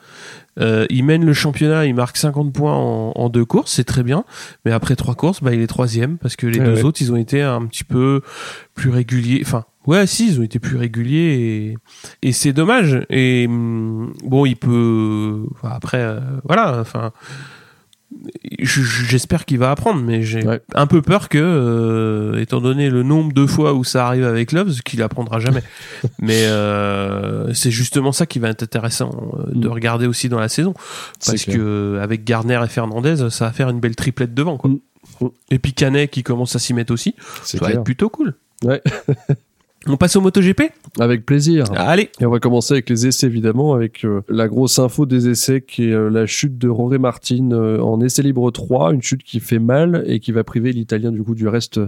Euh, 0.57 0.85
il 0.89 1.03
mène 1.03 1.25
le 1.25 1.33
championnat, 1.33 1.85
il 1.85 1.93
marque 1.95 2.15
50 2.15 2.53
points 2.53 2.73
en, 2.73 3.11
en 3.13 3.29
deux 3.29 3.43
courses, 3.43 3.73
c'est 3.73 3.83
très 3.83 4.03
bien. 4.03 4.23
Mais 4.63 4.71
après 4.71 4.95
trois 4.95 5.15
courses, 5.15 5.43
bah, 5.43 5.53
il 5.53 5.61
est 5.61 5.67
troisième 5.67 6.17
parce 6.17 6.38
que 6.38 6.47
les 6.47 6.59
deux 6.59 6.85
autres, 6.85 7.01
ils 7.01 7.11
ont 7.11 7.17
été 7.17 7.41
un 7.41 7.65
petit 7.65 7.83
peu 7.83 8.21
plus 8.73 8.89
réguliers. 8.89 9.41
Enfin, 9.45 9.65
Ouais, 9.88 10.08
si, 10.08 10.28
ils 10.28 10.39
ont 10.39 10.43
été 10.43 10.60
plus 10.60 10.78
réguliers 10.78 11.76
et, 12.24 12.28
et 12.28 12.32
c'est 12.32 12.54
dommage. 12.54 13.06
Et 13.10 13.48
mm, 13.48 14.13
bon, 14.24 14.45
il 14.45 14.56
peut. 14.56 15.45
après, 15.63 16.02
euh, 16.02 16.19
voilà. 16.43 16.80
Enfin, 16.80 17.12
j'espère 18.60 19.45
qu'il 19.45 19.60
va 19.60 19.71
apprendre, 19.71 20.02
mais 20.02 20.24
j'ai 20.24 20.43
un 20.74 20.88
peu 20.88 21.02
peur 21.02 21.30
que, 21.30 21.38
euh, 21.38 22.41
étant 22.41 22.62
donné 22.62 22.89
le 22.89 23.04
nombre 23.04 23.34
de 23.34 23.45
fois 23.45 23.74
où 23.74 23.84
ça 23.84 24.08
arrive 24.08 24.26
avec 24.26 24.52
Loves, 24.52 24.82
qu'il 24.82 25.02
apprendra 25.04 25.39
jamais. 25.39 25.63
mais 26.19 26.45
euh, 26.45 27.54
c'est 27.54 27.71
justement 27.71 28.12
ça 28.12 28.26
qui 28.26 28.39
va 28.39 28.50
être 28.50 28.63
intéressant 28.63 29.12
de 29.48 29.67
mm. 29.67 29.71
regarder 29.71 30.08
aussi 30.08 30.30
dans 30.30 30.39
la 30.39 30.50
saison, 30.50 30.74
parce 31.26 31.45
que 31.45 32.00
avec 32.02 32.24
Garner 32.24 32.60
et 32.63 32.69
Fernandez, 32.69 33.30
ça 33.30 33.45
va 33.45 33.52
faire 33.52 33.69
une 33.69 33.80
belle 33.80 33.95
triplette 33.95 34.34
devant, 34.34 34.58
quoi. 34.58 34.71
Mm. 34.71 34.80
Et 35.52 35.60
puis 35.60 35.74
Canet 35.74 36.10
qui 36.10 36.24
commence 36.24 36.56
à 36.56 36.60
s'y 36.60 36.74
mettre 36.74 36.91
aussi, 36.91 37.15
ça 37.43 37.60
va 37.60 37.71
être 37.71 37.84
plutôt 37.84 38.10
cool. 38.10 38.34
Ouais. 38.63 38.82
On 39.88 39.98
passe 39.98 40.15
au 40.15 40.21
MotoGP 40.21 40.63
Avec 41.00 41.28
plaisir. 41.28 41.65
Allez. 41.76 42.10
Et 42.19 42.26
on 42.26 42.32
va 42.32 42.39
commencer 42.39 42.74
avec 42.74 42.89
les 42.89 43.06
essais 43.06 43.28
évidemment, 43.28 43.76
avec 43.76 44.04
euh, 44.04 44.21
la 44.30 44.48
grosse 44.48 44.80
info 44.80 45.06
des 45.06 45.30
essais 45.30 45.62
qui 45.62 45.89
est 45.89 45.93
euh, 45.93 46.10
la 46.10 46.26
chute 46.26 46.58
de 46.58 46.67
Roré 46.67 46.98
Martin 46.98 47.52
euh, 47.52 47.80
en 47.80 48.02
essai 48.02 48.24
libre 48.24 48.50
3, 48.50 48.95
une 48.95 49.04
chute 49.04 49.21
qui 49.21 49.39
fait 49.39 49.60
mal 49.60 50.04
et 50.08 50.19
qui 50.19 50.32
va 50.32 50.43
priver 50.43 50.71
l'Italien 50.71 51.12
du 51.12 51.21
coup 51.21 51.36
du 51.36 51.48
reste 51.48 51.80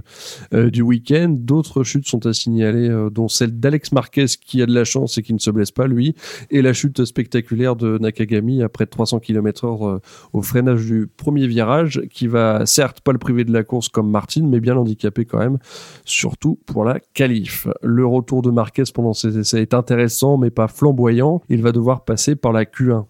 du 0.52 0.84
week-end. 0.84 1.36
D'autres 1.36 1.84
chutes 1.84 2.08
sont 2.08 2.24
à 2.28 2.34
signaler, 2.34 3.08
dont 3.12 3.28
celle 3.28 3.60
d'Alex 3.60 3.92
Marquez 3.92 4.26
qui 4.40 4.62
a 4.62 4.68
de 4.68 4.74
la 4.74 4.84
chance 4.84 5.18
et 5.18 5.24
qui 5.24 5.34
ne 5.34 5.40
se 5.40 5.50
blesse 5.50 5.72
pas 5.72 5.88
lui, 5.88 6.14
et 6.52 6.62
la 6.62 6.74
chute 6.74 7.04
spectaculaire 7.06 7.76
de 7.76 7.98
Nakagami 7.98 8.62
après 8.62 8.86
300 8.86 9.20
km 9.20 9.66
heure 9.66 10.00
au 10.34 10.42
freinage 10.42 10.86
du 10.86 11.08
premier 11.08 11.48
virage, 11.48 12.02
qui 12.12 12.28
va 12.28 12.66
certes 12.66 13.02
pas 13.02 13.12
le 13.12 13.18
priver 13.18 13.44
de 13.44 13.54
la 13.54 13.64
course 13.64 13.90
comme 13.90 14.12
Martin, 14.12 14.46
mais 14.46 14.60
bien 14.60 14.76
l'handicaper 14.76 15.26
quand 15.26 15.40
même, 15.40 15.58
surtout 16.06 16.60
pour 16.66 16.86
la 16.86 17.00
qualif. 17.14 17.68
Le 17.88 18.06
retour 18.06 18.42
de 18.42 18.52
Marquez 18.52 18.84
pendant 18.94 19.14
ces 19.14 19.38
essais 19.38 19.62
est 19.62 19.74
intéressant, 19.74 20.38
mais 20.38 20.50
pas 20.50 20.68
flamboyant. 20.68 21.42
Il 21.50 21.62
va 21.62 21.72
devoir 21.72 22.04
passer 22.04 22.36
par 22.36 22.52
la 22.52 22.66
Q1. 22.66 23.06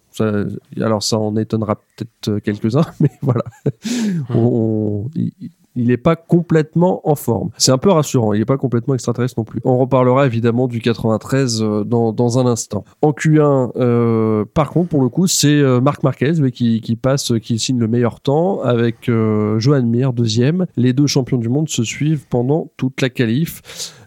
alors 0.80 1.02
ça 1.02 1.18
en 1.18 1.36
étonnera 1.36 1.76
peut-être 1.96 2.38
quelques-uns, 2.40 2.86
mais 3.00 3.10
voilà. 3.22 3.44
on, 4.34 5.08
il 5.78 5.86
n'est 5.88 5.96
pas 5.96 6.16
complètement 6.16 7.08
en 7.08 7.14
forme. 7.14 7.50
C'est 7.56 7.70
un 7.70 7.78
peu 7.78 7.90
rassurant, 7.90 8.32
il 8.32 8.40
n'est 8.40 8.44
pas 8.44 8.56
complètement 8.56 8.94
extraterrestre 8.94 9.38
non 9.38 9.44
plus. 9.44 9.60
On 9.64 9.78
reparlera 9.78 10.26
évidemment 10.26 10.66
du 10.66 10.80
93 10.80 11.62
euh, 11.62 11.84
dans, 11.84 12.12
dans 12.12 12.38
un 12.38 12.46
instant. 12.46 12.84
En 13.00 13.12
Q1, 13.12 13.70
euh, 13.76 14.44
par 14.52 14.70
contre, 14.70 14.88
pour 14.88 15.02
le 15.02 15.08
coup, 15.08 15.28
c'est 15.28 15.60
euh, 15.60 15.80
Marc 15.80 16.02
Marquez 16.02 16.50
qui, 16.52 16.80
qui 16.80 16.96
passe, 16.96 17.32
qui 17.40 17.60
signe 17.60 17.78
le 17.78 17.86
meilleur 17.86 18.20
temps 18.20 18.60
avec 18.60 19.08
euh, 19.08 19.60
Johan 19.60 19.84
Mir, 19.84 20.12
deuxième. 20.12 20.66
Les 20.76 20.92
deux 20.92 21.06
champions 21.06 21.38
du 21.38 21.48
monde 21.48 21.68
se 21.68 21.84
suivent 21.84 22.26
pendant 22.28 22.72
toute 22.76 23.00
la 23.00 23.08
qualif. 23.08 23.62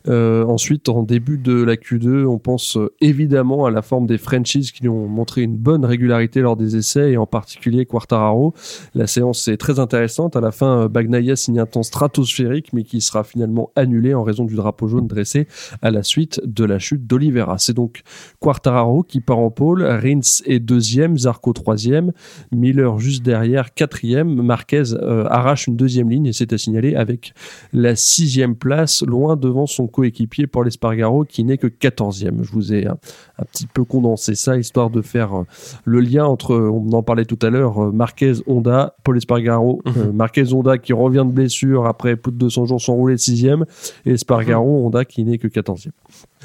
Euh, 0.08 0.44
ensuite, 0.46 0.90
en 0.90 1.04
début 1.04 1.38
de 1.38 1.54
la 1.64 1.76
Q2, 1.76 2.26
on 2.26 2.40
pense 2.40 2.78
euh, 2.78 2.94
évidemment 3.02 3.66
à 3.66 3.72
la 3.72 3.82
forme 3.82 4.08
des 4.08 4.18
Frenchies 4.18 4.72
qui 4.74 4.88
ont 4.88 5.08
montré 5.08 5.42
une 5.42 5.58
bonne 5.58 5.86
régularité 5.86 6.42
lors 6.42 6.56
des 6.56 6.76
essais 6.76 7.12
et 7.12 7.18
en 7.18 7.26
particulier 7.26 7.86
Quartararo. 7.86 8.54
La 8.96 9.08
séance 9.08 9.48
est 9.48 9.58
très 9.58 9.80
intéressante. 9.80 10.36
À 10.36 10.42
la 10.42 10.52
fin, 10.52 10.84
euh, 10.84 10.88
Bagnaia 10.88 11.36
signe 11.36 11.60
un 11.60 11.66
temps 11.66 11.84
stratosphérique 11.84 12.74
mais 12.74 12.84
qui 12.84 13.02
sera 13.02 13.24
finalement 13.24 13.72
annulé 13.76 14.14
en 14.14 14.24
raison 14.24 14.46
du 14.46 14.56
drapeau 14.56 14.88
jaune 14.88 15.08
dressé 15.08 15.48
à 15.82 15.92
la 15.92 16.04
suite 16.04 16.42
de 16.46 16.66
la 16.66 16.80
chute 16.80 17.06
d'Olivera. 17.06 17.58
C'est 17.58 17.74
donc 17.74 18.02
Quartararo 18.40 19.04
qui 19.04 19.22
part 19.22 19.40
en 19.40 19.52
pôle, 19.52 19.84
Rins 19.84 20.42
est 20.46 20.60
deuxième, 20.60 21.18
Zarco 21.18 21.54
troisième, 21.54 22.12
Miller 22.52 22.98
juste 23.00 23.24
derrière 23.24 23.74
quatrième, 23.74 24.42
Marquez 24.42 24.84
arrache 25.30 25.68
une 25.68 25.76
deuxième 25.76 26.10
ligne 26.10 26.28
et 26.28 26.34
c'est 26.34 26.54
à 26.54 26.58
signaler 26.58 26.96
avec 26.96 27.34
la 27.74 27.96
sixième 27.96 28.56
place 28.56 29.04
loin 29.04 29.36
devant 29.36 29.66
son 29.66 29.88
coéquipier 29.92 30.48
Paul 30.48 30.68
Espargaro 30.68 31.26
qui 31.26 31.44
n'est 31.44 31.58
que 31.58 31.68
14e. 31.68 32.44
Je 32.44 32.52
vous 32.52 32.74
ai 32.74 32.88
un, 32.88 32.98
petit 33.52 33.68
peu 33.68 33.84
condensé 33.84 34.36
ça 34.36 34.58
histoire 34.58 34.90
de 34.90 35.02
faire 35.02 35.42
euh, 35.42 35.46
le 35.86 36.00
lien 36.00 36.26
entre, 36.26 36.56
on 36.56 36.92
en 36.94 37.04
parlait 37.04 37.26
tout 37.26 37.40
à 37.42 37.50
l'heure, 37.50 37.84
euh, 37.84 37.92
Marquez, 37.92 38.34
Honda, 38.48 38.96
Paul 39.04 39.18
Espargaro, 39.18 39.82
mhm. 39.86 40.12
Marquez, 40.14 40.54
Honda 40.54 40.78
qui 40.78 40.94
revient 40.94 41.26
de 41.26 41.34
blessure 41.34 41.86
après 41.86 42.16
plus 42.16 42.32
de 42.32 42.38
200 42.38 42.66
jours 42.66 42.82
sans 42.82 42.94
rouler 42.94 43.16
6e 43.16 43.66
et 44.06 44.12
Espargaro, 44.12 44.80
mhm. 44.80 44.86
Honda 44.86 45.06
qui 45.06 45.24
n'est 45.24 45.38
que 45.38 45.48
14e. 45.48 45.92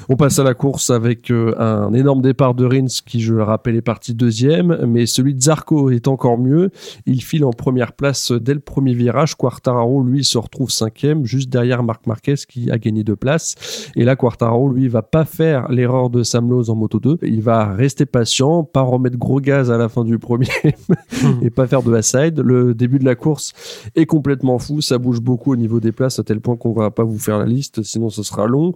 On 0.09 0.15
passe 0.15 0.39
à 0.39 0.43
la 0.43 0.53
course 0.53 0.89
avec 0.89 1.31
euh, 1.31 1.53
un 1.57 1.93
énorme 1.93 2.21
départ 2.21 2.53
de 2.53 2.65
Rins 2.65 3.01
qui, 3.05 3.19
je 3.19 3.33
le 3.33 3.43
rappelle, 3.43 3.75
est 3.75 3.81
parti 3.81 4.13
deuxième, 4.13 4.85
mais 4.85 5.05
celui 5.05 5.33
de 5.33 5.41
Zarco 5.41 5.89
est 5.89 6.07
encore 6.07 6.37
mieux. 6.37 6.69
Il 7.05 7.21
file 7.21 7.43
en 7.43 7.51
première 7.51 7.93
place 7.93 8.31
dès 8.31 8.53
le 8.53 8.59
premier 8.59 8.93
virage. 8.93 9.35
Quartararo, 9.35 10.03
lui, 10.03 10.23
se 10.23 10.37
retrouve 10.37 10.69
cinquième, 10.69 11.25
juste 11.25 11.49
derrière 11.49 11.83
Marc 11.83 12.07
Marquez 12.07 12.35
qui 12.47 12.71
a 12.71 12.77
gagné 12.77 13.03
deux 13.03 13.15
places. 13.15 13.89
Et 13.95 14.03
là, 14.05 14.15
Quartararo, 14.15 14.69
lui, 14.69 14.87
va 14.87 15.01
pas 15.01 15.25
faire 15.25 15.69
l'erreur 15.69 16.09
de 16.09 16.23
Sam 16.23 16.49
Lowe 16.49 16.69
en 16.69 16.75
Moto 16.75 16.99
2. 16.99 17.19
Il 17.23 17.41
va 17.41 17.73
rester 17.73 18.05
patient, 18.05 18.63
pas 18.63 18.81
remettre 18.81 19.17
gros 19.17 19.41
gaz 19.41 19.71
à 19.71 19.77
la 19.77 19.89
fin 19.89 20.03
du 20.03 20.19
premier 20.19 20.47
et 21.41 21.49
pas 21.49 21.67
faire 21.67 21.83
de 21.83 21.91
la 21.91 22.01
side. 22.01 22.39
Le 22.39 22.73
début 22.73 22.99
de 22.99 23.05
la 23.05 23.15
course 23.15 23.53
est 23.95 24.05
complètement 24.05 24.59
fou. 24.59 24.81
Ça 24.81 24.97
bouge 24.97 25.21
beaucoup 25.21 25.51
au 25.51 25.55
niveau 25.55 25.79
des 25.79 25.91
places 25.91 26.19
à 26.19 26.23
tel 26.23 26.39
point 26.39 26.55
qu'on 26.55 26.73
va 26.73 26.91
pas 26.91 27.03
vous 27.03 27.19
faire 27.19 27.39
la 27.39 27.45
liste, 27.45 27.83
sinon 27.83 28.09
ce 28.09 28.23
sera 28.23 28.47
long. 28.47 28.73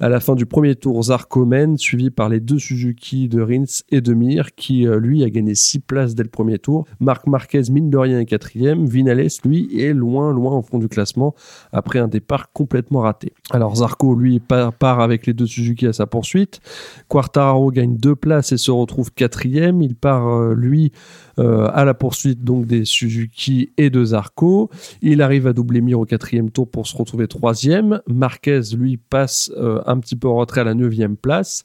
À 0.00 0.08
la 0.08 0.20
fin 0.20 0.34
du 0.34 0.43
premier 0.46 0.74
tour, 0.74 1.02
Zarco 1.02 1.44
mène, 1.44 1.78
suivi 1.78 2.10
par 2.10 2.28
les 2.28 2.40
deux 2.40 2.58
Suzuki 2.58 3.28
de 3.28 3.40
Rins 3.40 3.82
et 3.90 4.00
de 4.00 4.14
Mir, 4.14 4.54
qui 4.54 4.86
euh, 4.86 4.98
lui 4.98 5.22
a 5.24 5.30
gagné 5.30 5.54
6 5.54 5.80
places 5.80 6.14
dès 6.14 6.22
le 6.22 6.28
premier 6.28 6.58
tour. 6.58 6.86
Marc 7.00 7.26
Marquez, 7.26 7.62
mine 7.70 7.90
de 7.90 7.98
rien, 7.98 8.20
est 8.20 8.24
quatrième. 8.24 8.86
Vinales, 8.86 9.28
lui, 9.44 9.80
est 9.80 9.92
loin, 9.92 10.32
loin 10.32 10.56
au 10.56 10.62
fond 10.62 10.78
du 10.78 10.88
classement 10.88 11.34
après 11.72 11.98
un 11.98 12.08
départ 12.08 12.52
complètement 12.52 13.00
raté. 13.00 13.32
Alors 13.50 13.76
Zarco, 13.76 14.14
lui, 14.14 14.40
part 14.40 15.00
avec 15.00 15.26
les 15.26 15.32
deux 15.32 15.46
Suzuki 15.46 15.86
à 15.86 15.92
sa 15.92 16.06
poursuite. 16.06 16.60
Quartararo 17.08 17.70
gagne 17.70 17.96
deux 17.96 18.16
places 18.16 18.52
et 18.52 18.56
se 18.56 18.70
retrouve 18.70 19.12
quatrième. 19.12 19.82
Il 19.82 19.94
part, 19.94 20.28
euh, 20.28 20.54
lui, 20.54 20.92
euh, 21.38 21.68
à 21.72 21.84
la 21.84 21.94
poursuite 21.94 22.42
donc 22.44 22.66
des 22.66 22.84
Suzuki 22.84 23.72
et 23.76 23.90
de 23.90 24.04
Zarco. 24.04 24.70
Il 25.02 25.22
arrive 25.22 25.46
à 25.46 25.52
doubler 25.52 25.80
Mir 25.80 26.00
au 26.00 26.04
quatrième 26.04 26.50
tour 26.50 26.68
pour 26.68 26.86
se 26.86 26.96
retrouver 26.96 27.28
troisième. 27.28 28.00
Marquez, 28.06 28.60
lui, 28.76 28.96
passe 28.96 29.52
un 29.86 29.98
petit 29.98 30.16
peu 30.16 30.28
retrait 30.36 30.62
à 30.62 30.64
la 30.64 30.74
neuvième 30.74 31.16
place. 31.16 31.62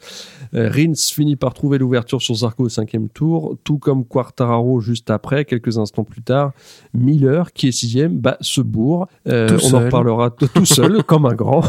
Euh, 0.53 0.69
Rins 0.69 0.93
finit 0.95 1.35
par 1.35 1.53
trouver 1.53 1.77
l'ouverture 1.77 2.21
sur 2.21 2.35
Zarco 2.35 2.65
au 2.65 2.69
cinquième 2.69 3.09
tour, 3.09 3.57
tout 3.63 3.77
comme 3.77 4.05
Quartararo 4.05 4.79
juste 4.79 5.09
après, 5.09 5.45
quelques 5.45 5.77
instants 5.77 6.03
plus 6.03 6.21
tard. 6.21 6.51
Miller, 6.93 7.51
qui 7.53 7.67
est 7.67 7.71
sixième, 7.71 8.17
bah, 8.17 8.37
se 8.41 8.61
bourre. 8.61 9.07
on 9.25 9.73
en 9.73 9.79
reparlera 9.79 10.29
tout 10.29 10.65
seul, 10.65 11.03
comme 11.07 11.25
un 11.25 11.35
grand. 11.35 11.63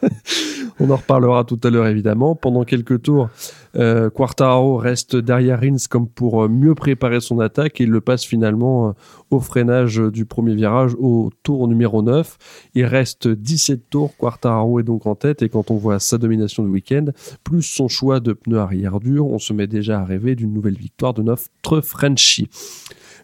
on 0.80 0.90
en 0.90 0.96
reparlera 0.96 1.44
tout 1.44 1.60
à 1.64 1.70
l'heure 1.70 1.86
évidemment. 1.86 2.34
Pendant 2.34 2.64
quelques 2.64 3.02
tours, 3.02 3.28
euh, 3.76 4.10
Quartaro 4.10 4.76
reste 4.76 5.16
derrière 5.16 5.60
Rins 5.60 5.76
comme 5.90 6.08
pour 6.08 6.44
euh, 6.44 6.48
mieux 6.48 6.74
préparer 6.74 7.20
son 7.20 7.40
attaque 7.40 7.80
il 7.80 7.90
le 7.90 8.00
passe 8.00 8.24
finalement 8.24 8.88
euh, 8.88 8.92
au 9.30 9.40
freinage 9.40 9.98
du 9.98 10.24
premier 10.24 10.54
virage 10.54 10.94
au 10.98 11.30
tour 11.42 11.68
numéro 11.68 12.02
9. 12.02 12.38
Il 12.74 12.84
reste 12.86 13.28
17 13.28 13.90
tours, 13.90 14.16
Quartaro 14.16 14.80
est 14.80 14.84
donc 14.84 15.06
en 15.06 15.14
tête 15.14 15.42
et 15.42 15.48
quand 15.48 15.70
on 15.70 15.76
voit 15.76 15.98
sa 15.98 16.18
domination 16.18 16.62
du 16.62 16.70
week-end, 16.70 17.06
plus 17.44 17.62
son 17.62 17.88
choix 17.88 18.20
de 18.20 18.32
pneus 18.32 18.58
arrière 18.58 19.00
dur, 19.00 19.26
on 19.26 19.38
se 19.38 19.52
met 19.52 19.66
déjà 19.66 20.00
à 20.00 20.04
rêver 20.04 20.34
d'une 20.34 20.52
nouvelle 20.52 20.76
victoire 20.76 21.12
de 21.12 21.22
notre 21.22 21.80
Frenchie. 21.82 22.48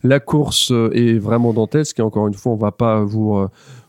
La 0.02 0.20
course 0.20 0.70
est 0.92 1.18
vraiment 1.18 1.54
dantesque 1.54 1.98
et 1.98 2.02
encore 2.02 2.28
une 2.28 2.34
fois, 2.34 2.52
on 2.52 2.56
va 2.56 2.72
pas 2.72 3.02
vous 3.02 3.46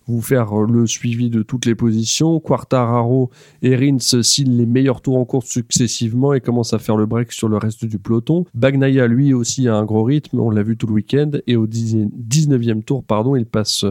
vous 0.08 0.22
faire 0.22 0.54
euh, 0.54 0.68
le 0.70 0.88
suivi 0.88 1.30
de 1.30 1.42
toutes 1.42 1.66
les 1.66 1.76
positions. 1.76 2.40
Quartararo 2.40 3.30
et 3.62 3.76
Rins 3.76 4.22
signent 4.22 4.58
les 4.58 4.66
meilleurs 4.66 5.02
tours 5.02 5.18
en 5.18 5.26
course 5.26 5.48
successivement 5.48 6.34
et 6.34 6.42
commencent 6.42 6.74
à 6.74 6.80
faire 6.80 6.98
le 6.98 7.06
break 7.06 7.32
sur 7.32 7.50
le 7.50 7.58
reste 7.58 7.86
du 7.86 8.00
peloton. 8.00 8.46
Bagnaia, 8.54 9.08
lui 9.08 9.34
aussi, 9.34 9.68
a 9.68 9.76
un 9.76 9.86
gros 9.86 10.04
rythme, 10.04 10.40
on 10.40 10.50
l'a 10.50 10.64
vu 10.64 10.78
tout 10.78 10.88
le 10.88 10.94
week-end, 10.94 11.32
et 11.48 11.56
au 11.56 11.68
19e 11.68 12.84
tour, 12.84 13.04
pardon, 13.04 13.36
il 13.36 13.46
passe 13.46 13.86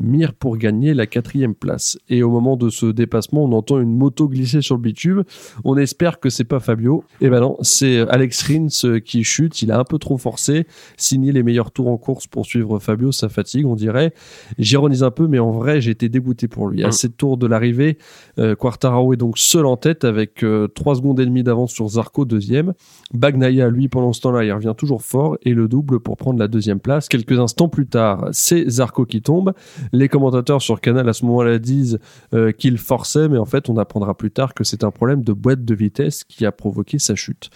Mir 0.00 0.34
pour 0.34 0.56
gagner 0.56 0.94
la 0.94 1.06
quatrième 1.06 1.54
place. 1.54 1.98
Et 2.08 2.22
au 2.22 2.30
moment 2.30 2.56
de 2.56 2.70
ce 2.70 2.86
dépassement, 2.86 3.44
on 3.44 3.52
entend 3.52 3.78
une 3.80 3.96
moto 3.96 4.28
glisser 4.28 4.60
sur 4.60 4.74
le 4.74 4.80
bitume. 4.82 5.24
On 5.64 5.76
espère 5.76 6.18
que 6.18 6.28
c'est 6.28 6.44
pas 6.44 6.60
Fabio. 6.60 7.04
Et 7.20 7.28
ben 7.28 7.40
non, 7.40 7.56
c'est 7.60 8.00
Alex 8.08 8.42
Rins 8.42 9.00
qui 9.00 9.22
chute. 9.22 9.62
Il 9.62 9.70
a 9.70 9.78
un 9.78 9.84
peu 9.84 9.98
trop 9.98 10.18
forcé. 10.18 10.66
Signer 10.96 11.32
les 11.32 11.42
meilleurs 11.42 11.70
tours 11.70 11.88
en 11.88 11.96
course 11.96 12.26
pour 12.26 12.46
suivre 12.46 12.78
Fabio, 12.80 13.12
ça 13.12 13.28
fatigue, 13.28 13.66
on 13.66 13.76
dirait. 13.76 14.12
J'ironise 14.58 15.04
un 15.04 15.10
peu, 15.10 15.28
mais 15.28 15.38
en 15.38 15.51
vrai, 15.52 15.80
j'ai 15.80 15.90
été 15.90 16.08
dégoûté 16.08 16.48
pour 16.48 16.68
lui. 16.68 16.84
À 16.84 16.88
mm. 16.88 16.92
cette 16.92 17.16
tour 17.16 17.36
de 17.36 17.46
l'arrivée, 17.46 17.98
euh, 18.38 18.54
Quartararo 18.54 19.12
est 19.12 19.16
donc 19.16 19.38
seul 19.38 19.66
en 19.66 19.76
tête 19.76 20.04
avec 20.04 20.36
3 20.36 20.46
euh, 20.46 20.68
secondes 20.94 21.20
et 21.20 21.24
demie 21.24 21.42
d'avance 21.42 21.72
sur 21.72 21.88
Zarco, 21.88 22.24
deuxième. 22.24 22.74
Bagnaia, 23.14 23.68
lui, 23.68 23.88
pendant 23.88 24.12
ce 24.12 24.20
temps-là, 24.22 24.44
il 24.44 24.52
revient 24.52 24.74
toujours 24.76 25.02
fort 25.02 25.36
et 25.42 25.54
le 25.54 25.68
double 25.68 26.00
pour 26.00 26.16
prendre 26.16 26.38
la 26.38 26.48
deuxième 26.48 26.80
place. 26.80 27.08
Quelques 27.08 27.38
instants 27.38 27.68
plus 27.68 27.86
tard, 27.86 28.28
c'est 28.32 28.68
Zarco 28.68 29.04
qui 29.04 29.22
tombe. 29.22 29.52
Les 29.92 30.08
commentateurs 30.08 30.62
sur 30.62 30.80
Canal 30.80 31.08
à 31.08 31.12
ce 31.12 31.24
moment-là 31.26 31.58
disent 31.58 31.98
euh, 32.34 32.52
qu'il 32.52 32.78
forçait, 32.78 33.28
mais 33.28 33.38
en 33.38 33.44
fait, 33.44 33.68
on 33.68 33.76
apprendra 33.76 34.14
plus 34.14 34.30
tard 34.30 34.54
que 34.54 34.64
c'est 34.64 34.84
un 34.84 34.90
problème 34.90 35.22
de 35.22 35.32
boîte 35.32 35.64
de 35.64 35.74
vitesse 35.74 36.24
qui 36.24 36.46
a 36.46 36.52
provoqué 36.52 36.98
sa 36.98 37.14
chute. 37.14 37.50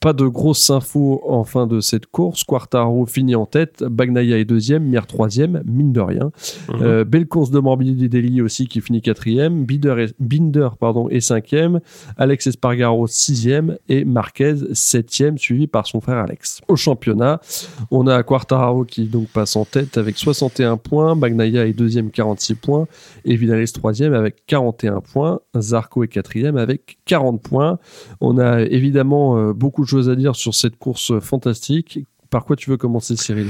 Pas 0.00 0.12
de 0.12 0.26
grosses 0.26 0.70
infos 0.70 1.22
en 1.26 1.44
fin 1.44 1.66
de 1.66 1.80
cette 1.80 2.06
course. 2.06 2.44
Quartaro 2.44 3.06
finit 3.06 3.34
en 3.34 3.46
tête, 3.46 3.84
Bagnaia 3.84 4.38
est 4.38 4.44
deuxième, 4.44 4.84
Mir 4.84 5.06
troisième, 5.06 5.62
mine 5.66 5.92
de 5.92 6.00
rien. 6.00 6.30
Euh, 6.70 7.04
belle 7.04 7.26
course 7.36 7.50
de 7.50 7.58
Morbidelli 7.58 8.08
Deli 8.08 8.40
aussi 8.40 8.66
qui 8.66 8.80
finit 8.80 9.02
quatrième, 9.02 9.66
Binder, 9.66 10.06
Binder 10.18 10.70
pardon, 10.80 11.10
est 11.10 11.20
cinquième, 11.20 11.80
Alex 12.16 12.46
Espargaro 12.46 13.06
sixième 13.06 13.76
et 13.90 14.06
Marquez 14.06 14.54
septième, 14.72 15.36
suivi 15.36 15.66
par 15.66 15.86
son 15.86 16.00
frère 16.00 16.16
Alex. 16.16 16.62
Au 16.66 16.76
championnat, 16.76 17.42
on 17.90 18.06
a 18.06 18.22
Quartararo 18.22 18.86
qui 18.86 19.04
donc 19.04 19.28
passe 19.28 19.54
en 19.54 19.66
tête 19.66 19.98
avec 19.98 20.16
61 20.16 20.78
points, 20.78 21.14
Bagnaia 21.14 21.66
est 21.66 21.74
deuxième 21.74 22.10
46 22.10 22.54
points 22.54 22.86
et 23.26 23.36
Vinales 23.36 23.70
troisième 23.70 24.14
avec 24.14 24.46
41 24.46 25.02
points. 25.02 25.40
Zarco 25.58 26.04
est 26.04 26.08
quatrième 26.08 26.56
avec 26.56 26.96
40 27.04 27.42
points. 27.42 27.78
On 28.22 28.38
a 28.38 28.62
évidemment 28.62 29.36
euh, 29.36 29.52
beaucoup 29.52 29.82
de 29.82 29.88
choses 29.88 30.08
à 30.08 30.16
dire 30.16 30.36
sur 30.36 30.54
cette 30.54 30.78
course 30.78 31.20
fantastique. 31.20 31.98
Par 32.30 32.46
quoi 32.46 32.56
tu 32.56 32.70
veux 32.70 32.78
commencer 32.78 33.14
Cyril? 33.14 33.48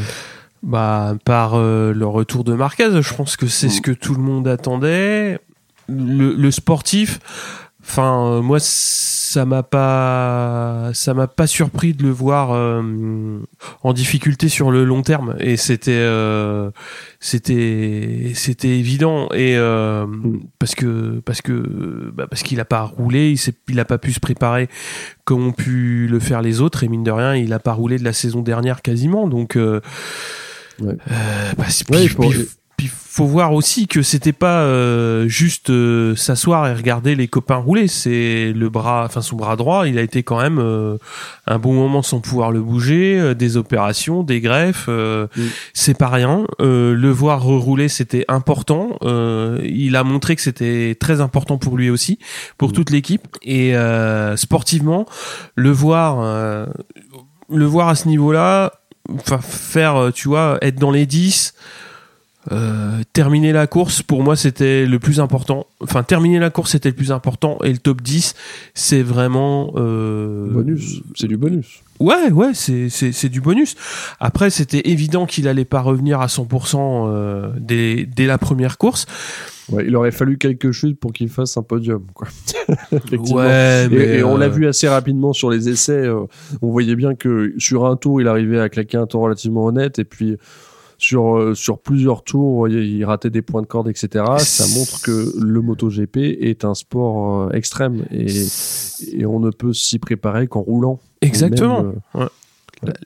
Bah, 0.66 1.14
par 1.24 1.55
euh, 1.55 1.94
le 1.94 2.07
retour 2.07 2.44
de 2.44 2.52
Marquez, 2.52 3.00
je 3.00 3.14
pense 3.14 3.37
que 3.37 3.46
c'est 3.46 3.70
ce 3.70 3.81
que 3.81 3.92
tout 3.92 4.14
le 4.14 4.22
monde 4.22 4.46
attendait. 4.46 5.38
le 5.88 6.50
sportif, 6.50 7.20
Enfin, 7.88 8.26
euh, 8.26 8.42
moi, 8.42 8.59
ça 8.59 9.44
m'a 9.46 9.62
pas, 9.62 10.90
ça 10.92 11.14
m'a 11.14 11.29
pas 11.29 11.46
surpris 11.46 11.94
de 11.94 12.02
le 12.02 12.11
voir 12.11 12.50
euh, 12.50 13.38
en 13.85 13.92
difficulté 13.92 14.48
sur 14.48 14.72
le 14.72 14.85
long 14.85 15.02
terme. 15.02 15.37
Et 15.38 15.57
c'était, 15.57 15.92
euh, 15.92 16.72
c'était, 17.20 18.33
c'était 18.35 18.76
évident. 18.76 19.29
Et 19.35 19.57
parce 20.59 20.74
que, 20.74 21.20
parce 21.24 21.42
que, 21.42 22.11
bah, 22.12 22.26
parce 22.29 22.42
qu'il 22.42 22.59
a 22.59 22.64
pas 22.64 22.83
roulé, 22.83 23.31
il, 23.31 23.52
il 23.68 23.79
a 23.79 23.85
pas 23.85 23.98
pu 23.98 24.12
se 24.12 24.20
préparer 24.20 24.68
comme 25.24 25.46
ont 25.46 25.52
pu 25.52 26.09
le 26.09 26.18
faire 26.18 26.42
les 26.42 26.61
autres. 26.61 26.83
Et 26.83 26.88
mine 26.88 27.05
de 27.05 27.12
rien, 27.12 27.37
il 27.37 27.52
a 27.52 27.61
pas 27.61 27.72
roulé 27.72 27.98
de 27.98 28.05
la 28.05 28.12
saison 28.12 28.42
dernière 28.42 28.83
quasiment. 28.83 29.29
Donc, 29.29 29.57
ouais. 30.81 30.97
bah, 31.57 31.65
puis 32.77 32.91
faut 32.93 33.25
voir 33.25 33.55
aussi 33.55 33.89
que 33.89 34.03
c'était 34.03 34.35
pas 34.35 34.61
euh, 34.61 35.27
juste 35.29 35.71
euh, 35.71 36.15
s'asseoir 36.17 36.69
et 36.69 36.75
regarder 36.75 37.15
les 37.15 37.29
copains 37.29 37.57
rouler. 37.57 37.89
C'est 37.89 38.53
le 38.55 38.69
bras, 38.69 39.05
enfin 39.07 39.23
son 39.23 39.37
bras 39.37 39.57
droit, 39.57 39.89
il 39.89 39.99
a 39.99 40.03
été 40.03 40.23
quand 40.23 40.39
même 40.39 40.59
euh, 40.59 40.99
un 41.47 41.59
bon 41.59 41.73
moment 41.73 42.03
sans 42.03 42.21
pouvoir 42.21 42.53
le 42.53 42.61
bouger, 42.61 43.35
des 43.35 43.57
opérations, 43.57 44.23
des 44.23 44.43
greffes, 44.43 44.91
c'est 45.73 45.97
pas 45.97 46.09
rien. 46.09 46.47
le 46.59 47.11
voir 47.11 47.43
rouler, 47.43 47.89
c'était 47.89 48.27
important. 48.29 48.99
il 49.03 49.97
a 49.97 50.05
montré 50.05 50.37
que 50.37 50.43
c'était 50.43 50.97
très 50.99 51.21
important 51.21 51.57
pour 51.57 51.79
lui 51.79 51.89
aussi, 51.89 52.19
pour 52.59 52.73
toute 52.73 52.91
l'équipe. 52.91 53.27
Et 53.43 53.75
sportivement, 54.37 55.07
le 55.55 55.71
voir, 55.71 56.67
le 57.49 57.65
voir 57.65 57.89
à 57.89 57.95
ce 57.95 58.09
niveau-là, 58.09 58.73
enfin 59.14 59.38
faire, 59.38 60.11
tu 60.14 60.29
vois, 60.29 60.59
être 60.62 60.79
dans 60.79 60.90
les 60.90 61.07
10 61.07 61.55
euh, 62.53 63.03
terminer 63.12 63.53
la 63.53 63.66
course, 63.66 64.03
pour 64.03 64.23
moi, 64.23 64.37
c'était 64.37 64.87
le 64.87 64.99
plus 64.99 65.19
important. 65.21 65.66
Enfin, 65.81 66.03
terminer 66.03 66.38
la 66.38 66.51
course, 66.51 66.73
c'était 66.73 66.90
le 66.90 66.95
plus 66.95 67.11
important. 67.11 67.59
Et 67.64 67.73
le 67.73 67.79
top 67.79 68.03
10, 68.03 68.35
c'est 68.75 69.03
vraiment... 69.03 69.73
Euh... 69.77 70.49
Bonus. 70.53 71.01
C'est 71.16 71.27
du 71.27 71.37
bonus. 71.37 71.83
Ouais, 71.99 72.31
ouais, 72.31 72.53
c'est, 72.55 72.88
c'est, 72.88 73.11
c'est 73.11 73.29
du 73.29 73.40
bonus. 73.40 73.75
Après, 74.21 74.51
c'était 74.51 74.88
évident 74.90 75.27
qu'il 75.27 75.49
allait 75.49 75.64
pas 75.64 75.81
revenir 75.81 76.21
à 76.21 76.27
100% 76.27 76.77
euh, 77.09 77.51
dès, 77.59 78.05
dès 78.05 78.27
la 78.27 78.38
première 78.38 78.79
course. 78.79 79.07
Ouais, 79.70 79.85
il 79.87 79.96
aurait 79.96 80.12
fallu 80.12 80.38
quelque 80.38 80.70
chose 80.72 80.94
pour 81.00 81.12
qu'il 81.12 81.29
fasse 81.29 81.57
un 81.57 81.62
podium, 81.62 82.07
quoi. 82.14 82.29
ouais, 82.92 83.88
mais 83.88 84.18
et, 84.18 84.22
on 84.22 84.37
l'a 84.37 84.46
euh, 84.46 84.50
vu 84.50 84.66
assez 84.66 84.88
rapidement 84.88 85.33
sur 85.33 85.50
les 85.50 85.68
essais. 85.68 86.07
Euh, 86.07 86.24
on 86.62 86.70
voyait 86.70 86.96
bien 86.96 87.14
que 87.14 87.52
sur 87.59 87.87
un 87.87 87.96
tour, 87.96 88.20
il 88.20 88.29
arrivait 88.29 88.61
à 88.61 88.68
claquer 88.68 88.96
un 88.96 89.07
temps 89.07 89.20
relativement 89.20 89.66
honnête, 89.66 89.98
et 89.98 90.05
puis 90.05 90.37
sur 90.98 91.55
sur 91.55 91.79
plusieurs 91.79 92.22
tours, 92.22 92.68
il 92.68 93.05
ratait 93.05 93.31
des 93.31 93.42
points 93.42 93.62
de 93.62 93.66
corde, 93.66 93.88
etc. 93.88 94.24
Ça 94.38 94.64
montre 94.79 95.02
que 95.02 95.33
le 95.38 95.61
MotoGP 95.61 96.16
est 96.16 96.64
un 96.64 96.74
sport 96.74 97.55
extrême 97.55 98.07
et, 98.11 98.26
et 99.12 99.26
on 99.26 99.40
ne 99.40 99.50
peut 99.50 99.74
s'y 99.74 99.98
préparer 99.98 100.46
qu'en 100.46 100.60
roulant. 100.60 101.00
Exactement. 101.21 101.92
ouais. 102.14 102.27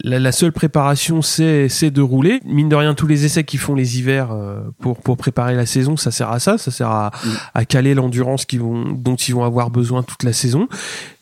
La, 0.02 0.32
seule 0.32 0.52
préparation, 0.52 1.22
c'est 1.22 1.90
de 1.90 2.02
rouler. 2.02 2.40
Mine 2.44 2.68
de 2.68 2.74
rien, 2.74 2.94
tous 2.94 3.06
les 3.06 3.24
essais 3.24 3.44
qu'ils 3.44 3.60
font 3.60 3.74
les 3.74 3.98
hivers 3.98 4.32
euh, 4.32 4.60
pour 4.80 4.98
pour 4.98 5.16
préparer 5.16 5.54
la 5.54 5.66
saison, 5.66 5.96
ça 5.96 6.10
sert 6.10 6.30
à 6.30 6.40
ça. 6.40 6.58
Ça 6.58 6.70
sert 6.70 6.88
à, 6.88 7.10
mm. 7.24 7.28
à 7.54 7.64
caler 7.64 7.94
l'endurance 7.94 8.46
vont 8.52 8.84
dont 8.92 9.14
ils 9.14 9.34
vont 9.34 9.44
avoir 9.44 9.70
besoin 9.70 10.02
toute 10.02 10.24
la 10.24 10.32
saison. 10.32 10.68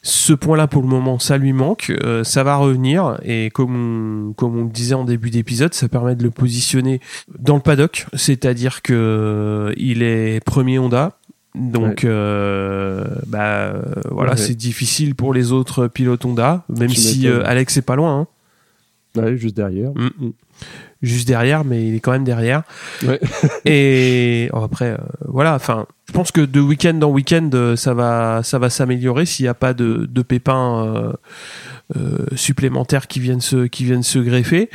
Ce 0.03 0.32
point-là, 0.32 0.66
pour 0.66 0.80
le 0.80 0.88
moment, 0.88 1.18
ça 1.18 1.36
lui 1.36 1.53
manque. 1.53 1.92
Euh, 2.03 2.24
ça 2.24 2.42
va 2.42 2.57
revenir 2.57 3.18
et 3.22 3.51
comme 3.51 4.28
on, 4.28 4.32
comme 4.32 4.57
on 4.57 4.64
le 4.64 4.70
disait 4.70 4.94
en 4.94 5.05
début 5.05 5.30
d'épisode, 5.30 5.74
ça 5.74 5.88
permet 5.88 6.16
de 6.16 6.22
le 6.22 6.30
positionner 6.30 7.01
dans 7.38 7.57
le 7.57 7.61
paddock. 7.61 8.07
C'est-à-dire 8.14 8.80
que 8.80 8.94
euh, 8.94 9.74
il 9.76 10.03
est 10.03 10.42
premier 10.44 10.78
Honda, 10.78 11.18
donc, 11.55 12.05
euh, 12.05 13.05
bah 13.26 13.72
voilà, 14.11 14.36
c'est 14.36 14.55
difficile 14.55 15.14
pour 15.14 15.34
les 15.34 15.51
autres 15.51 15.88
pilotes 15.88 16.24
Honda, 16.24 16.64
même 16.68 16.90
si 16.90 17.26
Alex 17.26 17.76
est 17.76 17.82
pas 17.82 17.96
loin. 17.96 18.20
Hein 18.20 18.26
juste 19.37 19.57
derrière. 19.57 19.91
Mm. 19.95 20.11
Mm. 20.19 20.33
Juste 21.01 21.29
derrière, 21.29 21.64
mais 21.64 21.87
il 21.87 21.95
est 21.95 22.01
quand 22.01 22.11
même 22.11 22.25
derrière. 22.25 22.62
et 23.64 24.51
oh, 24.53 24.64
après, 24.64 24.91
euh, 24.91 24.97
voilà. 25.27 25.55
Enfin, 25.55 25.87
je 26.09 26.12
pense 26.12 26.33
que 26.33 26.41
de 26.41 26.61
week-end 26.61 27.01
en 27.03 27.11
week-end, 27.11 27.51
euh, 27.55 27.77
ça 27.77 27.95
va, 27.95 28.43
ça 28.43 28.59
va 28.59 28.69
s'améliorer 28.69 29.25
s'il 29.25 29.45
n'y 29.45 29.49
a 29.49 29.55
pas 29.55 29.75
de, 29.75 30.09
de 30.11 30.23
pépins 30.23 31.14
euh, 31.97 32.27
supplémentaires 32.35 33.07
qui 33.07 33.21
viennent 33.21 33.41
se, 33.41 33.66
qui 33.66 33.85
viennent 33.85 34.03
se 34.03 34.19
greffer. 34.19 34.71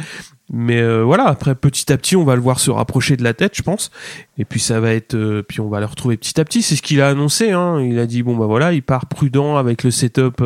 Mais 0.50 0.86
voilà, 1.02 1.26
après 1.26 1.56
petit 1.56 1.92
à 1.92 1.98
petit, 1.98 2.16
on 2.16 2.26
va 2.26 2.36
le 2.36 2.42
voir 2.42 2.60
se 2.60 2.70
rapprocher 2.70 3.18
de 3.18 3.24
la 3.24 3.34
tête, 3.34 3.56
je 3.56 3.64
pense. 3.64 3.92
Et 4.38 4.46
puis 4.46 4.60
ça 4.60 4.80
va 4.80 4.94
être, 4.94 5.42
puis 5.48 5.62
on 5.62 5.70
va 5.70 5.80
le 5.80 5.88
retrouver 5.88 6.16
petit 6.16 6.40
à 6.40 6.46
petit. 6.46 6.62
C'est 6.62 6.76
ce 6.76 6.82
qu'il 6.82 7.02
a 7.02 7.10
annoncé. 7.10 7.52
Hein. 7.52 7.82
Il 7.82 7.98
a 7.98 8.06
dit 8.06 8.22
bon 8.24 8.38
bah 8.38 8.46
voilà, 8.46 8.72
il 8.72 8.84
part 8.84 9.08
prudent 9.08 9.56
avec 9.58 9.84
le 9.84 9.90
setup 9.90 10.42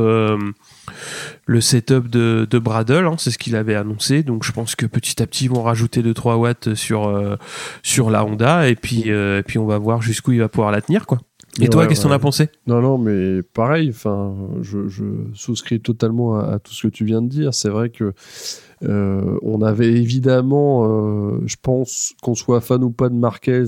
le 1.45 1.61
setup 1.61 2.09
de, 2.09 2.47
de 2.49 2.59
Bradle, 2.59 3.05
hein, 3.05 3.15
c'est 3.17 3.31
ce 3.31 3.37
qu'il 3.37 3.55
avait 3.55 3.75
annoncé. 3.75 4.23
Donc 4.23 4.43
je 4.43 4.51
pense 4.51 4.75
que 4.75 4.85
petit 4.85 5.21
à 5.21 5.27
petit 5.27 5.45
ils 5.45 5.49
vont 5.49 5.63
rajouter 5.63 6.01
2-3 6.01 6.35
watts 6.35 6.73
sur 6.75 7.07
euh, 7.07 7.35
sur 7.83 8.09
la 8.09 8.25
Honda 8.25 8.67
et 8.69 8.75
puis 8.75 9.05
euh, 9.07 9.41
puis 9.45 9.57
on 9.57 9.65
va 9.65 9.77
voir 9.77 10.01
jusqu'où 10.01 10.33
il 10.33 10.39
va 10.39 10.49
pouvoir 10.49 10.71
la 10.71 10.81
tenir 10.81 11.05
quoi. 11.05 11.19
Et 11.59 11.69
toi, 11.69 11.87
qu'est-ce 11.87 12.03
qu'on 12.03 12.11
a 12.11 12.19
pensé? 12.19 12.49
Non, 12.67 12.81
non, 12.81 12.99
mais 12.99 13.41
pareil. 13.41 13.89
Enfin, 13.89 14.35
je, 14.61 14.87
je, 14.87 15.03
souscris 15.33 15.79
totalement 15.79 16.37
à, 16.37 16.59
tout 16.59 16.71
ce 16.71 16.85
que 16.85 16.91
tu 16.91 17.03
viens 17.03 17.23
de 17.23 17.27
dire. 17.27 17.55
C'est 17.55 17.69
vrai 17.69 17.89
que 17.89 18.13
euh, 18.83 19.39
on 19.41 19.63
avait 19.63 19.91
évidemment, 19.91 20.83
je 21.47 21.55
pense, 21.59 22.13
qu'on 22.21 22.35
soit 22.35 22.61
fan 22.61 22.83
ou 22.83 22.91
pas 22.91 23.09
de 23.09 23.15
Marquez, 23.15 23.63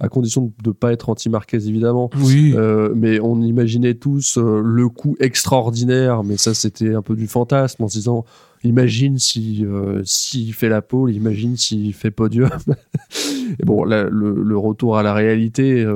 à 0.00 0.08
condition 0.08 0.52
de 0.62 0.68
ne 0.68 0.72
pas 0.72 0.92
être 0.92 1.08
anti-Marquez 1.08 1.68
évidemment. 1.68 2.10
Oui. 2.20 2.54
Euh, 2.56 2.92
mais 2.94 3.20
on 3.20 3.40
imaginait 3.40 3.94
tous 3.94 4.38
euh, 4.38 4.60
le 4.64 4.88
coup 4.88 5.16
extraordinaire, 5.20 6.24
mais 6.24 6.36
ça 6.36 6.54
c'était 6.54 6.94
un 6.94 7.02
peu 7.02 7.16
du 7.16 7.26
fantasme 7.26 7.82
en 7.84 7.88
se 7.88 7.98
disant 7.98 8.24
imagine 8.64 9.18
si 9.18 9.64
euh, 9.64 10.00
s'il 10.04 10.54
fait 10.54 10.68
la 10.68 10.82
pole, 10.82 11.12
imagine 11.12 11.56
s'il 11.56 11.94
fait 11.94 12.10
podium. 12.10 12.50
Et 13.60 13.64
bon, 13.64 13.84
le, 13.84 14.08
le, 14.08 14.58
retour 14.58 14.96
à 14.96 15.02
la 15.02 15.12
réalité 15.12 15.86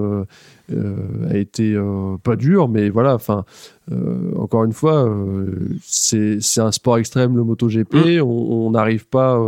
a 0.70 1.36
été 1.36 1.74
pas 2.22 2.36
dur, 2.36 2.68
mais 2.68 2.90
voilà, 2.90 3.14
enfin. 3.14 3.46
encore 4.36 4.64
une 4.64 4.74
fois, 4.74 5.10
c'est 5.82 6.38
un 6.58 6.72
sport 6.72 6.98
extrême 6.98 7.36
le 7.36 7.44
MotoGP. 7.44 7.94
Mm. 7.94 8.22
On 8.22 8.70
n'arrive 8.70 9.08
pas 9.08 9.40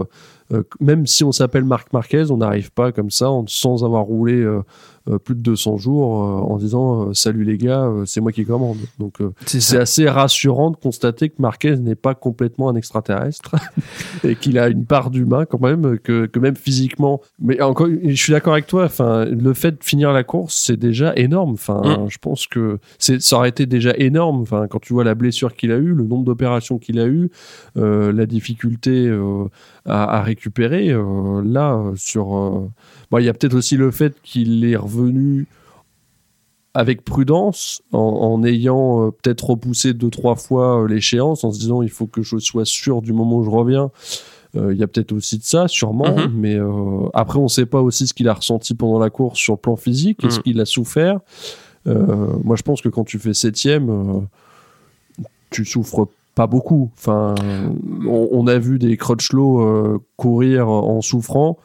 euh, 0.52 0.62
même 0.80 1.06
si 1.06 1.24
on 1.24 1.32
s'appelle 1.32 1.64
Marc 1.64 1.92
Marquez, 1.92 2.30
on 2.30 2.38
n'arrive 2.38 2.72
pas 2.72 2.92
comme 2.92 3.10
ça 3.10 3.28
sans 3.46 3.84
avoir 3.84 4.04
roulé 4.04 4.34
euh, 4.34 4.62
euh, 5.08 5.18
plus 5.18 5.34
de 5.34 5.40
200 5.40 5.76
jours 5.78 6.10
en 6.10 6.56
disant 6.58 7.14
salut 7.14 7.44
les 7.44 7.56
gars, 7.56 7.90
c'est 8.04 8.20
moi 8.20 8.32
qui 8.32 8.44
commande. 8.44 8.78
Donc 8.98 9.18
c'est 9.46 9.78
assez 9.78 10.08
rassurant 10.08 10.70
de 10.70 10.76
constater 10.76 11.30
que 11.30 11.40
Marquez 11.40 11.76
n'est 11.76 11.94
pas 11.94 12.14
complètement 12.14 12.68
un 12.68 12.76
extraterrestre 12.76 13.54
et 14.24 14.36
qu'il 14.36 14.58
a 14.58 14.68
une 14.68 14.84
part 14.84 15.10
d'humain 15.10 15.46
quand 15.46 15.60
même, 15.60 15.98
que, 15.98 16.26
que 16.26 16.38
même 16.38 16.56
physiquement. 16.56 17.20
Mais 17.40 17.60
encore, 17.62 17.88
je 18.04 18.14
suis 18.14 18.32
d'accord 18.32 18.52
avec 18.52 18.66
toi. 18.66 18.84
Enfin, 18.84 19.24
le 19.24 19.54
fait 19.54 19.72
de 19.72 19.84
finir 19.84 20.12
la 20.12 20.24
course, 20.24 20.54
c'est 20.54 20.76
déjà 20.76 21.14
énorme. 21.16 21.52
Enfin, 21.52 22.04
mm. 22.04 22.10
je 22.10 22.18
pense 22.18 22.46
que 22.46 22.78
ça 22.98 23.36
aurait 23.36 23.48
été 23.48 23.66
déjà 23.66 23.92
énorme. 23.96 24.40
Enfin, 24.42 24.66
quand 24.68 24.80
tu 24.80 24.92
vois 24.92 25.04
la 25.04 25.14
blessure 25.14 25.54
qu'il 25.54 25.72
a 25.72 25.76
eu, 25.76 25.94
le 25.94 26.04
nombre 26.04 26.24
d'opérations 26.24 26.78
qu'il 26.78 26.98
a 26.98 27.06
eu, 27.06 27.30
la 27.76 28.26
difficulté 28.26 29.10
à, 29.86 30.22
récupérer. 30.22 30.39
Euh, 30.46 31.42
là, 31.44 31.74
euh, 31.74 31.92
sur. 31.96 32.36
Euh, 32.36 33.18
il 33.18 33.24
y 33.24 33.28
a 33.28 33.34
peut-être 33.34 33.54
aussi 33.54 33.76
le 33.76 33.90
fait 33.90 34.14
qu'il 34.22 34.64
est 34.64 34.76
revenu 34.76 35.46
avec 36.72 37.04
prudence, 37.04 37.82
en, 37.92 38.44
ayant 38.44 39.10
peut-être 39.10 39.50
repoussé 39.50 39.92
deux, 39.92 40.08
trois 40.08 40.36
fois 40.36 40.86
l'échéance, 40.88 41.42
en 41.42 41.50
se 41.50 41.58
disant 41.58 41.82
il 41.82 41.90
faut 41.90 42.06
que 42.06 42.22
je 42.22 42.38
sois 42.38 42.64
sûr 42.64 43.02
du 43.02 43.12
moment 43.12 43.38
où 43.38 43.44
je 43.44 43.50
reviens. 43.50 43.90
Il 44.54 44.76
y 44.76 44.82
a 44.84 44.86
peut-être 44.86 45.10
aussi 45.10 45.38
de 45.38 45.42
ça, 45.42 45.66
sûrement, 45.66 46.16
mhm. 46.16 46.32
mais 46.32 46.58
après 47.12 47.40
on 47.40 47.44
ne 47.44 47.48
sait 47.48 47.66
pas 47.66 47.80
aussi 47.80 48.06
ce 48.06 48.14
qu'il 48.14 48.28
a 48.28 48.34
ressenti 48.34 48.74
pendant 48.74 49.00
la 49.00 49.10
course 49.10 49.40
sur 49.40 49.54
le 49.54 49.58
plan 49.58 49.74
physique, 49.74 50.22
est-ce 50.22 50.36
mhm. 50.36 50.42
qu'il 50.44 50.60
a 50.60 50.64
souffert. 50.64 51.18
moi 51.86 52.54
je 52.54 52.62
pense 52.62 52.80
que 52.80 52.88
quand 52.88 53.04
tu 53.04 53.18
fais 53.18 53.34
septième, 53.34 54.28
tu 55.50 55.64
souffres 55.64 56.06
pas 56.40 56.46
beaucoup. 56.46 56.90
Enfin, 56.96 57.34
on, 58.08 58.46
a 58.46 58.58
vu 58.58 58.78
des 58.78 58.96
Crutchlow 58.96 59.60
euh, 59.60 59.98
courir 60.16 60.70
en 60.70 61.02
souffrant. 61.02 61.58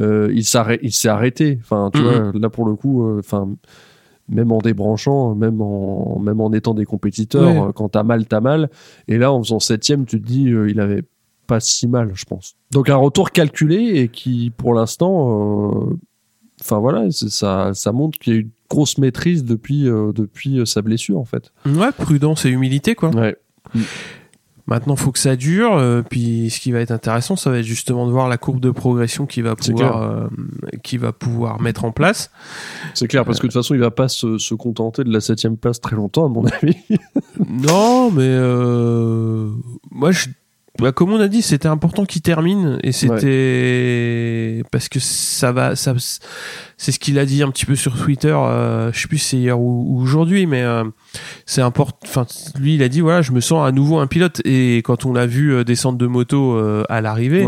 Euh, 0.00 0.32
il 0.34 0.44
s'est 0.44 1.08
arrêté. 1.08 1.60
Enfin, 1.62 1.92
tu 1.94 2.02
vois, 2.02 2.32
là 2.34 2.50
pour 2.50 2.66
le 2.66 2.74
coup, 2.74 3.06
euh, 3.06 3.20
enfin, 3.20 3.48
même 4.28 4.50
en 4.50 4.58
débranchant, 4.58 5.36
même 5.36 5.62
en 5.62 6.18
même 6.18 6.40
en 6.40 6.52
étant 6.52 6.74
des 6.74 6.86
compétiteurs, 6.86 7.72
quand 7.72 7.90
t'as 7.90 8.02
mal, 8.02 8.26
t'as 8.26 8.40
mal. 8.40 8.68
Et 9.06 9.16
là, 9.16 9.30
en 9.30 9.40
faisant 9.44 9.60
septième, 9.60 10.06
tu 10.06 10.20
te 10.20 10.26
dis, 10.26 10.46
il 10.46 10.80
avait 10.80 11.04
pas 11.46 11.60
si 11.60 11.86
mal, 11.86 12.10
je 12.14 12.24
pense. 12.24 12.56
Donc 12.72 12.90
un 12.90 12.96
retour 12.96 13.30
calculé 13.30 14.00
et 14.00 14.08
qui, 14.08 14.50
pour 14.50 14.74
l'instant, 14.74 15.88
enfin 16.60 16.80
voilà, 16.80 17.12
ça, 17.12 17.70
ça 17.74 17.92
montre 17.92 18.18
qu'il 18.18 18.32
y 18.32 18.36
a 18.36 18.40
eu 18.40 18.42
une 18.42 18.50
grosse 18.68 18.98
maîtrise 18.98 19.44
depuis, 19.44 19.84
depuis 19.84 20.66
sa 20.66 20.82
blessure 20.82 21.20
en 21.20 21.24
fait. 21.24 21.52
Ouais, 21.64 21.92
prudence 21.92 22.44
et 22.44 22.48
humilité 22.48 22.96
quoi. 22.96 23.10
Ouais. 23.10 23.36
Maintenant, 24.66 24.96
faut 24.96 25.12
que 25.12 25.18
ça 25.20 25.36
dure. 25.36 25.76
Euh, 25.76 26.02
puis, 26.02 26.50
ce 26.50 26.58
qui 26.58 26.72
va 26.72 26.80
être 26.80 26.90
intéressant, 26.90 27.36
ça 27.36 27.50
va 27.50 27.58
être 27.58 27.64
justement 27.64 28.06
de 28.06 28.10
voir 28.10 28.28
la 28.28 28.36
courbe 28.36 28.58
de 28.58 28.72
progression 28.72 29.24
qui 29.24 29.40
va 29.40 29.54
pouvoir, 29.54 30.02
euh, 30.02 30.26
qui 30.82 30.96
va 30.96 31.12
pouvoir 31.12 31.60
mettre 31.60 31.84
en 31.84 31.92
place. 31.92 32.32
C'est 32.92 33.06
clair, 33.06 33.24
parce 33.24 33.38
que 33.38 33.46
de 33.46 33.52
toute 33.52 33.60
façon, 33.60 33.74
il 33.74 33.80
va 33.80 33.92
pas 33.92 34.08
se, 34.08 34.38
se 34.38 34.54
contenter 34.54 35.04
de 35.04 35.12
la 35.12 35.20
septième 35.20 35.56
place 35.56 35.80
très 35.80 35.94
longtemps, 35.94 36.26
à 36.26 36.28
mon 36.28 36.44
avis. 36.46 36.76
non, 37.48 38.10
mais 38.10 38.24
euh, 38.26 39.50
moi, 39.92 40.10
je 40.10 40.26
bah, 40.78 40.92
comme 40.92 41.12
on 41.12 41.20
a 41.20 41.28
dit, 41.28 41.42
c'était 41.42 41.68
important 41.68 42.04
qu'il 42.04 42.22
termine 42.22 42.78
et 42.82 42.92
c'était 42.92 44.62
parce 44.70 44.88
que 44.88 45.00
ça 45.00 45.52
va, 45.52 45.74
ça, 45.74 45.94
c'est 46.76 46.92
ce 46.92 46.98
qu'il 46.98 47.18
a 47.18 47.24
dit 47.24 47.42
un 47.42 47.50
petit 47.50 47.64
peu 47.64 47.76
sur 47.76 47.96
Twitter. 47.96 48.34
Euh, 48.36 48.92
je 48.92 49.00
sais 49.00 49.08
plus 49.08 49.18
si 49.18 49.28
c'est 49.28 49.36
hier 49.38 49.58
ou, 49.58 50.00
aujourd'hui, 50.00 50.46
mais 50.46 50.62
euh, 50.62 50.84
c'est 51.46 51.62
important. 51.62 51.98
Enfin, 52.04 52.26
lui, 52.58 52.74
il 52.74 52.82
a 52.82 52.88
dit 52.88 53.00
voilà, 53.00 53.22
je 53.22 53.32
me 53.32 53.40
sens 53.40 53.66
à 53.66 53.72
nouveau 53.72 53.98
un 53.98 54.06
pilote. 54.06 54.42
Et 54.44 54.78
quand 54.78 55.06
on 55.06 55.14
l'a 55.14 55.26
vu 55.26 55.54
euh, 55.54 55.64
descendre 55.64 55.98
de 55.98 56.06
moto 56.06 56.56
euh, 56.56 56.84
à 56.90 57.00
l'arrivée, 57.00 57.46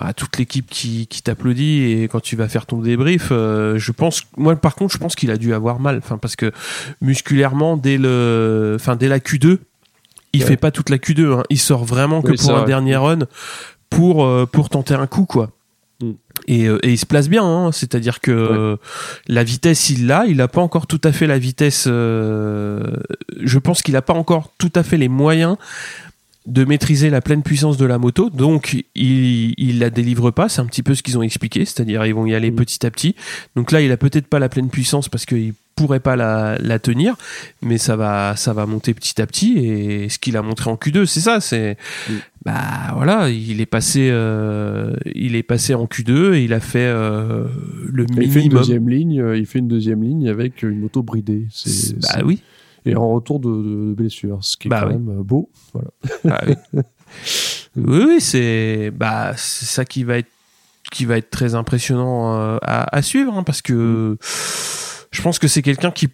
bah, 0.00 0.12
toute 0.14 0.38
l'équipe 0.38 0.66
qui, 0.68 1.06
qui 1.06 1.22
t'applaudit 1.22 1.82
et 1.92 2.08
quand 2.08 2.20
tu 2.20 2.34
vas 2.34 2.48
faire 2.48 2.66
ton 2.66 2.78
débrief, 2.78 3.28
je 3.28 3.92
pense, 3.92 4.22
moi 4.36 4.56
par 4.56 4.74
contre, 4.74 4.92
je 4.92 4.98
pense 4.98 5.14
qu'il 5.14 5.30
a 5.30 5.36
dû 5.36 5.52
avoir 5.52 5.80
mal. 5.80 5.98
Enfin, 5.98 6.18
parce 6.18 6.34
que 6.34 6.50
musculairement, 7.02 7.76
dès 7.76 7.98
le, 7.98 8.76
enfin 8.76 8.96
dès 8.96 9.08
la 9.08 9.18
Q2 9.18 9.58
il 10.34 10.42
fait 10.42 10.56
pas 10.56 10.70
toute 10.70 10.90
la 10.90 10.98
Q2, 10.98 11.32
hein. 11.32 11.42
il 11.50 11.58
sort 11.58 11.84
vraiment 11.84 12.22
que 12.22 12.32
pour 12.32 12.56
un 12.56 12.64
dernier 12.64 12.96
run 12.96 13.20
pour 13.90 14.24
euh, 14.24 14.46
pour 14.46 14.68
tenter 14.68 14.94
un 14.94 15.06
coup 15.06 15.24
quoi. 15.24 15.50
Mm. 16.00 16.12
Et, 16.46 16.64
euh, 16.66 16.78
et, 16.82 16.90
il 16.90 16.98
se 16.98 17.06
place 17.06 17.28
bien, 17.28 17.44
hein. 17.44 17.72
c'est-à-dire 17.72 18.20
que 18.20 18.76
la 19.28 19.44
vitesse 19.44 19.90
il 19.90 20.06
l'a, 20.06 20.26
il 20.26 20.40
a 20.40 20.48
pas 20.48 20.60
encore 20.60 20.86
tout 20.86 21.00
à 21.04 21.12
fait 21.12 21.26
la 21.26 21.38
vitesse. 21.38 21.84
Euh, 21.86 22.96
je 23.40 23.58
pense 23.58 23.82
qu'il 23.82 23.96
a 23.96 24.02
pas 24.02 24.14
encore 24.14 24.52
tout 24.58 24.72
à 24.74 24.82
fait 24.82 24.96
les 24.96 25.08
moyens 25.08 25.56
de 26.46 26.64
maîtriser 26.64 27.08
la 27.08 27.22
pleine 27.22 27.42
puissance 27.42 27.78
de 27.78 27.86
la 27.86 27.96
moto, 27.96 28.28
donc 28.28 28.84
il, 28.94 29.54
il 29.56 29.78
la 29.78 29.88
délivre 29.88 30.30
pas. 30.30 30.50
C'est 30.50 30.60
un 30.60 30.66
petit 30.66 30.82
peu 30.82 30.94
ce 30.94 31.02
qu'ils 31.02 31.16
ont 31.16 31.22
expliqué, 31.22 31.64
c'est-à-dire 31.64 32.04
ils 32.04 32.14
vont 32.14 32.26
y 32.26 32.34
aller 32.34 32.50
mm. 32.50 32.56
petit 32.56 32.84
à 32.84 32.90
petit. 32.90 33.14
Donc 33.56 33.72
là, 33.72 33.80
il 33.80 33.90
a 33.92 33.96
peut-être 33.96 34.26
pas 34.26 34.38
la 34.38 34.50
pleine 34.50 34.68
puissance 34.68 35.08
parce 35.08 35.24
qu'il 35.24 35.54
pourrait 35.74 36.00
pas 36.00 36.16
la, 36.16 36.56
la, 36.58 36.78
tenir, 36.78 37.16
mais 37.62 37.78
ça 37.78 37.96
va, 37.96 38.36
ça 38.36 38.52
va 38.52 38.66
monter 38.66 38.94
petit 38.94 39.20
à 39.20 39.26
petit. 39.26 39.58
Et 39.58 40.08
ce 40.08 40.18
qu'il 40.18 40.36
a 40.36 40.42
montré 40.42 40.70
en 40.70 40.76
Q2, 40.76 41.06
c'est 41.06 41.20
ça. 41.20 41.40
C'est 41.40 41.76
mm. 42.08 42.12
bah 42.44 42.92
voilà, 42.94 43.28
il 43.28 43.60
est 43.60 43.66
passé, 43.66 44.08
euh, 44.10 44.94
il 45.14 45.36
est 45.36 45.42
passé 45.42 45.74
en 45.74 45.86
Q2 45.86 46.34
et 46.34 46.44
il 46.44 46.52
a 46.52 46.60
fait 46.60 46.86
euh, 46.86 47.46
le 47.92 48.04
minimum. 48.04 48.22
Il 48.24 48.32
fait 48.32 48.42
une 48.42 48.48
deuxième 48.50 48.88
ligne. 48.88 49.20
Euh, 49.20 49.36
il 49.36 49.46
fait 49.46 49.58
une 49.58 49.68
deuxième 49.68 50.02
ligne 50.02 50.28
avec 50.28 50.62
une 50.62 50.80
moto 50.80 51.02
bridée. 51.02 51.46
Bah 52.02 52.22
oui. 52.24 52.40
Et 52.86 52.96
en 52.96 53.14
retour 53.14 53.40
de, 53.40 53.48
de, 53.48 53.94
blessure, 53.94 54.38
ce 54.42 54.58
qui 54.58 54.68
est 54.68 54.70
bah 54.70 54.82
quand 54.82 54.88
même 54.88 55.22
beau. 55.22 55.50
Voilà. 55.72 55.88
Ah 56.28 56.44
oui, 56.46 56.54
oui, 57.76 58.04
oui 58.06 58.20
c'est 58.20 58.92
bah 58.94 59.32
c'est 59.36 59.64
ça 59.64 59.86
qui 59.86 60.04
va 60.04 60.18
être 60.18 60.28
qui 60.92 61.06
va 61.06 61.16
être 61.16 61.30
très 61.30 61.54
impressionnant 61.54 62.58
à, 62.62 63.02
suivre, 63.02 63.34
hein, 63.34 63.42
parce 63.42 63.62
que 63.62 64.18
je 65.14 65.22
pense 65.22 65.38
que 65.38 65.48
c'est 65.48 65.62
quelqu'un 65.62 65.90
qui 65.90 66.08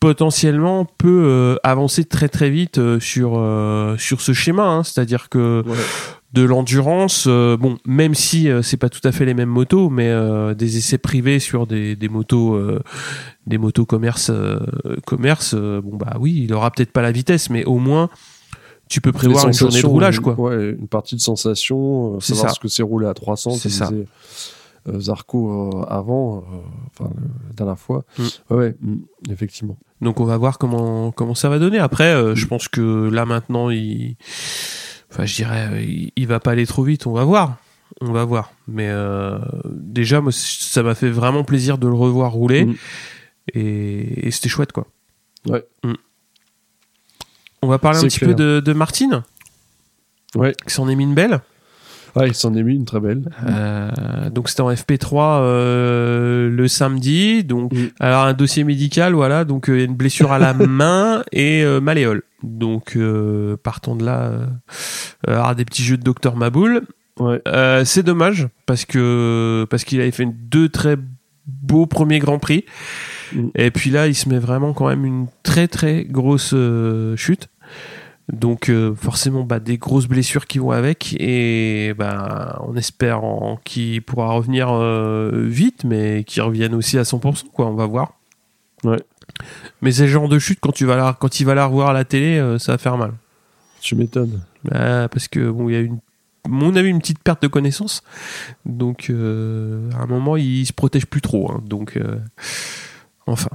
potentiellement 0.00 0.84
peut 0.84 1.58
avancer 1.64 2.04
très 2.04 2.28
très 2.28 2.50
vite 2.50 2.80
sur 3.00 3.44
sur 3.98 4.20
ce 4.20 4.32
schéma 4.32 4.64
hein. 4.64 4.84
c'est-à-dire 4.84 5.28
que 5.28 5.64
de 6.32 6.42
l'endurance. 6.42 7.24
Euh, 7.26 7.56
bon, 7.56 7.78
même 7.86 8.14
si 8.14 8.48
euh, 8.48 8.62
c'est 8.62 8.76
pas 8.76 8.88
tout 8.88 9.00
à 9.04 9.12
fait 9.12 9.24
les 9.24 9.34
mêmes 9.34 9.48
motos, 9.48 9.88
mais 9.88 10.08
euh, 10.08 10.54
des 10.54 10.76
essais 10.76 10.98
privés 10.98 11.38
sur 11.38 11.66
des, 11.66 11.96
des 11.96 12.08
motos, 12.08 12.58
des 13.46 13.58
motos 13.58 13.86
commerce, 13.86 14.30
commerce. 15.06 15.54
bon 15.54 15.96
bah 15.96 16.16
oui, 16.20 16.42
il 16.44 16.52
aura 16.52 16.70
peut-être 16.70 16.92
pas 16.92 17.02
la 17.02 17.12
vitesse, 17.12 17.50
mais 17.50 17.64
au 17.64 17.78
moins 17.78 18.10
tu 18.88 19.02
peux 19.02 19.12
prévoir 19.12 19.46
une 19.46 19.52
journée 19.52 19.82
de 19.82 19.86
roulage, 19.86 20.20
quoi. 20.20 20.38
Ouais, 20.40 20.70
une 20.78 20.88
partie 20.88 21.14
de 21.14 21.20
sensation, 21.20 22.18
savoir 22.20 22.48
ça. 22.48 22.54
ce 22.54 22.60
que 22.60 22.68
c'est 22.68 22.82
roulé 22.82 23.06
à 23.06 23.12
300. 23.12 23.52
C'est 23.52 23.68
ça. 23.68 23.90
Zarco 24.98 25.84
avant, 25.88 26.44
enfin 26.86 27.10
la 27.48 27.54
dernière 27.54 27.78
fois. 27.78 28.04
Mm. 28.18 28.54
Ouais, 28.54 28.76
mm, 28.80 28.96
effectivement. 29.30 29.78
Donc 30.00 30.20
on 30.20 30.24
va 30.24 30.36
voir 30.36 30.58
comment 30.58 31.10
comment 31.12 31.34
ça 31.34 31.48
va 31.48 31.58
donner. 31.58 31.78
Après, 31.78 32.34
je 32.34 32.46
pense 32.46 32.68
que 32.68 33.08
là 33.10 33.24
maintenant 33.26 33.70
il 33.70 34.16
Enfin, 35.10 35.24
je 35.24 35.34
dirais, 35.34 35.68
euh, 35.70 36.08
il, 36.16 36.26
va 36.26 36.40
pas 36.40 36.52
aller 36.52 36.66
trop 36.66 36.82
vite. 36.82 37.06
On 37.06 37.12
va 37.12 37.24
voir. 37.24 37.56
On 38.00 38.12
va 38.12 38.24
voir. 38.24 38.52
Mais 38.66 38.88
euh, 38.88 39.38
déjà, 39.64 40.20
moi, 40.20 40.32
ça 40.32 40.82
m'a 40.82 40.94
fait 40.94 41.10
vraiment 41.10 41.44
plaisir 41.44 41.78
de 41.78 41.88
le 41.88 41.94
revoir 41.94 42.32
rouler. 42.32 42.66
Mm. 42.66 42.74
Et, 43.54 44.30
c'était 44.30 44.48
chouette, 44.48 44.72
quoi. 44.72 44.86
Ouais. 45.46 45.66
On 47.62 47.68
va 47.68 47.78
parler 47.78 47.98
un 47.98 48.02
petit 48.02 48.20
peu 48.20 48.34
de, 48.34 48.60
de 48.60 48.72
Martine. 48.72 49.22
Ouais. 50.34 50.54
Qui 50.66 50.74
s'en 50.74 50.88
est 50.88 50.94
mis 50.94 51.04
une 51.04 51.14
belle. 51.14 51.40
Ouais, 52.18 52.28
il 52.28 52.34
s'en 52.34 52.54
est 52.54 52.62
mis 52.62 52.74
une 52.74 52.84
très 52.84 53.00
belle. 53.00 53.22
Euh, 53.46 54.30
donc 54.30 54.48
c'était 54.48 54.62
en 54.62 54.72
FP3 54.72 55.40
euh, 55.40 56.50
le 56.50 56.68
samedi. 56.68 57.44
Donc 57.44 57.72
mm. 57.72 57.88
alors 58.00 58.24
un 58.24 58.32
dossier 58.32 58.64
médical, 58.64 59.14
voilà. 59.14 59.44
Donc 59.44 59.70
euh, 59.70 59.84
une 59.84 59.94
blessure 59.94 60.32
à 60.32 60.38
la 60.38 60.52
main 60.54 61.22
et 61.32 61.62
euh, 61.62 61.80
malléole. 61.80 62.22
Donc 62.42 62.96
euh, 62.96 63.56
partons 63.62 63.94
de 63.94 64.04
là, 64.04 64.32
euh, 65.28 65.54
des 65.54 65.64
petits 65.64 65.84
jeux 65.84 65.96
de 65.96 66.02
Docteur 66.02 66.36
Maboul. 66.36 66.82
Ouais. 67.18 67.42
c'est 67.84 68.04
dommage 68.04 68.46
parce 68.64 68.84
que 68.84 69.66
parce 69.70 69.82
qu'il 69.82 70.00
avait 70.00 70.12
fait 70.12 70.26
deux 70.26 70.68
très 70.68 70.96
beaux 71.46 71.86
premiers 71.86 72.20
grands 72.20 72.38
prix. 72.38 72.64
Mm. 73.32 73.48
Et 73.54 73.70
puis 73.70 73.90
là, 73.90 74.08
il 74.08 74.14
se 74.14 74.28
met 74.28 74.38
vraiment 74.38 74.72
quand 74.72 74.88
même 74.88 75.04
une 75.04 75.26
très 75.42 75.68
très 75.68 76.04
grosse 76.04 76.54
chute. 77.16 77.48
Donc 78.32 78.68
euh, 78.68 78.94
forcément 78.94 79.44
bah, 79.44 79.58
des 79.58 79.78
grosses 79.78 80.06
blessures 80.06 80.46
qui 80.46 80.58
vont 80.58 80.70
avec 80.70 81.16
et 81.18 81.94
bah, 81.96 82.60
on 82.66 82.76
espère 82.76 83.22
qu'il 83.64 84.02
pourra 84.02 84.32
revenir 84.32 84.68
euh, 84.70 85.46
vite 85.46 85.84
mais 85.84 86.24
qu'il 86.24 86.42
revienne 86.42 86.74
aussi 86.74 86.98
à 86.98 87.02
100% 87.02 87.46
quoi, 87.52 87.66
on 87.66 87.74
va 87.74 87.86
voir. 87.86 88.12
Ouais. 88.84 89.00
Mais 89.80 89.92
le 89.92 90.06
genre 90.06 90.28
de 90.28 90.38
chute 90.38 90.58
quand 90.60 90.72
tu 90.72 90.84
vas 90.84 90.96
la, 90.96 91.16
quand 91.18 91.40
il 91.40 91.44
va 91.44 91.54
la 91.54 91.64
revoir 91.64 91.88
à 91.88 91.92
la 91.94 92.04
télé, 92.04 92.38
euh, 92.38 92.58
ça 92.58 92.72
va 92.72 92.78
faire 92.78 92.98
mal. 92.98 93.12
Tu 93.80 93.94
m'étonnes. 93.94 94.42
Bah, 94.64 95.08
parce 95.08 95.28
que 95.28 95.50
bon, 95.50 95.70
il 95.70 95.72
y 95.72 95.76
a 95.76 95.80
une 95.80 95.98
on 96.50 96.74
une 96.74 96.98
petite 96.98 97.18
perte 97.18 97.42
de 97.42 97.48
connaissance, 97.48 98.02
donc 98.64 99.10
à 99.10 99.12
un 99.12 100.06
moment 100.06 100.34
il 100.38 100.64
se 100.64 100.72
protège 100.72 101.04
plus 101.04 101.20
trop, 101.20 101.52
hein. 101.52 101.62
donc 101.66 102.00
enfin 103.26 103.50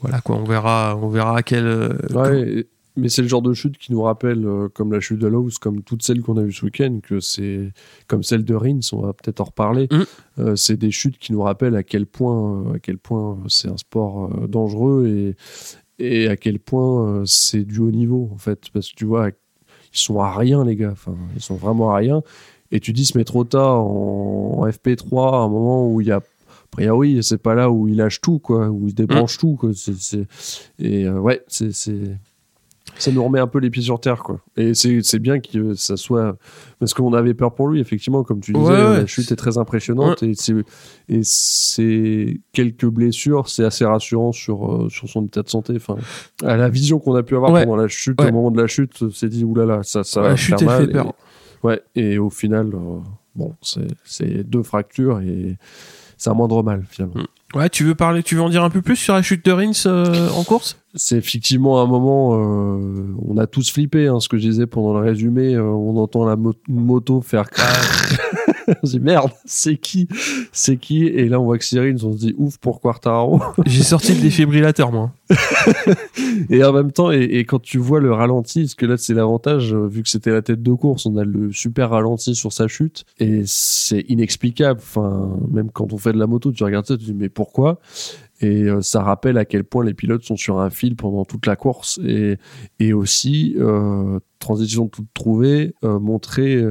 voilà 0.00 0.22
quoi, 0.22 0.36
on 0.36 0.44
verra, 0.44 0.96
on 0.96 1.08
verra 1.08 1.36
à 1.36 1.42
quel. 1.42 1.66
Ouais, 2.14 2.64
mais 3.00 3.08
c'est 3.08 3.22
le 3.22 3.28
genre 3.28 3.42
de 3.42 3.52
chute 3.52 3.78
qui 3.78 3.92
nous 3.92 4.02
rappelle, 4.02 4.46
euh, 4.46 4.68
comme 4.68 4.92
la 4.92 5.00
chute 5.00 5.18
de 5.18 5.26
Lowe's, 5.26 5.58
comme 5.58 5.82
toutes 5.82 6.02
celles 6.02 6.20
qu'on 6.20 6.36
a 6.36 6.42
vues 6.42 6.52
ce 6.52 6.64
week-end, 6.64 7.00
que 7.02 7.20
c'est 7.20 7.72
comme 8.06 8.22
celle 8.22 8.44
de 8.44 8.54
Rins, 8.54 8.80
on 8.92 9.00
va 9.00 9.12
peut-être 9.12 9.40
en 9.40 9.44
reparler. 9.44 9.88
Mm. 9.90 10.02
Euh, 10.38 10.56
c'est 10.56 10.76
des 10.76 10.90
chutes 10.90 11.18
qui 11.18 11.32
nous 11.32 11.42
rappellent 11.42 11.76
à 11.76 11.82
quel 11.82 12.06
point, 12.06 12.62
euh, 12.66 12.74
à 12.74 12.78
quel 12.78 12.98
point 12.98 13.38
c'est 13.48 13.68
un 13.68 13.76
sport 13.76 14.30
dangereux 14.48 15.34
et, 15.98 16.04
et 16.04 16.28
à 16.28 16.36
quel 16.36 16.58
point 16.58 17.22
c'est 17.26 17.64
du 17.64 17.78
haut 17.80 17.90
niveau, 17.90 18.30
en 18.32 18.38
fait. 18.38 18.70
Parce 18.72 18.90
que 18.90 18.96
tu 18.96 19.04
vois, 19.04 19.28
ils 19.28 19.98
sont 19.98 20.20
à 20.20 20.36
rien, 20.36 20.64
les 20.64 20.76
gars. 20.76 20.92
Enfin, 20.92 21.16
ils 21.34 21.42
sont 21.42 21.56
vraiment 21.56 21.92
à 21.92 21.96
rien. 21.96 22.22
Et 22.70 22.78
tu 22.78 22.92
dis 22.92 23.04
se 23.04 23.18
mettre 23.18 23.34
au 23.34 23.44
tas 23.44 23.72
en, 23.72 24.66
FP3 24.66 25.34
à 25.34 25.36
un 25.38 25.48
moment 25.48 25.90
où 25.92 26.00
il 26.00 26.08
y 26.08 26.12
a 26.12 26.20
a 26.72 26.76
priori, 26.76 27.20
c'est 27.24 27.42
pas 27.42 27.56
là 27.56 27.68
où 27.68 27.88
il 27.88 27.96
lâche 27.96 28.20
tout, 28.20 28.38
quoi, 28.38 28.68
où 28.68 28.86
il 28.86 28.94
débranche 28.94 29.38
mm. 29.38 29.40
tout, 29.40 29.56
quoi. 29.56 29.70
Et 30.78 31.08
ouais, 31.08 31.42
c'est, 31.48 31.72
ça 33.00 33.10
nous 33.10 33.24
remet 33.24 33.40
un 33.40 33.46
peu 33.46 33.58
les 33.58 33.70
pieds 33.70 33.82
sur 33.82 33.98
terre, 34.00 34.22
quoi. 34.22 34.40
Et 34.56 34.74
c'est 34.74 35.18
bien 35.18 35.40
que 35.40 35.74
ça 35.74 35.96
soit. 35.96 36.36
Parce 36.78 36.94
qu'on 36.94 37.12
avait 37.14 37.34
peur 37.34 37.54
pour 37.54 37.68
lui, 37.68 37.80
effectivement, 37.80 38.22
comme 38.22 38.40
tu 38.40 38.52
disais, 38.52 38.72
la 38.72 39.06
chute 39.06 39.30
est 39.32 39.36
très 39.36 39.58
impressionnante 39.58 40.22
et 40.22 40.34
c'est 41.22 42.40
quelques 42.52 42.86
blessures, 42.86 43.48
c'est 43.48 43.64
assez 43.64 43.84
rassurant 43.84 44.32
sur, 44.32 44.72
euh, 44.72 44.88
sur 44.88 45.08
son 45.08 45.24
état 45.24 45.42
de 45.42 45.48
santé. 45.48 45.74
Enfin, 45.76 45.96
à 46.44 46.56
la 46.56 46.68
vision 46.68 46.98
qu'on 46.98 47.14
a 47.14 47.22
pu 47.22 47.36
avoir 47.36 47.52
pendant 47.52 47.76
la 47.76 47.88
chute, 47.88 48.20
au 48.20 48.32
moment 48.32 48.50
de 48.50 48.60
la 48.60 48.66
chute, 48.66 49.10
c'est 49.12 49.28
dit, 49.28 49.44
oulala, 49.44 49.82
ça, 49.82 50.04
ça 50.04 50.22
va 50.22 50.36
faire 50.36 50.62
mal. 50.62 50.86
Fait 50.86 50.92
peur. 50.92 51.14
ouais, 51.62 51.80
et 51.94 52.18
au 52.18 52.30
final, 52.30 52.70
euh, 52.74 52.98
bon, 53.34 53.54
c'est 53.60 54.44
deux 54.44 54.62
fractures 54.62 55.20
et 55.20 55.56
c'est 56.16 56.30
un 56.30 56.34
moindre 56.34 56.62
mal, 56.62 56.84
finalement. 56.88 57.22
Mm. 57.22 57.26
Ouais, 57.54 57.68
tu 57.68 57.84
veux 57.84 57.96
parler, 57.96 58.22
tu 58.22 58.36
veux 58.36 58.42
en 58.42 58.48
dire 58.48 58.62
un 58.62 58.70
peu 58.70 58.80
plus 58.80 58.94
sur 58.94 59.14
la 59.14 59.22
chute 59.22 59.44
de 59.44 59.50
Rins 59.50 59.86
euh, 59.86 60.28
en 60.30 60.44
course? 60.44 60.78
C'est 60.94 61.16
effectivement 61.16 61.82
un 61.82 61.86
moment, 61.86 62.34
euh, 62.34 63.14
on 63.26 63.36
a 63.38 63.46
tous 63.46 63.70
flippé, 63.70 64.06
hein, 64.06 64.20
ce 64.20 64.28
que 64.28 64.36
je 64.38 64.48
disais 64.48 64.66
pendant 64.66 64.92
le 64.98 65.04
résumé, 65.04 65.54
euh, 65.54 65.62
on 65.62 65.96
entend 65.96 66.24
la 66.24 66.36
moto 66.68 67.20
faire 67.20 67.46
on 68.82 68.86
se 68.86 68.92
dit 68.92 69.00
merde, 69.00 69.30
c'est 69.44 69.76
qui 69.76 70.08
C'est 70.52 70.76
qui? 70.76 71.06
Et 71.06 71.28
là 71.28 71.40
on 71.40 71.44
voit 71.44 71.58
que 71.58 71.64
Cyril, 71.64 71.96
on 72.04 72.12
se 72.12 72.18
dit 72.18 72.34
ouf 72.38 72.58
pour 72.58 72.80
Quartaro. 72.80 73.40
J'ai 73.66 73.82
sorti 73.82 74.14
le 74.14 74.20
défibrillateur 74.20 74.92
moi. 74.92 75.12
et 76.50 76.62
en 76.64 76.72
même 76.72 76.92
temps, 76.92 77.10
et, 77.10 77.40
quand 77.40 77.60
tu 77.60 77.78
vois 77.78 78.00
le 78.00 78.12
ralenti, 78.12 78.62
parce 78.62 78.74
que 78.74 78.86
là 78.86 78.96
c'est 78.96 79.14
l'avantage, 79.14 79.74
vu 79.74 80.02
que 80.02 80.08
c'était 80.08 80.30
la 80.30 80.42
tête 80.42 80.62
de 80.62 80.72
course, 80.72 81.06
on 81.06 81.16
a 81.16 81.24
le 81.24 81.52
super 81.52 81.90
ralenti 81.90 82.34
sur 82.34 82.52
sa 82.52 82.68
chute, 82.68 83.04
et 83.18 83.42
c'est 83.44 84.04
inexplicable. 84.08 84.80
Enfin, 84.82 85.30
même 85.50 85.70
quand 85.70 85.92
on 85.92 85.98
fait 85.98 86.12
de 86.12 86.18
la 86.18 86.26
moto, 86.26 86.52
tu 86.52 86.64
regardes 86.64 86.86
ça, 86.86 86.96
tu 86.96 87.04
te 87.04 87.10
dis 87.10 87.14
mais 87.14 87.28
pourquoi. 87.40 87.80
Et 88.42 88.64
euh, 88.64 88.82
ça 88.82 89.02
rappelle 89.02 89.38
à 89.38 89.46
quel 89.46 89.64
point 89.64 89.82
les 89.82 89.94
pilotes 89.94 90.24
sont 90.24 90.36
sur 90.36 90.60
un 90.60 90.68
fil 90.68 90.94
pendant 90.94 91.24
toute 91.24 91.46
la 91.46 91.56
course 91.56 91.98
et, 92.04 92.38
aussi 92.92 93.54
euh, 93.58 94.18
transition 94.38 94.88
toute 94.88 95.06
trouvée 95.14 95.74
euh, 95.84 95.98
montrer 95.98 96.62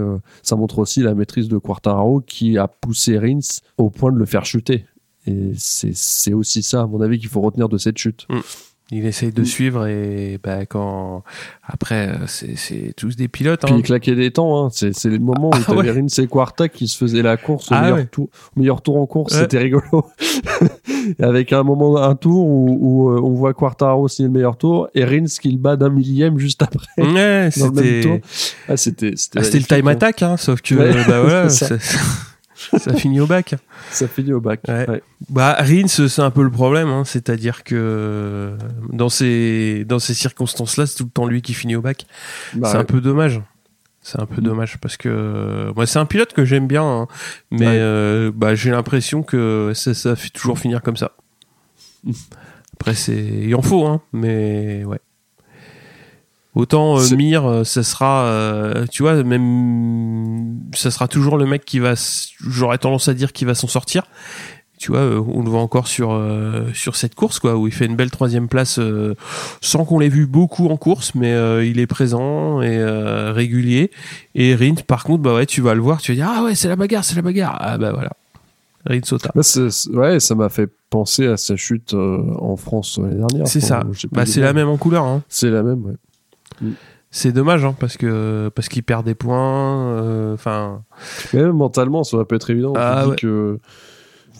ça 0.44 0.56
montre 0.56 0.80
aussi 0.80 1.02
la 1.02 1.16
maîtrise 1.16 1.48
de 1.48 1.58
Quartararo 1.58 2.22
qui 2.22 2.58
a 2.58 2.68
poussé 2.68 3.18
Rins 3.18 3.62
au 3.78 3.90
point 3.90 4.12
de 4.12 4.18
le 4.18 4.26
faire 4.26 4.46
chuter. 4.46 4.86
Et 5.26 5.52
c'est 5.56 6.34
aussi 6.34 6.62
ça 6.64 6.82
à 6.82 6.88
mon 6.88 7.02
avis 7.02 7.20
qu'il 7.20 7.30
faut 7.30 7.42
retenir 7.42 7.68
de 7.68 7.78
cette 7.78 7.98
chute. 7.98 8.28
Mm. 8.30 8.40
Il 8.92 9.06
essaye 9.06 9.32
de 9.32 9.42
mm. 9.42 9.46
suivre 9.46 9.88
et 9.88 10.40
bah, 10.44 10.66
quand 10.66 11.24
après 11.64 12.12
c'est 12.26 12.94
tous 12.96 13.16
des 13.16 13.28
pilotes. 13.28 13.62
Puis 13.64 13.74
hein. 13.74 13.78
il 13.78 13.84
claquait 13.84 14.16
des 14.16 14.32
temps. 14.32 14.66
Hein. 14.66 14.70
C'est 14.72 15.06
le 15.06 15.20
moment 15.20 15.50
où 15.50 15.54
ah, 15.54 15.60
t'avais 15.66 15.92
ouais. 15.92 16.06
et 16.18 16.28
Quarta 16.28 16.70
qui 16.70 16.88
se 16.88 16.98
faisait 16.98 17.22
la 17.22 17.38
course 17.38 17.72
au, 17.72 17.76
ah 17.76 17.82
meilleur, 17.82 18.10
tour, 18.10 18.30
meilleur 18.56 18.82
tour 18.82 18.98
en 18.98 19.06
course. 19.06 19.36
C'était 19.36 19.60
rigolo. 19.60 20.06
Avec 21.20 21.54
un 21.54 21.64
moment 21.64 21.98
un 21.98 22.16
tour 22.16 22.48
où, 22.48 22.78
où 22.80 23.12
euh, 23.12 23.22
on 23.22 23.34
voit 23.34 23.54
Quartaro 23.54 24.08
signer 24.08 24.28
le 24.28 24.34
meilleur 24.34 24.58
tour 24.58 24.90
et 24.96 25.06
Rins 25.06 25.26
qui 25.40 25.52
le 25.52 25.58
bat 25.58 25.76
d'un 25.76 25.90
millième 25.90 26.40
juste 26.40 26.62
après. 26.64 26.88
Ouais, 26.98 27.50
c'était. 27.52 28.22
Ah, 28.68 28.76
c'était 28.76 29.14
ah, 29.36 29.42
le 29.42 29.64
time 29.64 29.88
hein. 29.88 29.92
attack, 29.92 30.24
hein, 30.24 30.38
sauf 30.38 30.62
que 30.62 30.76
bah 30.76 31.22
voilà. 31.22 31.48
Ça 32.78 32.94
finit 32.94 33.20
au 33.20 33.28
bac. 33.28 33.56
Ça 33.92 34.08
finit 34.08 34.34
au 34.34 34.42
bac. 34.42 34.62
Ouais. 34.68 35.02
Bah, 35.30 35.56
Rins, 35.60 35.88
c'est 35.88 36.22
un 36.22 36.32
peu 36.32 36.44
le 36.44 36.52
problème, 36.52 36.90
hein. 36.90 37.04
c'est-à-dire 37.06 37.64
que 37.64 38.56
dans 38.92 39.10
ces, 39.10 39.86
dans 39.86 40.00
ces 40.00 40.14
circonstances-là, 40.14 40.86
c'est 40.86 40.98
tout 40.98 41.06
le 41.06 41.10
temps 41.10 41.26
lui 41.26 41.42
qui 41.42 41.54
finit 41.54 41.76
au 41.76 41.82
bac. 41.82 42.06
Bah 42.54 42.70
c'est 42.72 42.78
un 42.78 42.84
peu 42.84 43.02
dommage. 43.02 43.42
C'est 44.02 44.20
un 44.20 44.26
peu 44.26 44.42
mm. 44.42 44.44
dommage 44.44 44.78
parce 44.80 44.98
que 44.98 45.72
moi, 45.76 45.86
c'est 45.86 46.00
un 46.00 46.06
pilote 46.06 46.34
que 46.34 46.46
j'aime 46.46 46.68
bien, 46.68 46.84
hein. 46.84 47.08
mais 47.52 47.66
euh, 47.68 48.32
bah, 48.34 48.56
j'ai 48.56 48.72
l'impression 48.72 49.24
que 49.24 49.72
ça, 49.74 49.94
ça 49.94 50.16
fait 50.16 50.30
toujours 50.30 50.60
finir 50.60 50.82
comme 50.82 50.98
ça. 50.98 51.12
Après, 52.74 52.94
c'est, 52.94 53.18
il 53.18 53.56
en 53.56 53.62
faut, 53.62 53.86
hein, 53.86 54.02
mais 54.14 54.84
ouais. 54.86 55.00
Autant 56.60 57.00
euh, 57.00 57.16
Mir, 57.16 57.46
euh, 57.46 57.64
ça 57.64 57.84
sera, 57.84 58.26
euh, 58.26 58.86
tu 58.92 59.02
vois, 59.02 59.24
même, 59.24 60.60
ça 60.74 60.92
sera 60.92 61.08
toujours 61.08 61.38
le 61.38 61.46
mec 61.46 61.64
qui 61.64 61.80
va, 61.80 61.94
j'aurais 62.46 62.78
tendance 62.78 63.08
à 63.08 63.14
dire 63.14 63.32
qu'il 63.32 63.48
va 63.48 63.56
s'en 63.56 63.68
sortir. 63.68 64.04
Tu 64.78 64.92
vois, 64.92 65.02
on 65.02 65.42
le 65.42 65.50
voit 65.50 65.60
encore 65.60 65.88
sur 65.88 66.18
sur 66.74 66.96
cette 66.96 67.14
course, 67.14 67.40
quoi, 67.40 67.58
où 67.58 67.68
il 67.68 67.74
fait 67.74 67.86
une 67.86 67.98
belle 67.98 68.12
troisième 68.12 68.48
place, 68.48 68.80
sans 69.60 69.84
qu'on 69.84 70.00
l'ait 70.00 70.08
vu 70.08 70.26
beaucoup 70.26 70.70
en 70.70 70.78
course, 70.78 71.16
mais 71.16 71.34
il 71.68 71.80
est 71.80 71.88
présent 71.88 72.62
et 72.62 72.82
régulier. 73.30 73.92
Et 74.36 74.56
Rint, 74.56 74.84
par 74.88 75.04
contre, 75.04 75.22
bah 75.22 75.36
ouais, 75.36 75.46
tu 75.46 75.60
vas 75.60 75.74
le 75.74 75.82
voir, 75.82 76.00
tu 76.00 76.14
vas 76.14 76.16
dire 76.16 76.32
ah 76.34 76.44
ouais, 76.46 76.56
c'est 76.56 76.70
la 76.70 76.78
bagarre, 76.78 77.04
c'est 77.04 77.18
la 77.18 77.22
bagarre. 77.22 77.58
Ah 77.60 77.78
bah 77.78 77.92
voilà, 77.92 78.12
Rint 78.86 79.04
Sota. 79.04 79.32
ouais, 79.36 80.22
ça 80.22 80.36
m'a 80.36 80.48
fait 80.48 80.70
penser 80.90 81.28
à 81.28 81.36
sa 81.36 81.58
chute 81.58 81.94
en 81.94 82.56
France 82.56 83.00
l'année 83.04 83.16
dernière. 83.16 83.50
C'est 83.50 83.60
ça. 83.60 83.84
Bah 84.14 84.26
c'est 84.26 84.40
la 84.40 84.54
même 84.54 84.70
en 84.70 84.78
couleur. 84.78 85.04
Hein. 85.04 85.24
C'est 85.28 85.50
la 85.50 85.62
même, 85.62 85.84
ouais. 85.84 85.96
C'est 87.12 87.32
dommage 87.32 87.66
hein, 87.66 87.76
parce 87.80 87.98
que 87.98 88.50
parce 88.54 88.70
qu'il 88.70 88.84
perd 88.84 89.06
des 89.06 89.16
points 89.16 90.34
enfin 90.34 90.84
même 91.34 91.54
mentalement 91.54 92.04
ça 92.04 92.18
va 92.18 92.26
pas 92.26 92.36
être 92.36 92.50
évident 92.50 92.74
ah, 92.76 93.08
que 93.18 93.60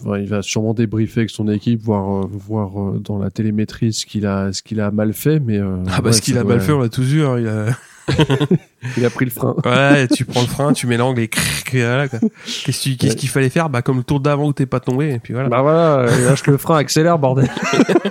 il 0.06 0.26
va 0.26 0.42
sûrement 0.42 0.74
débriefer 0.74 1.20
avec 1.20 1.30
son 1.30 1.48
équipe, 1.48 1.82
voir, 1.82 2.26
voir 2.26 2.98
dans 3.00 3.18
la 3.18 3.30
télémétrie 3.30 3.92
ce 3.92 4.06
qu'il 4.06 4.26
a, 4.26 4.52
ce 4.52 4.62
qu'il 4.62 4.80
a 4.80 4.90
mal 4.90 5.12
fait. 5.12 5.40
Mais 5.40 5.60
ah 5.60 6.00
bah 6.00 6.12
ce 6.12 6.22
qu'il 6.22 6.38
a 6.38 6.44
mal 6.44 6.60
fait, 6.60 6.72
on 6.72 6.80
l'a 6.80 6.88
tous 6.88 7.02
vu. 7.02 7.22
Hein, 7.24 7.38
il 7.38 7.48
a... 7.48 7.66
il 8.96 9.04
a 9.04 9.10
pris 9.10 9.24
le 9.24 9.30
frein. 9.30 9.54
Ouais, 9.64 10.08
tu 10.08 10.24
prends 10.24 10.40
le 10.40 10.46
frein, 10.46 10.72
tu 10.72 10.86
mets 10.86 10.96
l'angle 10.96 11.20
et 11.20 11.30
voilà, 11.72 12.08
Qu'est-ce 12.08 12.80
qu'il 12.80 12.96
qu 12.96 13.26
fallait 13.26 13.50
faire? 13.50 13.68
Bah 13.68 13.82
comme 13.82 13.98
le 13.98 14.02
tour 14.02 14.20
d'avant 14.20 14.46
où 14.46 14.52
t'es 14.52 14.66
pas 14.66 14.80
tombé 14.80 15.12
et 15.14 15.18
puis 15.18 15.34
voilà. 15.34 15.48
Bah 15.48 15.62
voilà, 15.62 16.06
lâche 16.24 16.46
le 16.46 16.56
frein, 16.56 16.76
accélère 16.76 17.18
bordel. 17.18 17.50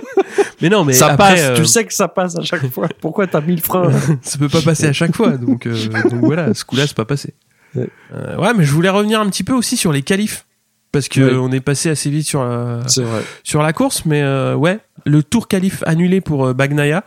mais 0.62 0.68
non, 0.68 0.84
mais 0.84 0.92
ça 0.92 1.16
passe. 1.16 1.54
Tu 1.54 1.62
euh, 1.62 1.64
sais 1.64 1.84
que 1.84 1.92
ça 1.92 2.08
passe 2.08 2.36
à 2.36 2.42
chaque 2.42 2.66
fois. 2.70 2.88
Pourquoi 3.00 3.26
t'as 3.26 3.40
mis 3.40 3.56
le 3.56 3.62
frein 3.62 3.90
Ça 4.22 4.38
peut 4.38 4.48
pas 4.48 4.62
passer 4.62 4.86
à 4.86 4.92
chaque 4.92 5.16
fois, 5.16 5.32
donc, 5.32 5.66
euh, 5.66 5.88
donc 6.10 6.24
voilà, 6.24 6.54
ce 6.54 6.64
coup-là 6.64 6.86
c'est 6.86 6.96
pas 6.96 7.04
passé. 7.04 7.34
Ouais. 7.74 7.88
Euh, 8.14 8.36
ouais, 8.36 8.54
mais 8.54 8.64
je 8.64 8.72
voulais 8.72 8.88
revenir 8.88 9.20
un 9.20 9.28
petit 9.28 9.44
peu 9.44 9.52
aussi 9.52 9.76
sur 9.76 9.92
les 9.92 10.02
qualifs 10.02 10.46
parce 10.92 11.08
que 11.08 11.36
on 11.36 11.52
est 11.52 11.60
passé 11.60 11.88
assez 11.88 12.10
vite 12.10 12.26
sur 12.26 12.44
la, 12.44 12.80
sur 13.44 13.62
la 13.62 13.72
course, 13.72 14.04
mais 14.06 14.22
euh, 14.22 14.54
ouais, 14.54 14.80
le 15.04 15.22
tour 15.22 15.48
qualif 15.48 15.82
annulé 15.86 16.20
pour 16.20 16.46
euh, 16.46 16.54
Bagnaia, 16.54 17.04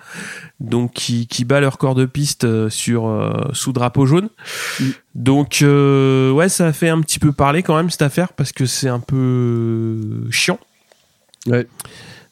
donc 0.59 0.93
qui, 0.93 1.27
qui 1.27 1.45
bat 1.45 1.59
leur 1.59 1.77
corps 1.77 1.95
de 1.95 2.05
piste 2.05 2.43
euh, 2.43 2.69
sur 2.69 3.33
sous 3.53 3.73
drapeau 3.73 4.05
jaune. 4.05 4.29
Mm. 4.79 4.85
Donc 5.15 5.57
ouais, 5.61 6.49
ça 6.49 6.67
a 6.67 6.73
fait 6.73 6.89
un 6.89 7.01
petit 7.01 7.19
peu 7.19 7.31
parler 7.31 7.63
quand 7.63 7.75
même 7.75 7.89
cette 7.89 8.01
affaire 8.01 8.33
parce 8.33 8.51
que 8.51 8.65
c'est 8.65 8.89
un 8.89 8.99
peu 8.99 10.27
chiant. 10.31 10.59
Ouais. 11.47 11.67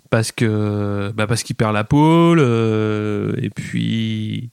Parce 0.10 0.32
que 0.32 1.14
bah 1.16 1.26
parce 1.28 1.44
qu'il 1.44 1.56
perd 1.56 1.74
la 1.74 1.86
pole 1.86 2.40
et 3.38 3.50
puis 3.50 4.50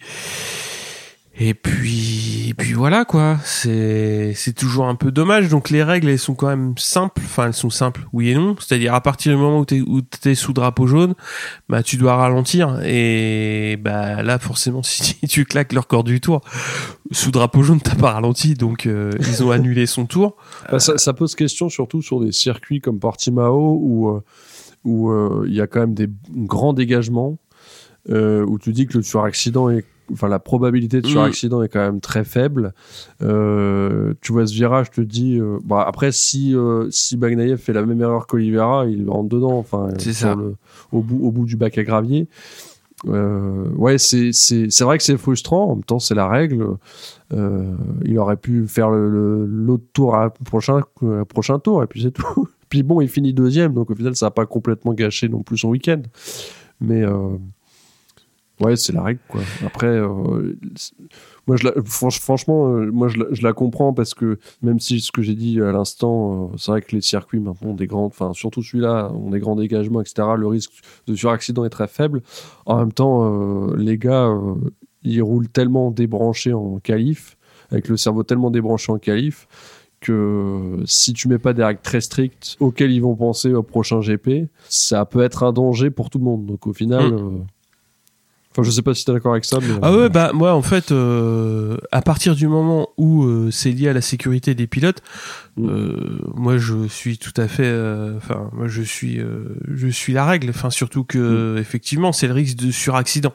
et 1.41 1.55
puis, 1.55 2.49
et 2.49 2.55
puis 2.55 2.73
voilà 2.73 3.05
quoi. 3.05 3.39
C'est, 3.45 4.33
c'est 4.35 4.55
toujours 4.55 4.87
un 4.87 4.97
peu 4.97 5.13
dommage. 5.13 5.49
Donc 5.49 5.71
les 5.71 5.85
règles, 5.85 6.09
elles 6.09 6.19
sont 6.19 6.35
quand 6.35 6.49
même 6.49 6.75
simples. 6.77 7.23
Enfin, 7.25 7.47
elles 7.47 7.55
sont 7.55 7.71
simples, 7.71 8.09
oui 8.13 8.31
et 8.31 8.35
non. 8.35 8.57
C'est-à-dire 8.59 8.93
à 8.93 9.01
partir 9.01 9.33
du 9.33 9.39
moment 9.39 9.61
où 9.61 9.65
t'es, 9.65 9.81
où 9.81 10.01
t'es 10.01 10.35
sous 10.35 10.53
drapeau 10.53 10.89
jaune, 10.89 11.15
bah 11.69 11.85
tu 11.85 11.97
dois 11.97 12.17
ralentir. 12.17 12.81
Et 12.85 13.79
bah 13.81 14.25
là, 14.25 14.41
forcément, 14.41 14.83
si 14.83 15.15
tu 15.29 15.45
claques 15.45 15.73
leur 15.73 15.87
corps 15.87 16.03
du 16.03 16.21
tour, 16.21 16.41
sous 17.13 17.31
drapeau 17.31 17.63
jaune, 17.63 17.81
t'as 17.81 17.95
pas 17.95 18.11
ralenti. 18.11 18.55
Donc 18.55 18.87
euh, 18.87 19.13
ils 19.21 19.45
ont 19.45 19.53
annulé 19.53 19.87
son 19.87 20.07
tour. 20.07 20.37
Bah, 20.73 20.81
ça, 20.81 20.99
ça, 20.99 21.13
pose 21.13 21.37
question 21.37 21.69
surtout 21.69 22.03
sur 22.03 22.19
des 22.19 22.33
circuits 22.33 22.81
comme 22.81 22.99
Portimao 22.99 23.79
où 23.81 24.09
euh, 24.09 24.25
où 24.83 25.11
euh, 25.11 25.45
il 25.47 25.55
y 25.55 25.61
a 25.61 25.69
quand 25.69 25.81
même 25.81 25.95
des 25.95 26.09
grands 26.33 26.73
dégagements. 26.73 27.39
où 28.09 28.59
tu 28.59 28.73
dis 28.73 28.87
que 28.89 28.97
le 28.97 29.05
suraccident 29.05 29.71
est 29.71 29.85
enfin 30.13 30.29
la 30.29 30.39
probabilité 30.39 31.01
de 31.01 31.07
mm. 31.07 31.11
suraccident 31.11 31.63
est 31.63 31.69
quand 31.69 31.81
même 31.81 32.01
très 32.01 32.25
faible. 32.25 32.73
Euh, 33.23 34.15
tu 34.21 34.33
vois 34.33 34.47
ce 34.47 34.55
virage, 34.55 34.87
je 34.93 35.01
te 35.03 35.07
dis, 35.07 35.39
euh, 35.39 35.59
bah 35.65 35.85
après 35.87 36.13
si 36.13 36.55
euh, 36.55 36.89
si 36.91 37.17
Bagnayev 37.17 37.59
fait 37.59 37.73
la 37.73 37.85
même 37.85 38.01
erreur 38.01 38.27
qu'Olivera, 38.27 38.87
il 38.87 39.09
rentre 39.09 39.29
dedans, 39.29 39.59
enfin 39.59 39.89
au 40.93 41.03
bout 41.03 41.21
au 41.25 41.31
bout 41.31 41.45
du 41.45 41.57
bac 41.57 41.77
à 41.79 41.85
gravier. 41.85 42.29
ouais, 43.05 43.99
c'est 43.99 44.31
c'est 44.33 44.71
c'est 44.71 44.85
vrai 44.85 44.99
que 44.99 45.05
c'est 45.05 45.17
frustrant. 45.17 45.71
En 45.71 45.75
même 45.77 45.85
temps, 45.85 45.99
c'est 45.99 46.15
la 46.15 46.29
règle. 46.29 46.67
il 47.33 48.19
aurait 48.19 48.37
pu 48.37 48.67
faire 48.67 48.91
l'autre 48.91 49.85
tour 49.93 50.15
à 50.15 50.31
prochain 50.31 50.81
prochain 51.29 51.59
tour 51.59 51.83
et 51.83 51.87
puis 51.87 52.03
c'est 52.03 52.13
tout. 52.13 52.49
puis 52.69 52.83
bon, 52.83 53.01
il 53.01 53.09
finit 53.09 53.33
deuxième, 53.33 53.73
donc 53.73 53.91
au 53.91 53.95
final, 53.95 54.15
ça 54.15 54.27
n'a 54.27 54.31
pas 54.31 54.47
complètement 54.47 54.93
gâché 54.93 55.29
non 55.29 55.43
plus 55.43 55.59
son 55.59 55.69
week-end. 55.69 56.03
Mais 56.81 57.05
Ouais, 58.61 58.77
c'est 58.77 58.93
la 58.93 59.03
règle, 59.03 59.21
quoi. 59.29 59.41
Après, 59.65 59.87
euh, 59.87 60.57
moi, 61.47 61.57
je 61.57 61.65
la, 61.65 61.73
franchement, 61.85 62.69
euh, 62.69 62.91
moi, 62.91 63.09
je 63.09 63.19
la, 63.19 63.27
je 63.31 63.43
la, 63.43 63.53
comprends 63.53 63.93
parce 63.93 64.15
que 64.15 64.39
même 64.63 64.81
si 64.81 65.01
ce 65.01 65.13
que 65.13 65.23
j'ai 65.23 65.35
dit 65.35 65.61
à 65.61 65.71
l'instant, 65.71 66.51
euh, 66.53 66.57
c'est 66.57 66.73
vrai 66.73 66.83
que 66.83 66.95
les 66.95 67.01
circuits 67.01 67.39
maintenant 67.39 67.71
ont 67.71 67.75
des 67.75 67.87
grandes, 67.87 68.07
enfin, 68.09 68.33
surtout 68.35 68.63
celui-là, 68.63 69.13
ont 69.13 69.31
des 69.31 69.39
grands 69.39 69.55
dégagements, 69.55 70.01
etc. 70.01 70.29
Le 70.37 70.49
risque 70.49 70.73
de 71.07 71.15
suraccident 71.15 71.65
est 71.65 71.71
très 71.71 71.87
faible. 71.87 72.23
En 72.67 72.79
même 72.79 72.93
temps, 72.93 73.73
les 73.77 73.97
gars, 73.97 74.33
ils 75.05 75.23
roulent 75.23 75.49
tellement 75.49 75.91
débranchés 75.93 76.53
en 76.53 76.79
qualif, 76.79 77.37
avec 77.71 77.89
le 77.89 77.97
cerveau 77.97 78.25
tellement 78.25 78.51
débranché 78.51 78.91
en 78.91 78.99
qualif, 78.99 79.47
que 80.01 80.83
si 80.85 81.13
tu 81.13 81.29
mets 81.29 81.39
pas 81.39 81.53
des 81.53 81.63
règles 81.63 81.81
très 81.81 82.01
strictes 82.01 82.57
auxquelles 82.61 82.93
ils 82.93 83.03
vont 83.03 83.17
penser 83.17 83.53
au 83.53 83.63
prochain 83.63 84.01
GP, 84.01 84.49
ça 84.69 85.05
peut 85.05 85.23
être 85.23 85.45
un 85.45 85.53
danger 85.53 85.91
pour 85.91 86.11
tout 86.11 86.19
le 86.19 86.25
monde. 86.25 86.47
Donc 86.47 86.67
au 86.67 86.73
final. 86.73 87.13
Mm. 87.13 87.47
Enfin, 88.59 88.69
je 88.69 88.75
sais 88.75 88.83
pas 88.83 88.93
si 88.93 89.05
tu 89.05 89.13
es 89.13 89.15
d'accord 89.15 89.33
avec 89.33 89.45
ça. 89.45 89.59
Mais... 89.61 89.69
Ah 89.83 89.93
ouais, 89.93 90.09
bah 90.09 90.33
moi 90.35 90.53
en 90.53 90.63
fait, 90.63 90.91
euh, 90.91 91.77
à 91.93 92.03
partir 92.03 92.35
du 92.35 92.49
moment 92.49 92.89
où 92.97 93.23
euh, 93.23 93.51
c'est 93.53 93.71
lié 93.71 93.89
à 93.89 93.93
la 93.93 94.01
sécurité 94.01 94.57
des 94.57 94.67
pilotes. 94.67 95.01
Euh, 95.59 96.19
moi 96.35 96.59
je 96.59 96.87
suis 96.89 97.19
tout 97.19 97.33
à 97.37 97.49
fait, 97.49 97.67
euh, 97.67 98.17
enfin 98.17 98.51
moi 98.53 98.69
je 98.69 98.83
suis, 98.83 99.19
euh, 99.19 99.57
je 99.69 99.89
suis 99.89 100.13
la 100.13 100.25
règle. 100.25 100.51
Enfin 100.51 100.71
surtout 100.71 101.05
que 101.05 101.55
mm. 101.57 101.59
effectivement 101.59 102.13
c'est 102.13 102.27
le 102.27 102.35
risque 102.35 102.57
de 102.57 102.71
suraccident, 102.71 103.35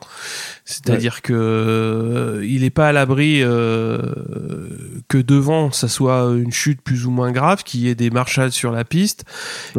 c'est-à-dire 0.65 1.21
que 1.21 2.41
il 2.43 2.63
est 2.63 2.69
pas 2.69 2.89
à 2.89 2.91
l'abri 2.91 3.41
que 3.41 5.17
devant 5.17 5.71
ça 5.71 5.87
soit 5.87 6.33
une 6.35 6.51
chute 6.51 6.81
plus 6.81 7.05
ou 7.05 7.11
moins 7.11 7.31
grave, 7.31 7.63
qu'il 7.63 7.81
y 7.81 7.89
ait 7.89 7.95
des 7.95 8.09
marshals 8.09 8.51
sur 8.51 8.71
la 8.71 8.83
piste, 8.83 9.25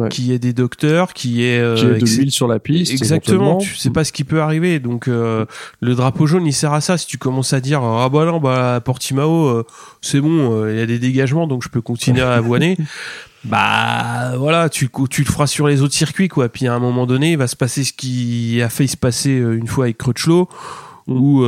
qu'il 0.09 0.25
y 0.25 0.33
ait 0.33 0.39
des 0.39 0.53
docteurs, 0.53 1.13
qu'il 1.13 1.31
y 1.31 1.43
ait, 1.43 1.75
qu'il 1.75 1.87
y 1.87 1.91
ait 1.91 1.97
de 1.97 2.05
l'huile 2.05 2.31
sur 2.31 2.47
la 2.47 2.59
piste. 2.59 2.91
Exactement, 2.91 3.57
tu 3.57 3.75
sais 3.75 3.89
pas 3.89 4.03
ce 4.03 4.11
qui 4.11 4.23
peut 4.23 4.41
arriver, 4.41 4.79
donc 4.79 5.07
euh, 5.07 5.45
le 5.81 5.95
drapeau 5.95 6.25
jaune 6.27 6.45
il 6.45 6.53
sert 6.53 6.73
à 6.73 6.81
ça. 6.81 6.97
Si 6.97 7.07
tu 7.07 7.17
commences 7.17 7.53
à 7.53 7.59
dire 7.59 7.81
ah 7.83 8.09
bah 8.09 8.25
non 8.25 8.39
bah 8.39 8.81
Portimao 8.83 9.47
euh, 9.47 9.65
c'est 10.01 10.21
bon 10.21 10.63
euh, 10.63 10.73
il 10.73 10.79
y 10.79 10.81
a 10.81 10.85
des 10.85 10.99
dégagements 10.99 11.47
donc 11.47 11.63
je 11.63 11.69
peux 11.69 11.81
continuer 11.81 12.21
à 12.21 12.34
avoiner 12.35 12.77
bah 13.43 14.33
voilà 14.37 14.69
tu 14.69 14.89
tu 15.09 15.23
le 15.23 15.27
feras 15.27 15.45
sur 15.45 15.67
les 15.67 15.81
autres 15.83 15.93
circuits 15.93 16.29
quoi. 16.29 16.49
Puis 16.49 16.67
à 16.67 16.73
un 16.73 16.79
moment 16.79 17.05
donné 17.05 17.33
il 17.33 17.37
va 17.37 17.47
se 17.47 17.55
passer 17.55 17.83
ce 17.83 17.93
qui 17.93 18.59
a 18.61 18.69
fait 18.69 18.87
se 18.87 18.97
passer 18.97 19.31
une 19.31 19.67
fois 19.67 19.85
avec 19.85 19.99
Crutchlow 19.99 20.49
où 21.07 21.43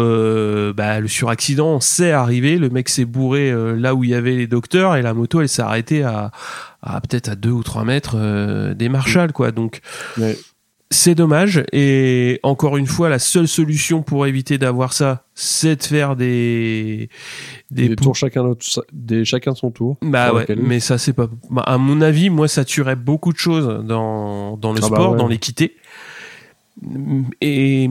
bah, 0.75 0.99
le 0.99 1.07
suraccident 1.07 1.79
s'est 1.79 2.11
arrivé, 2.11 2.57
le 2.59 2.69
mec 2.69 2.89
s'est 2.89 3.05
bourré 3.05 3.51
là 3.75 3.95
où 3.95 4.03
il 4.03 4.11
y 4.11 4.13
avait 4.13 4.35
les 4.35 4.45
docteurs 4.45 4.95
et 4.95 5.01
la 5.01 5.15
moto 5.15 5.41
elle 5.41 5.49
s'est 5.49 5.63
arrêtée 5.63 6.03
à, 6.03 6.29
à 6.83 7.01
peut-être 7.01 7.29
à 7.29 7.35
2 7.35 7.49
ou 7.49 7.63
3 7.63 7.83
mètres 7.83 8.73
des 8.75 8.89
marshals 8.89 9.33
quoi. 9.33 9.51
Donc 9.51 9.81
c'est 10.89 11.15
dommage. 11.15 11.63
Et 11.73 12.39
encore 12.43 12.77
une 12.77 12.87
fois 12.87 13.09
la 13.09 13.19
seule 13.19 13.47
solution 13.47 14.03
pour 14.03 14.25
éviter 14.25 14.57
d'avoir 14.57 14.93
ça 14.93 15.23
c'est 15.35 15.75
de 15.75 15.83
faire 15.83 16.15
des 16.15 17.09
des, 17.71 17.95
tours 17.95 18.15
chacun 18.15 18.55
des 18.93 19.25
chacun 19.25 19.53
son 19.53 19.69
tour 19.69 19.97
bah 20.01 20.33
ouais 20.33 20.47
mais 20.55 20.79
ça 20.79 20.97
c'est 20.97 21.13
pas 21.13 21.27
bah, 21.51 21.61
à 21.63 21.77
mon 21.77 22.01
avis 22.01 22.29
moi 22.29 22.47
ça 22.47 22.63
tuerait 22.65 22.95
beaucoup 22.95 23.33
de 23.33 23.37
choses 23.37 23.85
dans 23.85 24.57
dans 24.57 24.71
le 24.71 24.79
ah 24.83 24.89
bah 24.89 24.95
sport 24.95 25.15
dans 25.15 25.27
l'équité. 25.27 25.75
Et 27.41 27.89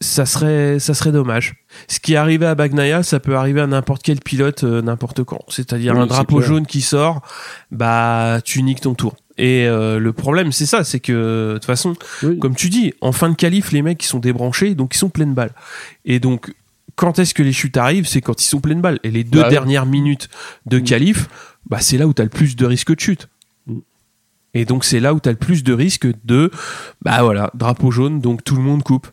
ça 0.00 0.24
serait 0.24 0.78
ça 0.78 0.94
serait 0.94 1.12
dommage. 1.12 1.56
Ce 1.88 2.00
qui 2.00 2.14
est 2.14 2.16
arrivé 2.16 2.46
à 2.46 2.54
Bagnaia 2.54 3.02
ça 3.02 3.20
peut 3.20 3.36
arriver 3.36 3.60
à 3.60 3.66
n'importe 3.66 4.02
quel 4.02 4.20
pilote 4.20 4.64
euh, 4.64 4.80
n'importe 4.80 5.22
quand. 5.22 5.42
C'est-à-dire 5.48 5.96
un 5.96 6.06
drapeau 6.06 6.40
jaune 6.40 6.66
qui 6.66 6.80
sort 6.80 7.20
bah 7.70 8.40
tu 8.42 8.62
niques 8.62 8.80
ton 8.80 8.94
tour 8.94 9.16
et 9.38 9.66
euh, 9.66 9.98
le 9.98 10.12
problème, 10.12 10.52
c'est 10.52 10.66
ça, 10.66 10.82
c'est 10.82 11.00
que 11.00 11.52
de 11.52 11.54
toute 11.54 11.66
façon, 11.66 11.94
comme 12.40 12.54
tu 12.54 12.70
dis, 12.70 12.94
en 13.00 13.12
fin 13.12 13.28
de 13.28 13.34
qualif, 13.34 13.72
les 13.72 13.82
mecs 13.82 14.02
ils 14.02 14.06
sont 14.06 14.18
débranchés, 14.18 14.74
donc 14.74 14.94
ils 14.94 14.98
sont 14.98 15.10
pleines 15.10 15.34
balles. 15.34 15.52
Et 16.04 16.20
donc, 16.20 16.54
quand 16.94 17.18
est-ce 17.18 17.34
que 17.34 17.42
les 17.42 17.52
chutes 17.52 17.76
arrivent? 17.76 18.06
C'est 18.06 18.22
quand 18.22 18.40
ils 18.40 18.46
sont 18.46 18.60
pleines 18.60 18.80
balles. 18.80 18.98
Et 19.02 19.10
les 19.10 19.24
deux 19.24 19.42
bah 19.42 19.50
dernières 19.50 19.86
minutes 19.86 20.28
de 20.64 20.78
mm. 20.78 20.84
qualif, 20.84 21.28
bah 21.68 21.78
c'est 21.80 21.98
là 21.98 22.06
où 22.06 22.14
tu 22.14 22.22
as 22.22 22.24
le 22.24 22.30
plus 22.30 22.56
de 22.56 22.64
risque 22.64 22.94
de 22.94 23.00
chute. 23.00 23.28
Mm. 23.66 23.78
Et 24.54 24.64
donc 24.64 24.84
c'est 24.84 25.00
là 25.00 25.12
où 25.12 25.20
tu 25.20 25.28
as 25.28 25.32
le 25.32 25.38
plus 25.38 25.62
de 25.62 25.74
risque 25.74 26.06
de, 26.24 26.50
bah 27.02 27.22
voilà, 27.22 27.50
drapeau 27.54 27.90
jaune, 27.90 28.20
donc 28.20 28.42
tout 28.42 28.56
le 28.56 28.62
monde 28.62 28.82
coupe. 28.82 29.08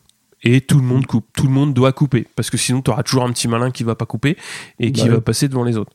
Et 0.46 0.60
tout 0.60 0.78
le 0.78 0.84
monde 0.84 1.06
coupe. 1.06 1.26
Tout 1.34 1.46
le 1.46 1.52
monde 1.52 1.72
doit 1.72 1.92
couper. 1.92 2.26
Parce 2.36 2.50
que 2.50 2.58
sinon, 2.58 2.82
tu 2.82 2.90
auras 2.90 3.02
toujours 3.02 3.24
un 3.24 3.32
petit 3.32 3.48
malin 3.48 3.70
qui 3.70 3.82
va 3.82 3.94
pas 3.94 4.04
couper 4.04 4.36
et 4.78 4.92
qui 4.92 5.08
bah 5.08 5.14
va 5.14 5.20
passer 5.22 5.48
devant 5.48 5.64
les 5.64 5.78
autres. 5.78 5.92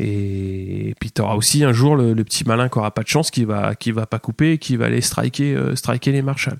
Et, 0.00 0.94
puis 0.98 1.10
tu 1.10 1.20
auras 1.20 1.34
aussi 1.34 1.62
un 1.62 1.72
jour 1.72 1.94
le, 1.94 2.14
petit 2.24 2.44
malin 2.46 2.68
qui 2.68 2.78
aura 2.78 2.90
pas 2.90 3.02
de 3.02 3.08
chance, 3.08 3.30
qui 3.30 3.44
va 3.44 3.74
qui 3.74 3.92
va 3.92 4.06
pas 4.06 4.18
couper, 4.18 4.58
qui 4.58 4.76
va 4.76 4.86
aller 4.86 5.00
striker 5.00 5.54
euh, 5.54 5.76
striker 5.76 6.12
les 6.12 6.22
Marshall. 6.22 6.58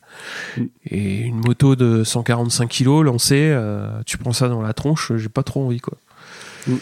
Mm. 0.57 0.65
Et 0.91 1.17
une 1.21 1.41
moto 1.41 1.75
de 1.75 2.05
145 2.05 2.69
kg 2.69 3.03
lancée, 3.03 3.51
euh, 3.51 4.03
tu 4.05 4.19
prends 4.19 4.33
ça 4.33 4.49
dans 4.49 4.61
la 4.61 4.75
tronche, 4.75 5.13
j'ai 5.17 5.29
pas 5.29 5.43
trop 5.43 5.65
envie 5.65 5.81
quoi. 5.81 5.97
Mm. 6.67 6.75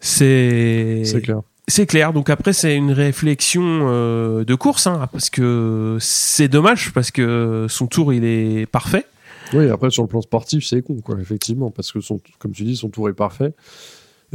C'est 0.00 1.02
c'est 1.04 1.22
clair. 1.22 1.40
C'est 1.68 1.86
clair. 1.86 2.12
Donc 2.12 2.28
après 2.28 2.52
c'est 2.52 2.76
une 2.76 2.92
réflexion 2.92 3.62
euh, 3.64 4.44
de 4.44 4.54
course, 4.54 4.86
hein, 4.86 5.08
parce 5.10 5.30
que 5.30 5.96
c'est 6.00 6.48
dommage 6.48 6.92
parce 6.92 7.10
que 7.10 7.66
son 7.68 7.86
tour 7.86 8.12
il 8.12 8.24
est 8.24 8.66
parfait. 8.66 9.06
Oui, 9.54 9.68
après 9.70 9.90
sur 9.90 10.02
le 10.02 10.08
plan 10.08 10.20
sportif 10.20 10.66
c'est 10.66 10.82
con 10.82 10.96
quoi, 11.02 11.18
effectivement, 11.20 11.70
parce 11.70 11.92
que 11.92 12.00
son, 12.00 12.20
comme 12.38 12.52
tu 12.52 12.64
dis 12.64 12.76
son 12.76 12.88
tour 12.90 13.08
est 13.08 13.14
parfait. 13.14 13.54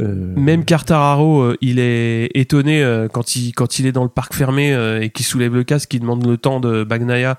Euh, 0.00 0.34
Même 0.36 0.64
Cartararo, 0.64 1.40
euh, 1.40 1.56
il 1.60 1.78
est 1.78 2.30
étonné 2.34 2.82
euh, 2.82 3.08
quand 3.08 3.34
il 3.36 3.52
quand 3.52 3.78
il 3.78 3.86
est 3.86 3.92
dans 3.92 4.04
le 4.04 4.08
parc 4.08 4.34
fermé 4.34 4.72
et 5.02 5.10
qu'il 5.10 5.26
soulève 5.26 5.54
le 5.54 5.64
casque, 5.64 5.90
qu'il 5.90 6.00
demande 6.00 6.26
le 6.26 6.36
temps 6.36 6.60
de 6.60 6.84
Bagnaia. 6.84 7.36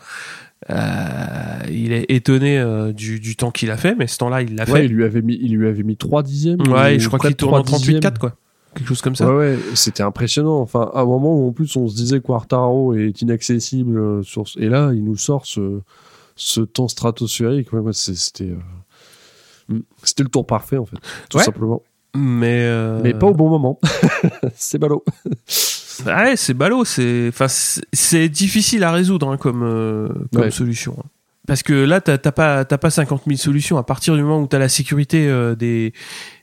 il 0.70 1.94
est 1.94 2.06
étonné 2.10 2.62
du, 2.94 3.20
du, 3.20 3.36
temps 3.36 3.52
qu'il 3.52 3.72
a 3.72 3.78
fait, 3.78 3.96
mais 3.96 4.08
ce 4.08 4.18
temps-là, 4.18 4.42
il 4.42 4.56
l'a 4.56 4.66
ouais, 4.66 4.72
fait. 4.82 4.86
Il 4.86 4.92
lui 4.92 5.06
avait 5.06 5.22
mis, 5.22 5.38
il 5.42 5.56
lui 5.56 5.68
avait 5.68 5.84
mis 5.84 5.96
3 5.96 6.24
dixièmes. 6.24 6.62
Ouais, 6.68 7.00
je 7.00 7.08
crois 7.08 7.20
qu'il 7.20 7.36
tourne 7.36 7.56
en 7.56 7.64
38-4, 7.64 8.18
quoi. 8.18 8.36
Quelque 8.76 8.88
chose 8.88 9.02
comme 9.02 9.16
ça. 9.16 9.28
Ouais, 9.28 9.54
ouais 9.54 9.60
c'était 9.74 10.04
impressionnant. 10.04 10.60
Enfin, 10.62 10.92
à 10.94 11.02
un 11.02 11.06
moment 11.06 11.36
où 11.36 11.48
en 11.48 11.52
plus 11.52 11.76
on 11.76 11.88
se 11.88 11.96
disait 11.96 12.20
Quartaro 12.20 12.94
est 12.94 13.22
inaccessible, 13.22 14.24
sur... 14.24 14.44
et 14.58 14.70
là, 14.70 14.92
il 14.94 15.04
nous 15.04 15.18
sort 15.18 15.46
ce, 15.46 15.80
ce 16.36 16.62
temps 16.62 16.88
stratosphérique. 16.88 17.72
Ouais, 17.74 17.82
c'était. 17.94 18.54
C'était 20.04 20.24
le 20.24 20.30
tour 20.30 20.48
parfait, 20.48 20.78
en 20.78 20.86
fait, 20.86 20.98
tout 21.30 21.40
simplement. 21.40 21.84
Mais, 22.16 22.64
euh, 22.64 23.00
mais 23.04 23.14
pas 23.14 23.28
au 23.28 23.34
bon 23.34 23.50
moment. 23.50 23.80
c'est 24.56 24.80
ballot. 24.80 25.04
ouais, 26.06 26.36
c'est 26.36 26.54
ballot. 26.54 26.84
C'est, 26.86 27.28
enfin, 27.30 27.48
c'est 27.48 28.30
difficile 28.30 28.84
à 28.84 28.92
résoudre 28.92 29.30
hein, 29.30 29.38
comme, 29.38 29.64
euh, 29.64 30.10
comme 30.34 30.50
solution. 30.50 30.96
Hein. 31.00 31.08
Parce 31.46 31.64
que 31.64 31.74
là, 31.74 32.02
t'as 32.02 32.18
pas, 32.32 32.66
pas 32.66 32.90
50 32.90 33.24
000 33.26 33.38
solutions. 33.38 33.78
À 33.78 33.84
partir 33.84 34.16
du 34.16 34.22
moment 34.22 34.42
où 34.42 34.48
tu 34.48 34.56
as 34.56 34.60
la 34.60 34.70
sécurité 34.70 35.28
euh, 35.28 35.56
des, 35.56 35.94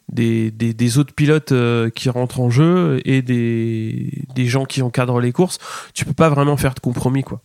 des, 0.08 0.50
des, 0.50 0.72
des, 0.72 0.98
autres 0.98 1.14
pilotes 1.14 1.52
qui 1.94 2.10
rentrent 2.10 2.40
en 2.40 2.50
jeu 2.50 3.00
et 3.04 3.22
des, 3.22 4.24
des 4.34 4.46
gens 4.46 4.64
qui 4.64 4.82
encadrent 4.82 5.20
les 5.20 5.32
courses, 5.32 5.58
tu 5.94 6.04
peux 6.04 6.12
pas 6.12 6.28
vraiment 6.28 6.56
faire 6.56 6.74
de 6.74 6.80
compromis, 6.80 7.22
quoi. 7.22 7.40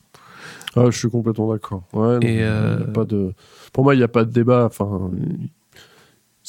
Ah, 0.75 0.85
je 0.89 0.97
suis 0.97 1.09
complètement 1.09 1.51
d'accord. 1.51 1.83
Ouais, 1.93 2.17
et 2.21 2.45
pas 2.93 3.03
de... 3.03 3.33
Pour 3.73 3.83
moi, 3.83 3.93
il 3.93 3.97
n'y 3.97 4.03
a 4.03 4.07
pas 4.07 4.25
de 4.25 4.31
débat. 4.31 4.65
Enfin, 4.65 5.11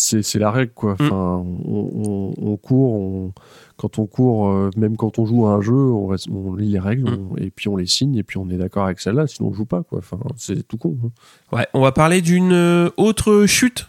c'est 0.03 0.38
la 0.38 0.50
règle 0.50 0.72
quoi. 0.72 0.92
Mm. 0.92 0.96
Enfin, 1.00 1.44
on, 1.64 2.57
court, 2.57 3.32
quand 3.76 3.98
on 3.98 4.07
court, 4.07 4.48
euh, 4.48 4.70
même 4.76 4.96
quand 4.96 5.18
on 5.18 5.26
joue 5.26 5.46
à 5.46 5.53
un 5.53 5.61
jeu, 5.61 5.74
on, 5.74 6.14
on 6.30 6.55
lit 6.55 6.70
les 6.70 6.78
règles 6.78 7.11
mm. 7.11 7.36
et 7.38 7.50
puis 7.50 7.68
on 7.68 7.76
les 7.76 7.86
signe 7.86 8.16
et 8.16 8.22
puis 8.22 8.38
on 8.38 8.48
est 8.50 8.57
d'accord 8.57 8.84
avec 8.84 9.00
celle-là, 9.00 9.26
sinon 9.26 9.50
on 9.50 9.53
joue 9.53 9.64
pas 9.64 9.82
quoi. 9.82 9.98
Enfin, 9.98 10.18
c'est 10.36 10.66
tout 10.66 10.76
con. 10.76 10.96
Hein. 11.05 11.57
Ouais, 11.57 11.66
on 11.74 11.80
va 11.80 11.92
parler 11.92 12.20
d'une 12.20 12.53
euh, 12.53 12.90
autre 12.96 13.46
chute 13.46 13.88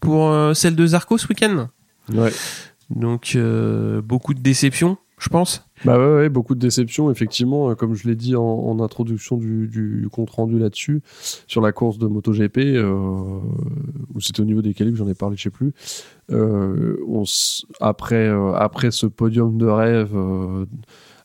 pour 0.00 0.28
euh, 0.28 0.54
celle 0.54 0.76
de 0.76 0.86
Zarco 0.86 1.16
ce 1.16 1.26
week-end. 1.28 1.68
Ouais. 2.12 2.30
Donc 2.90 3.36
beaucoup 4.04 4.34
de 4.34 4.40
déceptions, 4.40 4.98
je 5.18 5.28
pense. 5.28 5.64
Bah 5.84 5.98
ouais, 5.98 6.28
beaucoup 6.28 6.54
de 6.54 6.60
déceptions, 6.60 7.10
effectivement, 7.10 7.70
euh, 7.70 7.74
comme 7.74 7.94
je 7.94 8.08
l'ai 8.08 8.16
dit 8.16 8.36
en, 8.36 8.80
introduction 8.80 9.36
du, 9.36 10.08
compte 10.10 10.30
rendu 10.30 10.58
là-dessus, 10.58 11.02
sur 11.46 11.60
la 11.60 11.72
course 11.72 11.98
de 11.98 12.06
MotoGP, 12.06 12.58
euh, 12.58 13.40
où 14.14 14.20
c'était 14.20 14.40
au 14.40 14.44
niveau 14.44 14.62
des 14.62 14.74
qualifs, 14.74 14.96
j'en 14.96 15.08
ai 15.08 15.14
parlé, 15.14 15.36
je 15.36 15.42
sais 15.42 15.50
plus. 15.50 15.72
Euh, 16.32 16.96
après, 17.80 18.28
euh, 18.28 18.54
après 18.54 18.90
ce 18.90 19.06
podium 19.06 19.58
de 19.58 19.66
rêve, 19.66 20.16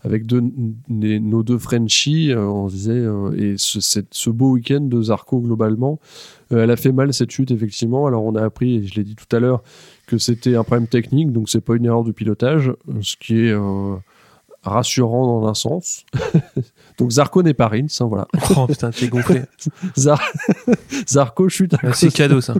avec 0.02 0.26
nos 0.32 1.44
deux 1.44 1.58
Frenchies, 1.58 2.32
on 2.36 2.68
disait, 2.68 3.06
et 3.38 3.56
ce 3.58 4.30
beau 4.30 4.52
week-end 4.52 4.82
de 4.82 5.02
Zarco 5.02 5.40
globalement, 5.40 6.00
elle 6.52 6.72
a 6.72 6.78
fait 6.78 6.92
mal 6.92 7.14
cette 7.14 7.32
chute, 7.32 7.52
effectivement. 7.52 8.08
Alors 8.08 8.24
on 8.24 8.36
a 8.36 8.44
appris, 8.44 8.78
et 8.78 8.88
je 8.88 8.96
l'ai 8.96 9.04
dit 9.04 9.16
tout 9.16 9.36
à 9.36 9.40
l'heure, 9.40 9.64
que 10.10 10.18
c'était 10.18 10.56
un 10.56 10.64
problème 10.64 10.88
technique, 10.88 11.32
donc 11.32 11.50
c'est 11.50 11.62
pas 11.62 11.76
une 11.76 11.86
erreur 11.86 12.04
de 12.04 12.12
pilotage, 12.12 12.74
ce 13.02 13.16
qui 13.18 13.46
est 13.46 13.56
rassurant 14.64 15.42
dans 15.42 15.48
un 15.48 15.54
sens. 15.54 16.06
Donc 16.98 17.12
Zarco 17.12 17.44
n'est 17.44 17.54
pas 17.54 17.68
Rins, 17.68 17.86
hein, 18.00 18.06
voilà. 18.06 18.28
Oh 18.58 18.68
putain, 18.68 18.92
t'es 18.92 19.08
gonflé. 19.08 19.42
Zarco 21.08 21.50
chute 21.50 21.76
à 21.82 21.94
C'est 21.94 22.12
cadeau 22.12 22.42
ça. 22.42 22.56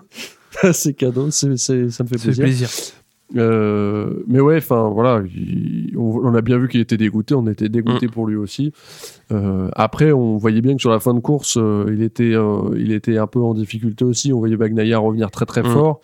c'est 0.74 0.94
cadeau, 0.94 1.30
c'est, 1.32 1.58
ça 1.58 1.74
me 1.76 1.90
fait 1.90 2.18
plaisir. 2.18 2.44
plaisir. 2.44 2.70
Euh, 3.36 4.24
mais 4.28 4.40
ouais, 4.40 4.58
enfin 4.58 4.90
voilà, 4.90 5.22
on, 5.96 6.34
a 6.34 6.42
bien 6.42 6.58
vu 6.58 6.68
qu'il 6.68 6.82
était 6.82 6.98
dégoûté, 6.98 7.36
on 7.36 7.46
était 7.46 7.70
dégoûté 7.70 8.08
mm. 8.08 8.12
pour 8.12 8.26
lui 8.26 8.36
aussi. 8.36 8.74
Euh, 9.32 9.70
après, 9.74 10.12
on 10.12 10.38
voyait 10.38 10.62
bien 10.62 10.76
que 10.76 10.82
sur 10.82 10.90
la 10.90 11.00
fin 11.00 11.14
de 11.14 11.20
course, 11.20 11.58
euh, 11.58 11.86
il 11.94 12.02
était, 12.02 12.34
il 12.76 12.92
était 12.92 13.18
un 13.18 13.28
peu 13.28 13.40
en 13.40 13.54
difficulté 13.54 14.04
aussi. 14.04 14.34
On 14.34 14.40
voyait 14.40 14.58
Bagnaia 14.58 14.98
revenir 14.98 15.30
très 15.30 15.46
très 15.46 15.62
mm. 15.62 15.72
fort. 15.72 16.02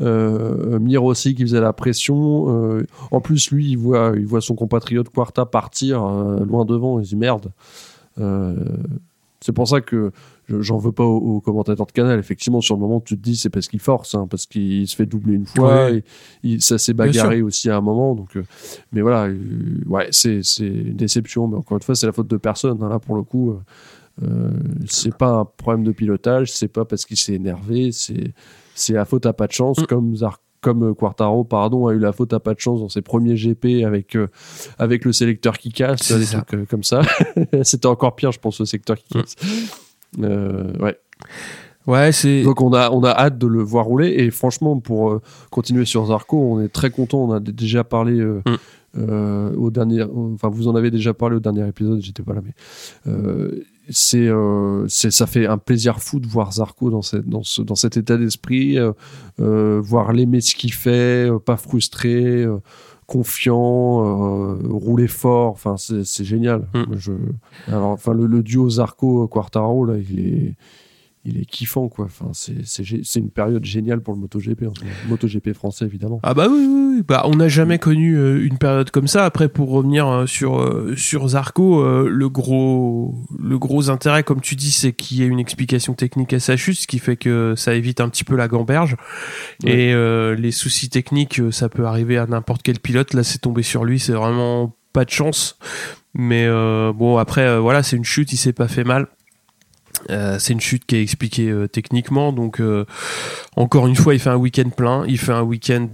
Euh, 0.00 0.78
Mir 0.78 1.04
aussi 1.04 1.34
qui 1.34 1.42
faisait 1.42 1.60
la 1.60 1.72
pression. 1.72 2.46
Euh, 2.48 2.86
en 3.10 3.20
plus, 3.20 3.50
lui, 3.50 3.70
il 3.70 3.76
voit, 3.76 4.12
il 4.16 4.26
voit 4.26 4.40
son 4.40 4.54
compatriote 4.54 5.08
Quarta 5.10 5.46
partir 5.46 6.04
euh, 6.04 6.44
loin 6.44 6.64
devant. 6.64 6.98
Il 6.98 7.04
se 7.04 7.10
dit 7.10 7.16
merde. 7.16 7.50
Euh, 8.18 8.56
c'est 9.40 9.52
pour 9.52 9.66
ça 9.66 9.80
que 9.80 10.12
j'en 10.48 10.78
veux 10.78 10.92
pas 10.92 11.04
aux, 11.04 11.40
commentateurs 11.40 11.86
de 11.86 11.92
canal. 11.92 12.18
Effectivement, 12.18 12.60
sur 12.60 12.76
le 12.76 12.80
moment, 12.80 13.00
tu 13.00 13.16
te 13.16 13.22
dis 13.22 13.36
c'est 13.36 13.50
parce 13.50 13.68
qu'il 13.68 13.80
force, 13.80 14.14
hein, 14.14 14.26
parce 14.30 14.46
qu'il 14.46 14.86
se 14.86 14.94
fait 14.94 15.06
doubler 15.06 15.34
une 15.34 15.46
fois. 15.46 15.90
Et 15.90 16.60
ça 16.60 16.78
s'est 16.78 16.94
bagarré 16.94 17.42
aussi 17.42 17.68
à 17.68 17.76
un 17.76 17.80
moment. 17.80 18.14
Donc, 18.14 18.38
mais 18.92 19.00
voilà, 19.00 19.32
ouais, 19.86 20.08
c'est 20.10 20.42
une 20.60 20.94
déception. 20.94 21.48
Mais 21.48 21.56
encore 21.56 21.76
une 21.76 21.82
fois, 21.82 21.94
c'est 21.94 22.06
la 22.06 22.12
faute 22.12 22.28
de 22.28 22.36
personne. 22.36 22.82
Hein, 22.82 22.88
là, 22.88 22.98
pour 22.98 23.16
le 23.16 23.22
coup, 23.22 23.58
c'est 24.86 25.16
pas 25.16 25.30
un 25.30 25.44
problème 25.44 25.84
de 25.84 25.92
pilotage. 25.92 26.52
C'est 26.52 26.68
pas 26.68 26.84
parce 26.84 27.04
qu'il 27.04 27.16
s'est 27.16 27.34
énervé. 27.34 27.90
C'est 27.90 28.32
c'est 28.74 28.94
la 28.94 29.04
faute 29.04 29.26
à 29.26 29.32
pas 29.32 29.46
de 29.46 29.52
chance, 29.52 29.78
mm. 29.78 29.86
comme 29.86 30.16
comme 30.62 30.84
euh, 30.84 30.94
Quartaro 30.94 31.44
pardon 31.44 31.88
a 31.88 31.92
eu 31.92 31.98
la 31.98 32.12
faute 32.12 32.32
à 32.32 32.40
pas 32.40 32.54
de 32.54 32.60
chance 32.60 32.80
dans 32.80 32.88
ses 32.88 33.02
premiers 33.02 33.34
GP 33.34 33.84
avec 33.84 34.16
euh, 34.16 34.28
avec 34.78 35.04
le 35.04 35.12
sélecteur 35.12 35.58
qui 35.58 35.70
casse 35.70 36.10
des 36.10 36.24
trucs 36.24 36.54
euh, 36.54 36.64
comme 36.70 36.84
ça. 36.84 37.02
C'était 37.62 37.86
encore 37.86 38.14
pire 38.14 38.32
je 38.32 38.38
pense 38.38 38.60
le 38.60 38.66
secteur 38.66 38.96
qui 38.96 39.12
casse. 39.12 39.34
Mm. 40.16 40.82
ouais. 40.82 40.96
Ouais 41.88 42.12
c'est 42.12 42.44
donc 42.44 42.60
on 42.60 42.72
a 42.72 42.90
on 42.92 43.02
a 43.02 43.10
hâte 43.10 43.38
de 43.38 43.46
le 43.48 43.60
voir 43.60 43.84
rouler. 43.84 44.08
Et 44.10 44.30
franchement 44.30 44.78
pour 44.78 45.20
continuer 45.50 45.84
sur 45.84 46.06
Zarco 46.06 46.38
on 46.38 46.60
est 46.60 46.68
très 46.68 46.90
content. 46.90 47.18
On 47.24 47.32
a 47.32 47.40
déjà 47.40 47.82
parlé 47.82 48.22
mm. 48.22 49.56
au 49.56 49.70
dernier 49.70 50.04
enfin 50.04 50.48
vous 50.48 50.68
en 50.68 50.76
avez 50.76 50.92
déjà 50.92 51.12
parlé 51.12 51.36
au 51.36 51.40
dernier 51.40 51.66
épisode. 51.66 52.00
J'étais 52.00 52.22
pas 52.22 52.34
là 52.34 52.40
mais 52.44 52.54
c'est 53.92 54.28
euh, 54.28 54.86
ça 54.88 55.26
fait 55.26 55.46
un 55.46 55.58
plaisir 55.58 56.00
fou 56.00 56.18
de 56.20 56.26
voir 56.26 56.52
Zarco 56.52 56.90
dans, 56.90 57.02
cette, 57.02 57.28
dans, 57.28 57.42
ce, 57.42 57.62
dans 57.62 57.74
cet 57.74 57.96
état 57.96 58.16
d'esprit, 58.16 58.78
euh, 58.78 58.92
euh, 59.40 59.80
voir 59.82 60.12
l'aimer 60.12 60.40
ce 60.40 60.54
qu'il 60.54 60.72
fait, 60.72 61.30
pas 61.44 61.56
frustré, 61.56 62.46
confiant, 63.06 64.56
rouler 64.68 65.08
fort. 65.08 65.52
Enfin, 65.52 65.76
c'est 65.76 66.24
génial. 66.24 66.66
Mm. 66.74 66.84
Je, 66.96 67.12
alors, 67.68 67.90
enfin, 67.90 68.12
le, 68.14 68.26
le 68.26 68.42
duo 68.42 68.68
Zarco 68.68 69.28
Quartaro 69.28 69.84
là, 69.84 69.94
il 69.98 70.20
est 70.20 70.54
il 71.24 71.40
est 71.40 71.44
kiffant 71.44 71.88
quoi. 71.88 72.06
Enfin, 72.06 72.30
c'est 72.32 73.16
une 73.16 73.30
période 73.30 73.64
géniale 73.64 74.00
pour 74.00 74.14
le 74.14 74.20
MotoGP. 74.20 74.64
MotoGP 75.08 75.52
français 75.52 75.84
évidemment. 75.84 76.20
Ah 76.22 76.34
bah 76.34 76.48
oui, 76.50 76.66
oui, 76.66 76.94
oui. 76.96 77.02
Bah, 77.06 77.22
on 77.26 77.36
n'a 77.36 77.48
jamais 77.48 77.78
connu 77.78 78.16
euh, 78.16 78.44
une 78.44 78.58
période 78.58 78.90
comme 78.90 79.06
ça. 79.06 79.24
Après, 79.24 79.48
pour 79.48 79.70
revenir 79.70 80.08
euh, 80.08 80.26
sur 80.26 80.60
euh, 80.60 80.94
sur 80.96 81.28
Zarco, 81.28 81.82
le 82.08 82.28
gros 82.28 83.14
le 83.38 83.58
gros 83.58 83.88
intérêt, 83.88 84.24
comme 84.24 84.40
tu 84.40 84.56
dis, 84.56 84.72
c'est 84.72 84.92
qu'il 84.92 85.18
y 85.18 85.22
ait 85.22 85.26
une 85.26 85.38
explication 85.38 85.94
technique 85.94 86.32
à 86.32 86.40
sa 86.40 86.56
chute, 86.56 86.78
ce 86.78 86.86
qui 86.86 86.98
fait 86.98 87.16
que 87.16 87.54
ça 87.56 87.74
évite 87.74 88.00
un 88.00 88.08
petit 88.08 88.24
peu 88.24 88.36
la 88.36 88.48
gamberge. 88.48 88.96
Et 89.64 89.94
les 89.94 90.50
soucis 90.50 90.90
techniques, 90.90 91.40
ça 91.50 91.68
peut 91.68 91.86
arriver 91.86 92.18
à 92.18 92.26
n'importe 92.26 92.62
quel 92.62 92.80
pilote. 92.80 93.14
Là, 93.14 93.22
c'est 93.22 93.38
tombé 93.38 93.62
sur 93.62 93.84
lui, 93.84 93.98
c'est 93.98 94.12
vraiment 94.12 94.74
pas 94.92 95.04
de 95.04 95.10
chance. 95.10 95.58
Mais 96.14 96.48
bon, 96.92 97.18
après, 97.18 97.58
voilà, 97.58 97.82
c'est 97.82 97.96
une 97.96 98.04
chute, 98.04 98.32
il 98.32 98.36
s'est 98.36 98.52
pas 98.52 98.68
fait 98.68 98.84
mal. 98.84 99.06
Euh, 100.10 100.38
c'est 100.38 100.52
une 100.52 100.60
chute 100.60 100.84
qui 100.84 100.96
est 100.96 101.02
expliquée 101.02 101.48
euh, 101.48 101.68
techniquement, 101.68 102.32
donc 102.32 102.60
euh, 102.60 102.84
encore 103.56 103.86
une 103.86 103.96
fois, 103.96 104.14
il 104.14 104.20
fait 104.20 104.30
un 104.30 104.36
week-end 104.36 104.68
plein, 104.70 105.04
il 105.06 105.18
fait 105.18 105.32
un 105.32 105.42
week-end 105.42 105.88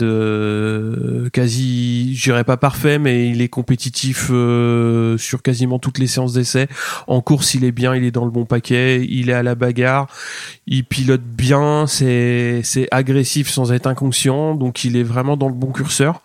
quasi, 1.33 2.15
je 2.17 2.23
dirais 2.23 2.45
pas 2.45 2.57
parfait, 2.57 2.99
mais 2.99 3.29
il 3.29 3.43
est 3.43 3.49
compétitif 3.49 4.27
sur 4.29 5.43
quasiment 5.43 5.79
toutes 5.79 5.99
les 5.99 6.07
séances 6.07 6.33
d'essai. 6.33 6.69
En 7.07 7.21
course, 7.21 7.55
il 7.55 7.65
est 7.65 7.73
bien, 7.73 7.95
il 7.95 8.05
est 8.05 8.11
dans 8.11 8.25
le 8.25 8.31
bon 8.31 8.45
paquet, 8.45 9.05
il 9.09 9.31
est 9.31 9.35
à 9.35 9.43
la 9.43 9.55
bagarre, 9.55 10.09
il 10.67 10.85
pilote 10.85 11.23
bien, 11.23 11.87
c'est 11.87 12.61
c'est 12.63 12.89
agressif 12.91 13.49
sans 13.49 13.73
être 13.73 13.87
inconscient, 13.87 14.55
donc 14.55 14.85
il 14.85 14.97
est 14.97 15.03
vraiment 15.03 15.37
dans 15.37 15.49
le 15.49 15.55
bon 15.55 15.73
curseur. 15.73 16.23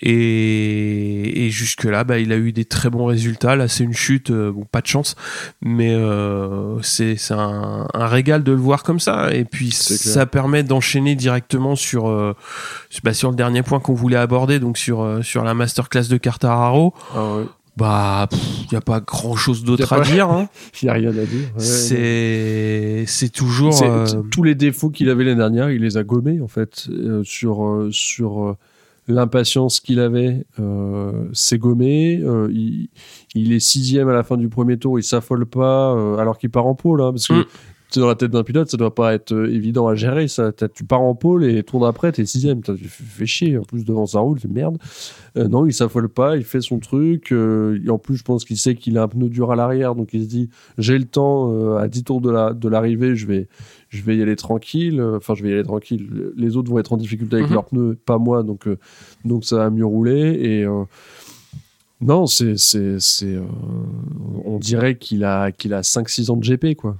Et, 0.00 1.46
et 1.46 1.50
jusque-là, 1.50 2.02
bah, 2.02 2.18
il 2.18 2.32
a 2.32 2.36
eu 2.36 2.52
des 2.52 2.64
très 2.64 2.90
bons 2.90 3.06
résultats. 3.06 3.54
Là, 3.54 3.68
c'est 3.68 3.84
une 3.84 3.94
chute, 3.94 4.30
euh, 4.30 4.50
bon, 4.50 4.64
pas 4.64 4.80
de 4.80 4.86
chance, 4.86 5.14
mais 5.62 5.94
euh, 5.94 6.80
c'est 6.82 7.16
un, 7.30 7.86
un, 7.92 8.06
régal 8.06 8.42
de 8.42 8.52
le 8.52 8.58
voir 8.58 8.82
comme 8.82 8.98
ça. 8.98 9.32
Et 9.32 9.44
puis, 9.44 9.70
ça 9.70 10.26
permet 10.26 10.64
d'enchaîner 10.64 11.14
directement 11.14 11.76
sur, 11.76 12.08
euh, 12.08 12.34
bah, 13.04 13.14
sur 13.14 13.30
le 13.30 13.36
dernier 13.36 13.62
point 13.62 13.78
qu'on 13.78 13.94
voulait 13.94 14.16
aborder, 14.16 14.58
donc 14.58 14.78
sur, 14.78 15.02
euh, 15.02 15.22
sur 15.22 15.44
la 15.44 15.54
masterclass 15.54 16.08
de 16.08 16.16
Cartararo. 16.16 16.92
Ah 17.14 17.36
ouais. 17.36 17.44
Bah, 17.76 18.28
il 18.32 18.68
n'y 18.70 18.78
a 18.78 18.80
pas 18.80 19.00
grand 19.00 19.34
chose 19.34 19.64
d'autre 19.64 19.92
à 19.92 20.00
dire. 20.00 20.30
Hein. 20.30 20.48
Il 20.80 20.84
n'y 20.84 20.90
a 20.90 20.92
rien 20.92 21.10
à 21.10 21.24
dire. 21.24 21.48
c'est, 21.58 23.02
c'est 23.08 23.30
toujours. 23.30 23.82
Tous 24.30 24.44
les 24.44 24.54
défauts 24.54 24.90
qu'il 24.90 25.08
avait 25.08 25.24
l'année 25.24 25.38
dernière, 25.38 25.70
il 25.70 25.82
les 25.82 25.96
a 25.96 26.04
gommés, 26.04 26.40
en 26.40 26.46
fait, 26.46 26.88
sur, 27.24 27.88
sur 27.90 28.56
l'impatience 29.06 29.80
qu'il 29.80 30.00
avait 30.00 30.46
euh, 30.58 31.28
s'est 31.32 31.58
gommé. 31.58 32.20
Euh, 32.22 32.48
il, 32.52 32.88
il, 33.34 33.52
est 33.52 33.60
sixième 33.60 34.08
à 34.08 34.12
la 34.12 34.22
fin 34.22 34.36
du 34.36 34.48
premier 34.48 34.78
tour, 34.78 34.98
il 34.98 35.02
s'affole 35.02 35.46
pas, 35.46 35.94
euh, 35.94 36.16
alors 36.16 36.38
qu'il 36.38 36.50
part 36.50 36.66
en 36.66 36.74
pôle, 36.74 37.02
hein, 37.02 37.12
parce 37.12 37.28
que 37.28 37.34
mm. 37.34 37.46
Dans 38.00 38.08
la 38.08 38.14
tête 38.14 38.30
d'un 38.30 38.42
pilote, 38.42 38.70
ça 38.70 38.76
doit 38.76 38.94
pas 38.94 39.14
être 39.14 39.32
euh, 39.32 39.52
évident 39.52 39.86
à 39.88 39.94
gérer. 39.94 40.28
Ça, 40.28 40.52
tu 40.52 40.84
pars 40.84 41.00
en 41.00 41.14
pôle 41.14 41.44
et 41.44 41.62
tour 41.62 41.80
d'après, 41.80 42.12
t'es 42.12 42.26
sixième. 42.26 42.62
Tu 42.62 42.76
fais 42.88 43.26
chier. 43.26 43.58
En 43.58 43.62
plus, 43.62 43.84
devant 43.84 44.06
ça 44.06 44.20
roule, 44.20 44.38
c'est 44.40 44.50
merde. 44.50 44.78
Euh, 45.36 45.48
non, 45.48 45.66
il 45.66 45.72
s'affole 45.72 46.08
pas, 46.08 46.36
il 46.36 46.44
fait 46.44 46.60
son 46.60 46.78
truc. 46.78 47.32
Euh, 47.32 47.80
et 47.84 47.90
en 47.90 47.98
plus, 47.98 48.16
je 48.16 48.24
pense 48.24 48.44
qu'il 48.44 48.56
sait 48.56 48.74
qu'il 48.74 48.98
a 48.98 49.02
un 49.02 49.08
pneu 49.08 49.28
dur 49.28 49.50
à 49.52 49.56
l'arrière, 49.56 49.94
donc 49.94 50.10
il 50.12 50.22
se 50.22 50.28
dit, 50.28 50.48
j'ai 50.78 50.98
le 50.98 51.04
temps, 51.04 51.76
à 51.76 51.88
10 51.88 52.04
tours 52.04 52.20
de 52.20 52.30
la 52.30 52.52
de 52.52 52.68
l'arrivée, 52.68 53.16
je 53.16 53.26
vais, 53.26 53.48
je 53.88 54.02
vais 54.02 54.16
y 54.16 54.22
aller 54.22 54.36
tranquille. 54.36 55.02
Enfin, 55.02 55.34
je 55.34 55.42
vais 55.42 55.50
y 55.50 55.52
aller 55.52 55.64
tranquille. 55.64 56.32
Les 56.36 56.56
autres 56.56 56.70
vont 56.70 56.78
être 56.78 56.92
en 56.92 56.96
difficulté 56.96 57.36
avec 57.36 57.48
mhm. 57.48 57.54
leurs 57.54 57.64
pneus, 57.66 57.98
pas 58.04 58.18
moi, 58.18 58.42
donc, 58.42 58.68
donc 59.24 59.44
ça 59.44 59.56
va 59.56 59.70
mieux 59.70 59.86
rouler. 59.86 60.38
Et 60.42 60.66
non, 62.00 62.26
c'est, 62.26 62.58
c'est, 62.58 63.00
c'est, 63.00 63.38
on 64.44 64.58
dirait 64.58 64.96
qu'il 64.96 65.24
a, 65.24 65.52
qu'il 65.52 65.74
a 65.74 65.80
5-6 65.80 66.30
ans 66.30 66.36
de 66.36 66.44
GP, 66.44 66.76
quoi. 66.76 66.96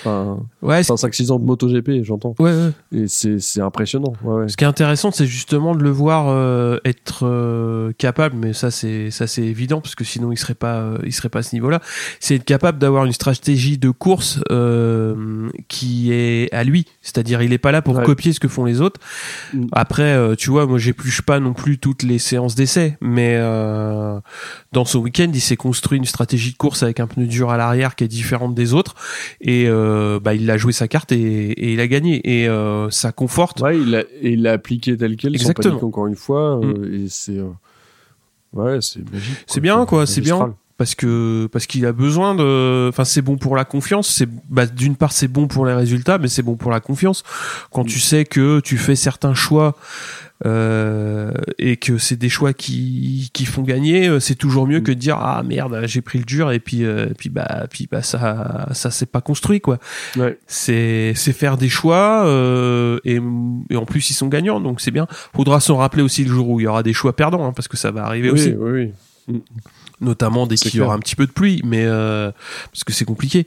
Enfin, 0.00 0.38
ouais, 0.62 0.80
5-6 0.80 1.32
ans 1.32 1.38
de 1.38 1.44
MotoGP, 1.44 2.04
j'entends. 2.04 2.34
Ouais, 2.38 2.52
ouais. 2.52 2.70
Et 2.92 3.08
c'est 3.08 3.60
impressionnant. 3.60 4.12
Ouais. 4.22 4.48
Ce 4.48 4.56
qui 4.56 4.64
est 4.64 4.66
intéressant, 4.66 5.10
c'est 5.10 5.26
justement 5.26 5.74
de 5.74 5.82
le 5.82 5.90
voir 5.90 6.28
euh, 6.28 6.78
être 6.84 7.26
euh, 7.26 7.92
capable, 7.98 8.36
mais 8.36 8.52
ça 8.52 8.70
c'est 8.70 9.10
ça 9.10 9.26
c'est 9.26 9.42
évident 9.42 9.80
parce 9.80 9.94
que 9.94 10.04
sinon 10.04 10.32
il 10.32 10.36
serait 10.36 10.54
pas 10.54 10.76
euh, 10.76 10.98
il 11.04 11.12
serait 11.12 11.28
pas 11.28 11.40
à 11.40 11.42
ce 11.42 11.54
niveau-là. 11.54 11.80
C'est 12.20 12.36
être 12.36 12.44
capable 12.44 12.78
d'avoir 12.78 13.04
une 13.04 13.12
stratégie 13.12 13.78
de 13.78 13.90
course 13.90 14.40
qui 15.68 16.12
est 16.12 16.52
à 16.52 16.64
lui, 16.64 16.86
c'est-à-dire 17.02 17.42
il 17.42 17.52
est 17.52 17.58
pas 17.58 17.72
là 17.72 17.82
pour 17.82 18.02
copier 18.02 18.32
ce 18.32 18.40
que 18.40 18.48
font 18.48 18.64
les 18.64 18.80
autres. 18.80 19.00
Mm. 19.52 19.66
Après, 19.72 20.36
tu 20.36 20.50
vois, 20.50 20.66
moi 20.66 20.78
j'épluche 20.78 21.22
pas 21.22 21.40
non 21.40 21.52
plus 21.52 21.78
toutes 21.78 22.02
les 22.02 22.18
séances 22.18 22.54
d'essai, 22.54 22.96
mais 23.00 23.38
dans 24.72 24.84
son 24.84 25.00
week-end, 25.00 25.30
il 25.32 25.40
s'est 25.40 25.56
construit 25.56 25.98
une 25.98 26.04
stratégie 26.04 26.52
de 26.52 26.56
course 26.56 26.82
avec 26.82 27.00
un 27.00 27.06
pneu 27.06 27.26
dur 27.26 27.50
à 27.50 27.56
l'arrière 27.56 27.96
qui 27.96 28.04
est 28.04 28.08
différente 28.08 28.54
des 28.54 28.74
autres 28.74 28.94
et 29.40 29.66
euh, 29.68 29.87
bah, 30.20 30.34
il 30.34 30.50
a 30.50 30.56
joué 30.56 30.72
sa 30.72 30.88
carte 30.88 31.12
et, 31.12 31.72
il 31.72 31.80
a 31.80 31.86
gagné. 31.86 32.20
Et 32.24 32.48
euh, 32.48 32.90
ça 32.90 33.12
conforte. 33.12 33.60
Ouais, 33.60 33.78
il 33.78 33.90
l'a 33.90 34.02
il 34.22 34.46
appliqué 34.46 34.96
tel 34.96 35.16
quel, 35.16 35.34
Exactement. 35.34 35.82
encore 35.82 36.06
une 36.06 36.16
fois. 36.16 36.60
Euh, 36.60 36.78
mm. 36.78 36.94
Et 36.94 37.06
c'est 37.08 37.40
ouais, 38.52 38.78
c'est 38.80 39.10
magique. 39.10 39.44
C'est 39.46 39.60
bien 39.60 39.84
quoi, 39.86 40.06
c'est 40.06 40.20
bien 40.20 40.54
parce 40.78 40.94
que 40.94 41.48
parce 41.52 41.66
qu'il 41.66 41.84
a 41.86 41.92
besoin 41.92 42.36
de 42.36 42.88
enfin 42.88 43.04
c'est 43.04 43.20
bon 43.20 43.36
pour 43.36 43.56
la 43.56 43.64
confiance 43.64 44.08
c'est 44.08 44.28
bah, 44.48 44.64
d'une 44.64 44.94
part 44.94 45.10
c'est 45.10 45.26
bon 45.26 45.48
pour 45.48 45.66
les 45.66 45.74
résultats 45.74 46.18
mais 46.18 46.28
c'est 46.28 46.42
bon 46.42 46.54
pour 46.54 46.70
la 46.70 46.78
confiance 46.78 47.24
quand 47.72 47.82
mm. 47.82 47.88
tu 47.88 47.98
sais 47.98 48.24
que 48.24 48.60
tu 48.60 48.78
fais 48.78 48.94
certains 48.94 49.34
choix 49.34 49.74
euh, 50.46 51.32
et 51.58 51.76
que 51.76 51.98
c'est 51.98 52.16
des 52.16 52.28
choix 52.28 52.52
qui, 52.52 53.30
qui 53.32 53.44
font 53.44 53.62
gagner, 53.62 54.08
euh, 54.08 54.20
c'est 54.20 54.36
toujours 54.36 54.68
mieux 54.68 54.80
que 54.80 54.92
de 54.92 54.98
dire 54.98 55.16
ah 55.20 55.42
merde 55.42 55.80
j'ai 55.86 56.00
pris 56.00 56.18
le 56.18 56.24
dur 56.24 56.52
et 56.52 56.60
puis 56.60 56.84
euh, 56.84 57.08
puis 57.18 57.28
bah 57.28 57.66
puis 57.68 57.88
bah 57.90 58.02
ça 58.02 58.68
ça 58.72 58.92
s'est 58.92 59.06
pas 59.06 59.20
construit 59.20 59.60
quoi. 59.60 59.78
Ouais. 60.16 60.38
C'est 60.46 61.12
c'est 61.16 61.32
faire 61.32 61.56
des 61.56 61.68
choix 61.68 62.24
euh, 62.26 63.00
et, 63.04 63.18
et 63.70 63.76
en 63.76 63.84
plus 63.84 64.10
ils 64.10 64.14
sont 64.14 64.28
gagnants 64.28 64.60
donc 64.60 64.80
c'est 64.80 64.92
bien. 64.92 65.08
Faudra 65.34 65.58
s'en 65.58 65.76
rappeler 65.76 66.02
aussi 66.02 66.22
le 66.24 66.30
jour 66.30 66.48
où 66.48 66.60
il 66.60 66.64
y 66.64 66.66
aura 66.66 66.84
des 66.84 66.92
choix 66.92 67.16
perdants 67.16 67.44
hein, 67.44 67.52
parce 67.52 67.66
que 67.66 67.76
ça 67.76 67.90
va 67.90 68.04
arriver 68.04 68.30
oui, 68.30 68.40
aussi. 68.40 68.54
Oui 68.56 68.92
oui. 69.28 69.42
Notamment 70.00 70.46
dès 70.46 70.54
qu'il 70.54 70.76
y 70.76 70.80
aura 70.80 70.94
un 70.94 71.00
petit 71.00 71.16
peu 71.16 71.26
de 71.26 71.32
pluie, 71.32 71.60
mais 71.64 71.84
parce 71.84 72.84
que 72.84 72.92
c'est 72.92 73.04
compliqué. 73.04 73.46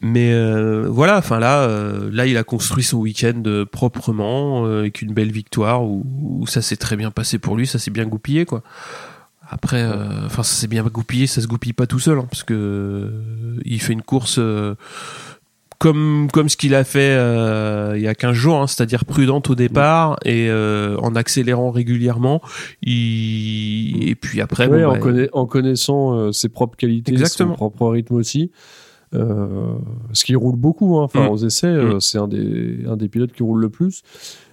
Mais 0.00 0.32
euh, 0.32 0.86
voilà, 0.88 1.18
enfin 1.18 1.38
là, 1.38 1.62
euh, 1.62 2.10
là, 2.12 2.26
il 2.26 2.36
a 2.36 2.44
construit 2.44 2.82
son 2.82 2.98
week-end 2.98 3.40
euh, 3.46 3.64
proprement 3.64 4.66
avec 4.66 5.02
une 5.02 5.14
belle 5.14 5.30
victoire 5.30 5.84
où, 5.84 6.44
ça 6.46 6.62
s'est 6.62 6.76
très 6.76 6.96
bien 6.96 7.10
passé 7.10 7.38
pour 7.38 7.56
lui, 7.56 7.66
ça 7.66 7.78
s'est 7.78 7.90
bien 7.90 8.04
goupillé 8.04 8.44
quoi. 8.44 8.62
Après, 9.48 9.84
enfin 10.26 10.42
ça 10.42 10.54
s'est 10.54 10.66
bien 10.66 10.82
goupillé, 10.82 11.26
ça 11.26 11.40
se 11.40 11.46
goupille 11.46 11.72
pas 11.72 11.86
tout 11.86 11.98
seul 11.98 12.18
hein, 12.18 12.26
parce 12.30 12.42
que 12.42 13.10
il 13.64 13.80
fait 13.80 13.92
une 13.92 14.02
course 14.02 14.40
comme 15.78 16.28
comme 16.32 16.48
ce 16.48 16.56
qu'il 16.56 16.74
a 16.74 16.84
fait 16.84 17.14
il 17.96 18.02
y 18.02 18.08
a 18.08 18.14
15 18.14 18.32
jours, 18.32 18.60
hein, 18.60 18.66
c'est-à-dire 18.66 19.04
prudente 19.04 19.48
au 19.48 19.54
départ 19.54 20.18
et 20.24 20.50
en 20.50 21.14
accélérant 21.14 21.70
régulièrement. 21.70 22.42
Il... 22.82 24.08
Et 24.08 24.14
puis 24.14 24.40
après, 24.40 24.68
bah, 24.68 24.98
en, 25.32 25.46
connaissant 25.46 26.32
ses 26.32 26.48
propres 26.48 26.76
qualités, 26.76 27.12
Exactement. 27.12 27.52
son 27.52 27.56
propre 27.56 27.88
rythme 27.88 28.16
aussi. 28.16 28.50
Euh, 29.14 29.74
ce 30.12 30.24
qui 30.24 30.34
roule 30.34 30.56
beaucoup, 30.56 30.98
hein. 30.98 31.04
enfin 31.04 31.26
mm. 31.26 31.30
aux 31.30 31.36
essais, 31.38 31.66
euh, 31.66 31.96
mm. 31.96 32.00
c'est 32.00 32.18
un 32.18 32.28
des, 32.28 32.84
un 32.86 32.96
des 32.96 33.08
pilotes 33.08 33.32
qui 33.32 33.42
roule 33.42 33.60
le 33.60 33.68
plus. 33.68 34.02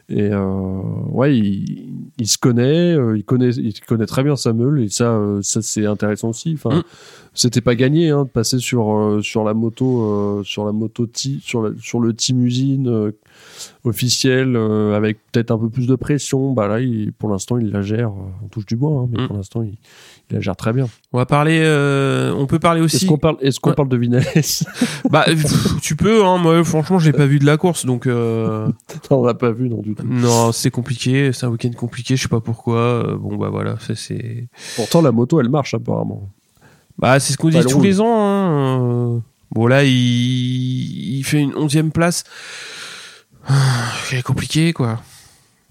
Et 0.09 0.29
euh, 0.29 0.81
ouais, 1.09 1.37
il, 1.37 2.11
il, 2.17 2.27
se 2.27 2.37
connaît, 2.37 2.97
il 3.15 3.23
connaît, 3.23 3.51
il 3.51 3.79
connaît 3.81 4.05
très 4.05 4.23
bien 4.23 4.35
sa 4.35 4.51
meule 4.51 4.81
et 4.81 4.89
ça, 4.89 5.17
ça 5.41 5.61
c'est 5.61 5.85
intéressant 5.85 6.29
aussi. 6.29 6.53
Enfin, 6.53 6.79
mm. 6.79 6.83
c'était 7.33 7.61
pas 7.61 7.75
gagné 7.75 8.09
hein, 8.09 8.25
de 8.25 8.29
passer 8.29 8.59
sur 8.59 9.19
sur 9.21 9.45
la 9.45 9.53
moto, 9.53 10.43
sur 10.43 10.65
la 10.65 10.73
moto 10.73 11.07
sur 11.13 11.73
sur 11.79 11.99
le 12.01 12.13
team 12.13 12.45
usine 12.45 13.13
officiel 13.83 14.55
avec 14.55 15.19
peut-être 15.31 15.51
un 15.51 15.57
peu 15.57 15.69
plus 15.69 15.87
de 15.87 15.95
pression. 15.95 16.51
Bah 16.53 16.67
là, 16.67 16.79
pour 17.17 17.29
l'instant, 17.29 17.57
il 17.57 17.71
la 17.71 17.81
gère. 17.81 18.11
On 18.11 18.47
touche 18.47 18.65
du 18.65 18.75
bois, 18.75 19.01
hein, 19.01 19.09
mais 19.11 19.27
pour 19.27 19.35
l'instant, 19.35 19.63
il, 19.63 19.77
il 20.31 20.35
la 20.35 20.39
gère 20.39 20.55
très 20.55 20.73
bien. 20.73 20.87
On 21.13 21.17
va 21.17 21.25
parler. 21.25 21.59
Euh, 21.63 22.33
on 22.33 22.45
peut 22.47 22.59
parler 22.59 22.81
aussi. 22.81 22.97
Est-ce 22.97 23.05
qu'on 23.05 23.17
parle, 23.17 23.37
est-ce 23.41 23.59
qu'on 23.59 23.73
parle 23.73 23.89
de 23.89 23.97
Vinales? 23.97 24.23
Bah, 25.09 25.25
tu 25.81 25.95
peux. 25.95 26.23
Hein, 26.23 26.37
moi, 26.37 26.63
franchement, 26.63 26.99
je 26.99 27.05
l'ai 27.07 27.17
pas 27.17 27.25
vu 27.25 27.39
de 27.39 27.45
la 27.45 27.57
course, 27.57 27.85
donc. 27.85 28.07
Euh... 28.07 28.69
on 29.09 29.25
l'a 29.25 29.33
pas 29.33 29.51
vu 29.51 29.69
non 29.69 29.81
du 29.81 29.93
tout. 29.93 30.05
Non, 30.07 30.51
c'est 30.51 30.71
compliqué. 30.71 31.33
C'est 31.33 31.45
un 31.45 31.49
week-end 31.49 31.71
compliqué. 31.77 32.15
Je 32.15 32.23
sais 32.23 32.29
pas 32.29 32.39
pourquoi. 32.39 32.77
Euh, 32.77 33.17
bon, 33.17 33.35
bah 33.35 33.49
voilà, 33.49 33.75
c'est. 33.95 34.47
Pourtant, 34.75 35.01
la 35.01 35.11
moto, 35.11 35.41
elle 35.41 35.49
marche 35.49 35.73
apparemment. 35.73 36.29
Bah, 36.97 37.19
c'est 37.19 37.33
ce 37.33 37.37
qu'on 37.37 37.49
dit 37.49 37.59
tous 37.61 37.81
les 37.81 37.99
ans. 37.99 38.05
Hein. 38.07 39.21
Bon 39.51 39.67
là, 39.67 39.83
il... 39.83 41.17
il 41.17 41.23
fait 41.23 41.41
une 41.41 41.55
onzième 41.55 41.91
place. 41.91 42.23
C'est 44.09 44.23
compliqué, 44.23 44.73
quoi. 44.73 44.99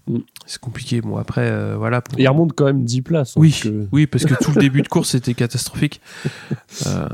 Mm. 0.07 0.19
C'est 0.47 0.61
compliqué. 0.61 1.01
Bon, 1.01 1.17
après, 1.17 1.49
euh, 1.49 1.77
voilà. 1.77 2.03
Il 2.19 2.29
remonte 2.29 2.53
quand 2.55 2.65
même 2.65 2.85
10 2.85 3.03
places. 3.03 3.31
Hein, 3.37 3.41
oui, 3.41 3.55
oui, 3.93 4.07
parce 4.07 4.25
que 4.25 4.35
tout 4.35 4.53
le 4.53 4.61
début 4.61 4.83
de 4.83 4.89
course 4.89 5.15
était 5.15 5.35
catastrophique. 5.35 6.01
Euh, 6.87 7.09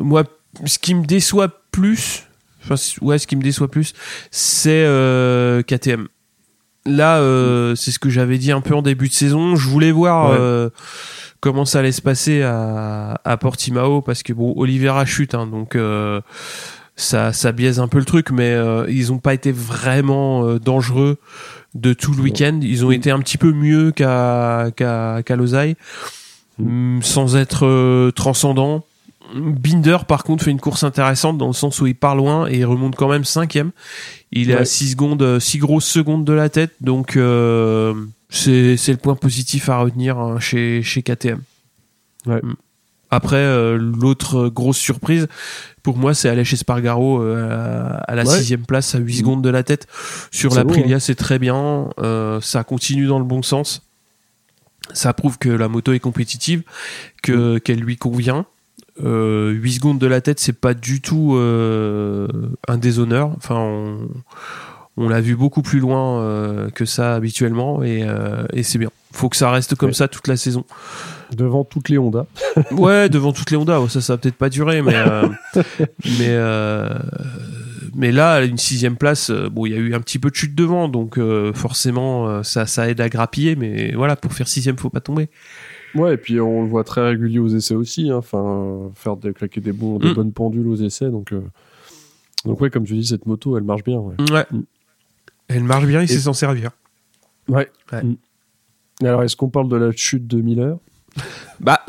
moi, 0.00 0.24
ce 0.64 0.78
qui 0.78 0.94
me 0.94 1.06
déçoit 1.06 1.48
plus, 1.70 2.24
enfin, 2.62 2.74
ouais, 3.00 3.18
ce 3.18 3.26
qui 3.26 3.36
me 3.36 3.42
déçoit 3.42 3.70
plus, 3.70 3.94
c'est 4.30 4.84
euh, 4.84 5.62
KTM. 5.62 6.08
Là, 6.84 7.18
c'est 7.74 7.90
ce 7.90 7.98
que 7.98 8.10
j'avais 8.10 8.38
dit 8.38 8.52
un 8.52 8.60
peu 8.60 8.74
en 8.74 8.82
début 8.82 9.08
de 9.08 9.12
saison. 9.14 9.56
Je 9.56 9.68
voulais 9.68 9.92
voir 9.92 10.36
comment 11.40 11.64
ça 11.64 11.78
allait 11.78 11.92
se 11.92 12.02
passer 12.02 12.42
à, 12.42 13.20
à 13.24 13.36
Portimao 13.36 14.02
parce 14.02 14.22
que 14.22 14.32
bon, 14.32 14.52
Oliveira 14.56 15.04
chute, 15.06 15.34
hein, 15.34 15.46
donc 15.46 15.76
ça, 16.98 17.32
ça 17.32 17.52
biaise 17.52 17.80
un 17.80 17.88
peu 17.88 17.98
le 17.98 18.04
truc, 18.04 18.30
mais 18.30 18.54
ils 18.88 19.08
n'ont 19.08 19.18
pas 19.18 19.32
été 19.32 19.52
vraiment 19.52 20.56
dangereux 20.56 21.18
de 21.74 21.92
tout 21.92 22.12
le 22.12 22.22
week-end. 22.22 22.60
Ils 22.62 22.84
ont 22.84 22.90
été 22.90 23.10
un 23.10 23.20
petit 23.20 23.38
peu 23.38 23.52
mieux 23.52 23.92
qu'à 23.92 24.70
qu'à 24.76 25.36
Lausanne, 25.36 25.74
mm. 26.58 27.02
sans 27.02 27.36
être 27.36 27.66
euh, 27.66 28.10
transcendant. 28.10 28.84
Binder, 29.34 29.98
par 30.06 30.24
contre, 30.24 30.44
fait 30.44 30.50
une 30.50 30.60
course 30.60 30.84
intéressante 30.84 31.36
dans 31.36 31.48
le 31.48 31.52
sens 31.52 31.82
où 31.82 31.86
il 31.86 31.94
part 31.94 32.16
loin 32.16 32.48
et 32.48 32.58
il 32.58 32.64
remonte 32.64 32.96
quand 32.96 33.08
même 33.08 33.24
cinquième. 33.24 33.72
Il 34.32 34.50
est 34.50 34.54
à 34.54 34.64
6 34.64 34.92
secondes, 34.92 35.38
6 35.38 35.58
grosses 35.58 35.86
secondes 35.86 36.24
de 36.24 36.32
la 36.32 36.48
tête, 36.48 36.72
donc 36.80 37.16
euh, 37.16 37.94
c'est 38.30 38.78
le 38.88 38.96
point 38.96 39.16
positif 39.16 39.68
à 39.68 39.78
retenir 39.78 40.18
hein, 40.18 40.40
chez, 40.40 40.82
chez 40.82 41.02
KTM. 41.02 41.42
Ouais. 42.26 42.40
Mm. 42.42 42.54
Après, 43.10 43.36
euh, 43.36 43.78
l'autre 43.78 44.48
grosse 44.48 44.76
surprise, 44.76 45.28
pour 45.82 45.96
moi, 45.96 46.12
c'est 46.12 46.28
Aleix 46.28 46.52
Espargaro 46.52 47.22
euh, 47.22 47.98
à 48.06 48.14
la 48.14 48.24
sixième 48.24 48.66
place, 48.66 48.94
à 48.94 48.98
8 48.98 49.12
mmh. 49.12 49.16
secondes 49.16 49.42
de 49.42 49.48
la 49.48 49.62
tête. 49.62 49.86
Sur 50.30 50.54
la 50.54 50.64
Prilia, 50.64 50.96
hein. 50.96 51.00
c'est 51.00 51.14
très 51.14 51.38
bien. 51.38 51.88
Euh, 51.98 52.40
ça 52.42 52.64
continue 52.64 53.06
dans 53.06 53.18
le 53.18 53.24
bon 53.24 53.42
sens. 53.42 53.82
Ça 54.92 55.12
prouve 55.12 55.38
que 55.38 55.48
la 55.48 55.68
moto 55.68 55.92
est 55.92 56.00
compétitive, 56.00 56.62
que 57.22 57.56
mmh. 57.56 57.60
qu'elle 57.60 57.80
lui 57.80 57.96
convient. 57.96 58.46
8 59.00 59.72
secondes 59.72 60.00
de 60.00 60.06
la 60.08 60.20
tête, 60.20 60.40
c'est 60.40 60.52
pas 60.52 60.74
du 60.74 61.00
tout 61.00 61.36
un 61.36 62.76
déshonneur. 62.76 63.30
Enfin, 63.36 63.54
on, 63.54 64.08
on 64.96 65.08
l'a 65.08 65.20
vu 65.20 65.36
beaucoup 65.36 65.62
plus 65.62 65.78
loin 65.78 66.68
que 66.74 66.84
ça 66.84 67.14
habituellement 67.14 67.84
et, 67.84 68.04
et 68.52 68.64
c'est 68.64 68.78
bien. 68.78 68.90
Faut 69.12 69.28
que 69.28 69.36
ça 69.36 69.52
reste 69.52 69.76
comme 69.76 69.94
ça 69.94 70.08
toute 70.08 70.26
la 70.26 70.36
saison. 70.36 70.64
Devant 71.36 71.64
toutes 71.64 71.88
les 71.88 71.98
Honda. 71.98 72.26
ouais, 72.72 73.08
devant 73.08 73.32
toutes 73.32 73.50
les 73.50 73.56
Honda. 73.56 73.80
Ça, 73.88 74.00
ça 74.00 74.14
va 74.14 74.18
peut-être 74.18 74.36
pas 74.36 74.48
durer, 74.48 74.82
mais 74.82 74.94
euh, 74.94 75.28
mais 76.18 76.28
euh, 76.28 76.98
mais 77.94 78.12
là, 78.12 78.44
une 78.44 78.56
sixième 78.56 78.96
place. 78.96 79.30
Euh, 79.30 79.48
bon, 79.50 79.66
il 79.66 79.72
y 79.72 79.74
a 79.74 79.78
eu 79.78 79.94
un 79.94 80.00
petit 80.00 80.18
peu 80.18 80.30
de 80.30 80.34
chute 80.34 80.54
devant, 80.54 80.88
donc 80.88 81.18
forcément, 81.54 82.42
ça 82.42 82.66
ça 82.66 82.88
aide 82.88 83.00
à 83.00 83.08
grappiller. 83.08 83.56
Mais 83.56 83.92
voilà, 83.92 84.16
pour 84.16 84.32
faire 84.32 84.48
sixième, 84.48 84.78
faut 84.78 84.90
pas 84.90 85.00
tomber. 85.00 85.28
Ouais, 85.94 86.14
et 86.14 86.16
puis 86.16 86.40
on 86.40 86.62
le 86.62 86.68
voit 86.68 86.84
très 86.84 87.06
régulier 87.06 87.38
aux 87.38 87.48
essais 87.48 87.74
aussi. 87.74 88.10
Hein. 88.10 88.16
Enfin, 88.16 88.90
faire 88.94 89.16
des, 89.16 89.32
claquer 89.32 89.60
des, 89.60 89.72
bons, 89.72 89.98
des 89.98 90.10
mm. 90.10 90.14
bonnes 90.14 90.32
pendules 90.32 90.68
aux 90.68 90.76
essais. 90.76 91.10
Donc, 91.10 91.32
donc 92.44 92.60
ouais, 92.60 92.70
comme 92.70 92.84
tu 92.84 92.94
dis, 92.94 93.06
cette 93.06 93.26
moto, 93.26 93.56
elle 93.56 93.64
marche 93.64 93.84
bien. 93.84 93.98
Ouais. 93.98 94.14
Mm. 94.50 94.62
Elle 95.48 95.64
marche 95.64 95.86
bien, 95.86 96.02
il 96.02 96.08
sait 96.08 96.18
s'en 96.18 96.34
servir. 96.34 96.70
Ouais. 97.48 97.70
ouais. 97.92 98.02
Mm. 98.02 98.16
Alors, 99.02 99.22
est-ce 99.22 99.36
qu'on 99.36 99.48
parle 99.48 99.68
de 99.68 99.76
la 99.76 99.92
chute 99.92 100.26
de 100.26 100.40
Miller? 100.40 100.78
Bah, 101.60 101.80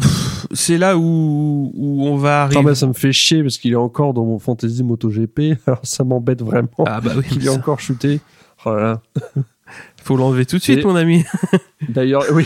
c'est 0.51 0.77
là 0.77 0.97
où, 0.97 1.71
où 1.75 2.05
on 2.07 2.17
va 2.17 2.43
arriver. 2.43 2.63
bah, 2.63 2.75
ça 2.75 2.87
me 2.87 2.93
fait 2.93 3.11
chier 3.13 3.41
parce 3.43 3.57
qu'il 3.57 3.71
est 3.73 3.75
encore 3.77 4.13
dans 4.13 4.25
mon 4.25 4.39
fantasy 4.39 4.83
MotoGP. 4.83 5.57
Alors 5.67 5.79
ça 5.83 6.03
m'embête 6.03 6.41
vraiment. 6.41 6.69
Ah 6.85 7.01
bah 7.01 7.11
oui. 7.17 7.23
Il 7.35 7.45
est 7.45 7.49
encore 7.49 7.79
shooté. 7.79 8.19
Voilà. 8.63 9.01
Faut 10.03 10.17
l'enlever 10.17 10.45
tout 10.47 10.57
de 10.57 10.63
suite, 10.63 10.79
Et- 10.79 10.83
mon 10.83 10.95
ami. 10.95 11.23
D'ailleurs, 11.89 12.23
oui. 12.33 12.45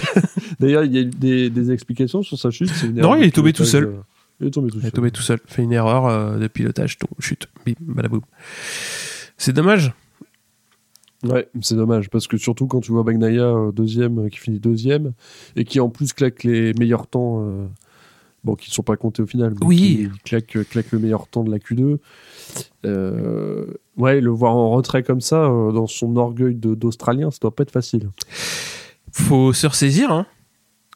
D'ailleurs, 0.59 0.83
il 0.83 0.93
y 0.93 0.99
a 0.99 1.03
des, 1.05 1.49
des 1.49 1.71
explications 1.71 2.21
sur 2.21 2.37
sa 2.37 2.51
chute. 2.51 2.69
une 2.83 2.95
Non, 2.95 3.09
erreur 3.13 3.17
il 3.19 3.23
est 3.27 3.31
tombé 3.31 3.53
tout 3.53 3.63
seul. 3.63 3.85
euh, 3.85 3.91
Il 4.41 4.47
est 4.47 4.51
tombé 4.51 4.69
tout 4.69 4.77
Il 4.77 4.81
est 4.81 4.83
seul. 4.83 4.91
tombé 4.91 5.11
tout 5.11 5.21
seul. 5.21 5.39
Fait 5.45 5.63
une 5.63 5.71
erreur 5.71 6.05
euh, 6.07 6.37
de 6.37 6.47
pilotage. 6.47 6.97
Chute. 7.19 7.47
Bim, 7.65 7.73
badaboum. 7.79 8.21
C'est 9.37 9.53
dommage. 9.53 9.93
Ouais, 11.23 11.47
c'est 11.61 11.75
dommage 11.75 12.09
parce 12.09 12.27
que 12.27 12.37
surtout 12.37 12.67
quand 12.67 12.81
tu 12.81 12.91
vois 12.91 13.03
Bagnaia 13.03 13.43
euh, 13.43 13.71
deuxième, 13.71 14.25
euh, 14.25 14.29
qui 14.29 14.39
finit 14.39 14.59
deuxième 14.59 15.13
et 15.55 15.63
qui 15.63 15.79
en 15.79 15.89
plus 15.89 16.11
claque 16.13 16.43
les 16.43 16.73
meilleurs 16.73 17.07
temps, 17.07 17.41
euh, 17.47 17.65
bon, 18.43 18.55
qui 18.55 18.69
ne 18.69 18.73
sont 18.73 18.83
pas 18.83 18.97
comptés 18.97 19.21
au 19.21 19.25
final, 19.25 19.53
mais 19.59 19.65
Oui. 19.65 20.09
qui 20.11 20.19
claque, 20.23 20.57
claque 20.69 20.91
le 20.91 20.99
meilleur 20.99 21.27
temps 21.27 21.43
de 21.43 21.51
la 21.51 21.59
Q2. 21.59 21.97
Euh, 22.85 23.65
ouais, 23.97 24.19
le 24.19 24.29
voir 24.31 24.55
en 24.55 24.71
retrait 24.71 25.03
comme 25.03 25.21
ça, 25.21 25.45
euh, 25.45 25.71
dans 25.71 25.87
son 25.87 26.15
orgueil 26.17 26.55
d'Australien, 26.55 27.31
ça 27.31 27.37
doit 27.41 27.55
pas 27.55 27.63
être 27.63 27.71
facile. 27.71 28.09
Faut 29.13 29.53
se 29.53 29.67
ressaisir. 29.67 30.11
Hein. 30.11 30.25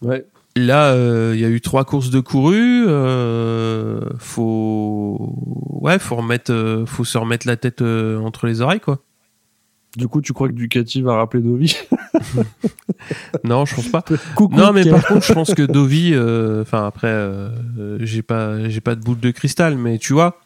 Ouais, 0.02 0.26
Là, 0.58 0.96
il 1.36 1.40
y 1.40 1.46
a 1.46 1.50
eu 1.50 1.62
trois 1.62 1.86
courses 1.86 2.10
de 2.10 2.20
couru. 2.20 2.86
Euh, 2.88 4.02
faut, 4.18 5.36
ouais, 5.82 6.00
faut 6.00 6.16
remettre, 6.16 6.84
faut 6.88 7.04
se 7.04 7.18
remettre 7.20 7.46
la 7.48 7.58
tête 7.58 7.82
entre 7.84 8.48
les 8.48 8.62
oreilles, 8.62 8.80
quoi. 8.80 9.00
Du 9.98 10.08
coup, 10.08 10.22
tu 10.22 10.32
crois 10.32 10.48
que 10.48 10.54
Ducati 10.54 11.02
va 11.02 11.16
rappeler 11.16 11.42
Dovi 11.42 11.76
Non, 13.44 13.66
je 13.66 13.76
pense 13.76 13.90
pas. 13.90 14.04
Coucou, 14.36 14.56
Non, 14.56 14.72
mais 14.72 14.86
par 14.88 15.04
contre, 15.06 15.26
je 15.26 15.34
pense 15.34 15.54
que 15.56 15.64
Dovi, 15.64 16.12
euh, 16.14 16.62
enfin 16.62 16.86
après, 16.86 17.08
euh, 17.08 17.50
j'ai 18.00 18.22
pas, 18.22 18.70
j'ai 18.70 18.80
pas 18.80 18.94
de 18.94 19.02
boule 19.02 19.20
de 19.20 19.32
cristal, 19.32 19.76
mais 19.76 19.98
tu 19.98 20.14
vois, 20.14 20.40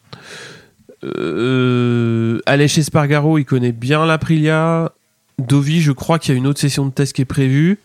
euh, 1.03 2.39
aller 2.45 2.69
chez 2.69 2.81
Spargaro, 2.81 3.37
il 3.37 3.45
connaît 3.45 3.73
bien 3.73 4.05
l'Aprilia. 4.05 4.93
Dovi, 5.37 5.81
je 5.81 5.91
crois 5.91 6.17
qu'il 6.17 6.33
y 6.33 6.35
a 6.35 6.37
une 6.37 6.47
autre 6.47 6.59
session 6.59 6.85
de 6.85 6.91
test 6.91 7.13
qui 7.13 7.21
est 7.21 7.25
prévue. 7.25 7.79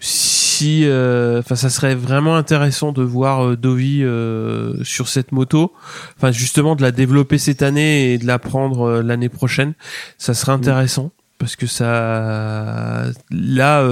Si, 0.00 0.41
euh, 0.84 1.40
enfin, 1.40 1.56
ça 1.56 1.70
serait 1.70 1.94
vraiment 1.94 2.36
intéressant 2.36 2.92
de 2.92 3.02
voir 3.02 3.44
euh, 3.44 3.56
Dovi 3.56 4.02
euh, 4.02 4.82
sur 4.84 5.08
cette 5.08 5.32
moto. 5.32 5.72
Enfin, 6.16 6.32
justement, 6.32 6.76
de 6.76 6.82
la 6.82 6.92
développer 6.92 7.38
cette 7.38 7.62
année 7.62 8.12
et 8.12 8.18
de 8.18 8.26
la 8.26 8.38
prendre 8.38 9.00
l'année 9.00 9.28
prochaine. 9.28 9.74
Ça 10.18 10.34
serait 10.34 10.52
intéressant 10.52 11.10
parce 11.38 11.56
que 11.56 11.66
ça, 11.66 13.06
là, 13.30 13.88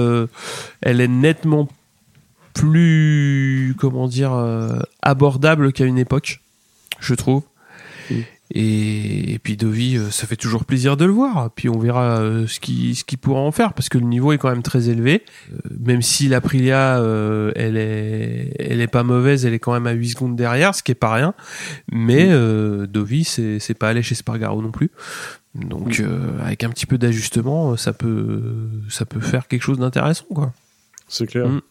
elle 0.81 1.01
est 1.01 1.07
nettement 1.07 1.67
plus, 2.53 3.75
comment 3.77 4.07
dire, 4.07 4.33
euh, 4.33 4.79
abordable 5.01 5.71
qu'à 5.73 5.85
une 5.85 5.97
époque, 5.97 6.41
je 6.99 7.13
trouve. 7.13 7.43
Mm. 8.09 8.15
Et, 8.53 9.33
et 9.33 9.39
puis 9.39 9.55
Dovi, 9.55 9.97
euh, 9.97 10.09
ça 10.09 10.27
fait 10.27 10.35
toujours 10.35 10.65
plaisir 10.65 10.97
de 10.97 11.05
le 11.05 11.11
voir. 11.11 11.51
Puis 11.55 11.69
on 11.69 11.79
verra 11.79 12.19
euh, 12.19 12.47
ce 12.47 12.59
qu'il 12.59 12.95
ce 12.95 13.03
pourra 13.15 13.39
en 13.39 13.51
faire 13.51 13.73
parce 13.73 13.87
que 13.89 13.97
le 13.97 14.05
niveau 14.05 14.33
est 14.33 14.37
quand 14.37 14.49
même 14.49 14.63
très 14.63 14.89
élevé. 14.89 15.23
Euh, 15.53 15.57
même 15.79 16.01
si 16.01 16.27
l'Aprilia, 16.27 16.99
euh, 16.99 17.51
elle 17.55 17.77
est, 17.77 18.53
elle 18.59 18.81
est 18.81 18.87
pas 18.87 19.03
mauvaise, 19.03 19.45
elle 19.45 19.53
est 19.53 19.59
quand 19.59 19.73
même 19.73 19.87
à 19.87 19.91
8 19.91 20.09
secondes 20.09 20.35
derrière, 20.35 20.75
ce 20.75 20.83
qui 20.83 20.91
est 20.91 20.95
pas 20.95 21.13
rien. 21.13 21.33
Mais 21.91 22.27
euh, 22.29 22.87
Dovi, 22.87 23.23
c'est 23.23 23.59
c'est 23.59 23.73
pas 23.73 23.89
aller 23.89 24.03
chez 24.03 24.15
Spargaro 24.15 24.61
non 24.61 24.71
plus. 24.71 24.91
Donc 25.55 25.99
euh, 25.99 26.39
avec 26.43 26.63
un 26.63 26.69
petit 26.69 26.85
peu 26.85 26.97
d'ajustement, 26.97 27.75
ça 27.77 27.93
peut, 27.93 28.41
ça 28.89 29.05
peut 29.05 29.19
faire 29.19 29.47
quelque 29.47 29.63
chose 29.63 29.79
d'intéressant, 29.79 30.25
quoi. 30.33 30.53
C'est 31.07 31.27
clair. 31.27 31.47
Mm. 31.47 31.61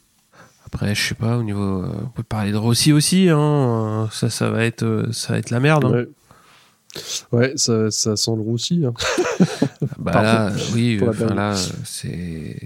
Après, 0.67 0.95
je 0.95 1.03
sais 1.09 1.15
pas, 1.15 1.37
au 1.37 1.43
niveau, 1.43 1.85
on 1.85 2.09
peut 2.11 2.23
parler 2.23 2.53
de 2.53 2.57
Rossi 2.57 2.93
aussi, 2.93 3.29
hein. 3.31 4.09
Ça, 4.13 4.31
ça 4.31 4.51
va 4.51 4.65
être, 4.65 5.09
ça 5.13 5.33
va 5.33 5.39
être 5.39 5.51
la 5.51 5.61
merde. 5.61 5.85
hein. 5.87 5.91
Ouais. 5.91 6.09
Ouais, 7.33 7.53
ça, 7.57 7.91
ça 7.91 8.17
sent 8.17 8.33
le 8.35 8.43
roussi. 8.43 8.85
hein. 8.85 8.95
Bah 9.99 10.23
là, 10.23 10.53
oui, 10.75 10.99
enfin 11.07 11.35
là, 11.35 11.55
c'est 11.85 12.57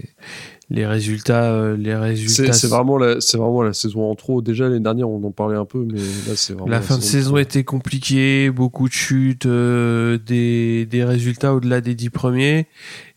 les 0.69 0.85
résultats, 0.85 1.51
euh, 1.53 1.77
les 1.77 1.91
C'est 1.91 1.95
résultats. 1.97 2.53
c'est 2.53 2.67
vraiment, 2.67 2.97
la- 2.97 3.21
c'est 3.21 3.37
vraiment 3.37 3.61
la 3.63 3.73
saison 3.73 4.09
en 4.09 4.15
trop. 4.15 4.41
Déjà 4.41 4.65
l'année 4.67 4.79
dernière, 4.81 5.09
on 5.09 5.23
en 5.23 5.31
parlait 5.31 5.55
un 5.57 5.63
peu, 5.65 5.85
mais 5.89 5.99
là, 6.27 6.35
c'est 6.35 6.53
vraiment 6.53 6.67
La 6.67 6.81
fin 6.81 6.97
de 6.97 7.03
saison 7.03 7.31
trop. 7.31 7.37
était 7.39 7.63
compliquée, 7.63 8.49
beaucoup 8.49 8.87
de 8.89 8.93
chutes, 8.93 9.45
euh, 9.45 10.17
des, 10.17 10.85
des 10.85 11.03
résultats 11.03 11.53
au-delà 11.53 11.79
des 11.81 11.93
dix 11.95 12.09
premiers. 12.09 12.67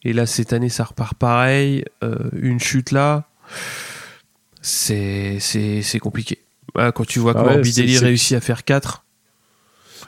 Et 0.04 0.12
là, 0.12 0.26
cette 0.26 0.52
année, 0.52 0.68
ça 0.68 0.84
repart 0.84 1.14
pareil. 1.14 1.84
Euh, 2.04 2.16
une 2.40 2.60
chute 2.60 2.92
là, 2.92 3.28
c'est 4.62 5.38
c'est 5.40 5.82
c'est 5.82 5.98
compliqué. 5.98 6.38
Quand 6.94 7.04
tu 7.06 7.18
vois 7.18 7.32
Ah 7.36 7.42
ouais, 7.44 7.54
Morbidelli 7.54 7.94
c'est- 7.94 7.98
c'est- 8.00 8.04
réussit 8.04 8.36
à 8.36 8.40
faire 8.40 8.64
4 8.64 9.04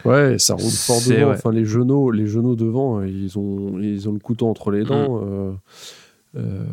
Ouais, 0.04 0.38
ça 0.38 0.54
roule 0.54 0.70
fort 0.70 1.00
devant. 1.06 1.28
ouais. 1.28 1.34
Enfin, 1.34 1.52
les 1.52 1.64
genoux, 1.64 2.10
les 2.10 2.26
genoux 2.26 2.56
devant, 2.56 3.00
euh, 3.00 3.08
ils 3.08 3.38
ont, 3.38 3.78
ils 3.80 4.08
ont 4.08 4.12
le 4.12 4.18
couteau 4.18 4.48
entre 4.48 4.70
les 4.70 4.84
dents. 4.84 5.20
Mm. 5.20 5.24
euh, 5.24 5.52
euh, 6.36 6.64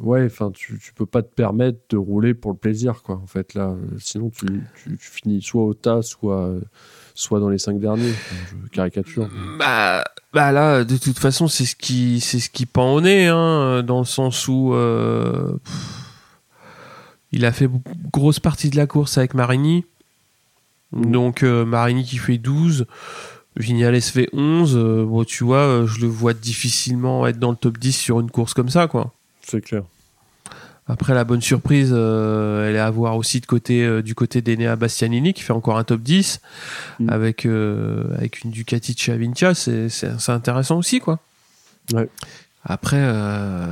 ouais, 0.00 0.24
enfin, 0.24 0.50
tu, 0.50 0.78
tu 0.78 0.94
peux 0.94 1.04
pas 1.04 1.22
te 1.22 1.32
permettre 1.32 1.78
de 1.90 1.96
rouler 1.98 2.32
pour 2.32 2.52
le 2.52 2.56
plaisir, 2.56 3.02
quoi. 3.02 3.16
En 3.22 3.26
fait, 3.26 3.52
là, 3.54 3.74
sinon 3.98 4.30
tu, 4.30 4.46
tu, 4.46 4.96
tu 4.96 5.10
finis 5.10 5.42
soit 5.42 5.62
au 5.62 5.74
tas, 5.74 6.00
soit, 6.00 6.50
soit 7.14 7.38
dans 7.38 7.50
les 7.50 7.58
cinq 7.58 7.78
derniers. 7.78 8.14
Je 8.50 8.68
caricature. 8.70 9.28
Bah, 9.58 10.04
bah 10.32 10.52
là, 10.52 10.84
de 10.84 10.96
toute 10.96 11.18
façon, 11.18 11.48
c'est 11.48 11.66
ce 11.66 11.76
qui, 11.76 12.20
c'est 12.20 12.40
ce 12.40 12.48
qui 12.48 12.64
pend 12.64 12.94
au 12.94 13.00
nez, 13.02 13.26
hein, 13.26 13.82
dans 13.82 13.98
le 13.98 14.06
sens 14.06 14.48
où 14.48 14.72
euh, 14.72 15.58
pff, 15.62 16.04
il 17.30 17.44
a 17.44 17.52
fait 17.52 17.68
grosse 18.10 18.40
partie 18.40 18.70
de 18.70 18.76
la 18.76 18.86
course 18.86 19.18
avec 19.18 19.34
Marini. 19.34 19.84
Mm. 20.94 21.10
Donc 21.10 21.42
euh, 21.42 21.64
Marini 21.64 22.04
qui 22.04 22.18
fait 22.18 22.38
12, 22.38 22.86
Vignales 23.56 24.00
fait 24.00 24.28
11. 24.32 24.76
euh, 24.76 25.04
bon, 25.04 25.24
tu 25.24 25.44
vois, 25.44 25.58
euh, 25.58 25.86
je 25.86 26.00
le 26.00 26.06
vois 26.08 26.32
difficilement 26.34 27.26
être 27.26 27.38
dans 27.38 27.50
le 27.50 27.56
top 27.56 27.78
10 27.78 27.92
sur 27.92 28.20
une 28.20 28.30
course 28.30 28.54
comme 28.54 28.68
ça, 28.68 28.86
quoi. 28.88 29.12
C'est 29.42 29.60
clair. 29.60 29.82
Après, 30.86 31.14
la 31.14 31.24
bonne 31.24 31.40
surprise, 31.40 31.92
euh, 31.94 32.68
elle 32.68 32.76
est 32.76 32.80
à 32.80 32.90
voir 32.90 33.16
aussi 33.16 33.40
de 33.40 33.46
côté, 33.46 33.82
euh, 33.84 34.02
du 34.02 34.14
côté 34.14 34.42
d'Enea 34.42 34.76
Bastianini 34.76 35.32
qui 35.32 35.42
fait 35.42 35.54
encore 35.54 35.78
un 35.78 35.84
top 35.84 36.02
10 36.02 36.40
Mm. 37.00 37.08
avec, 37.10 37.46
euh, 37.46 38.04
avec 38.18 38.42
une 38.42 38.50
Ducati 38.50 39.10
Avintia. 39.10 39.54
C'est 39.54 39.88
c'est- 39.88 40.28
intéressant 40.30 40.76
aussi, 40.78 41.00
quoi. 41.00 41.20
Ouais. 41.94 42.08
Après, 42.64 43.02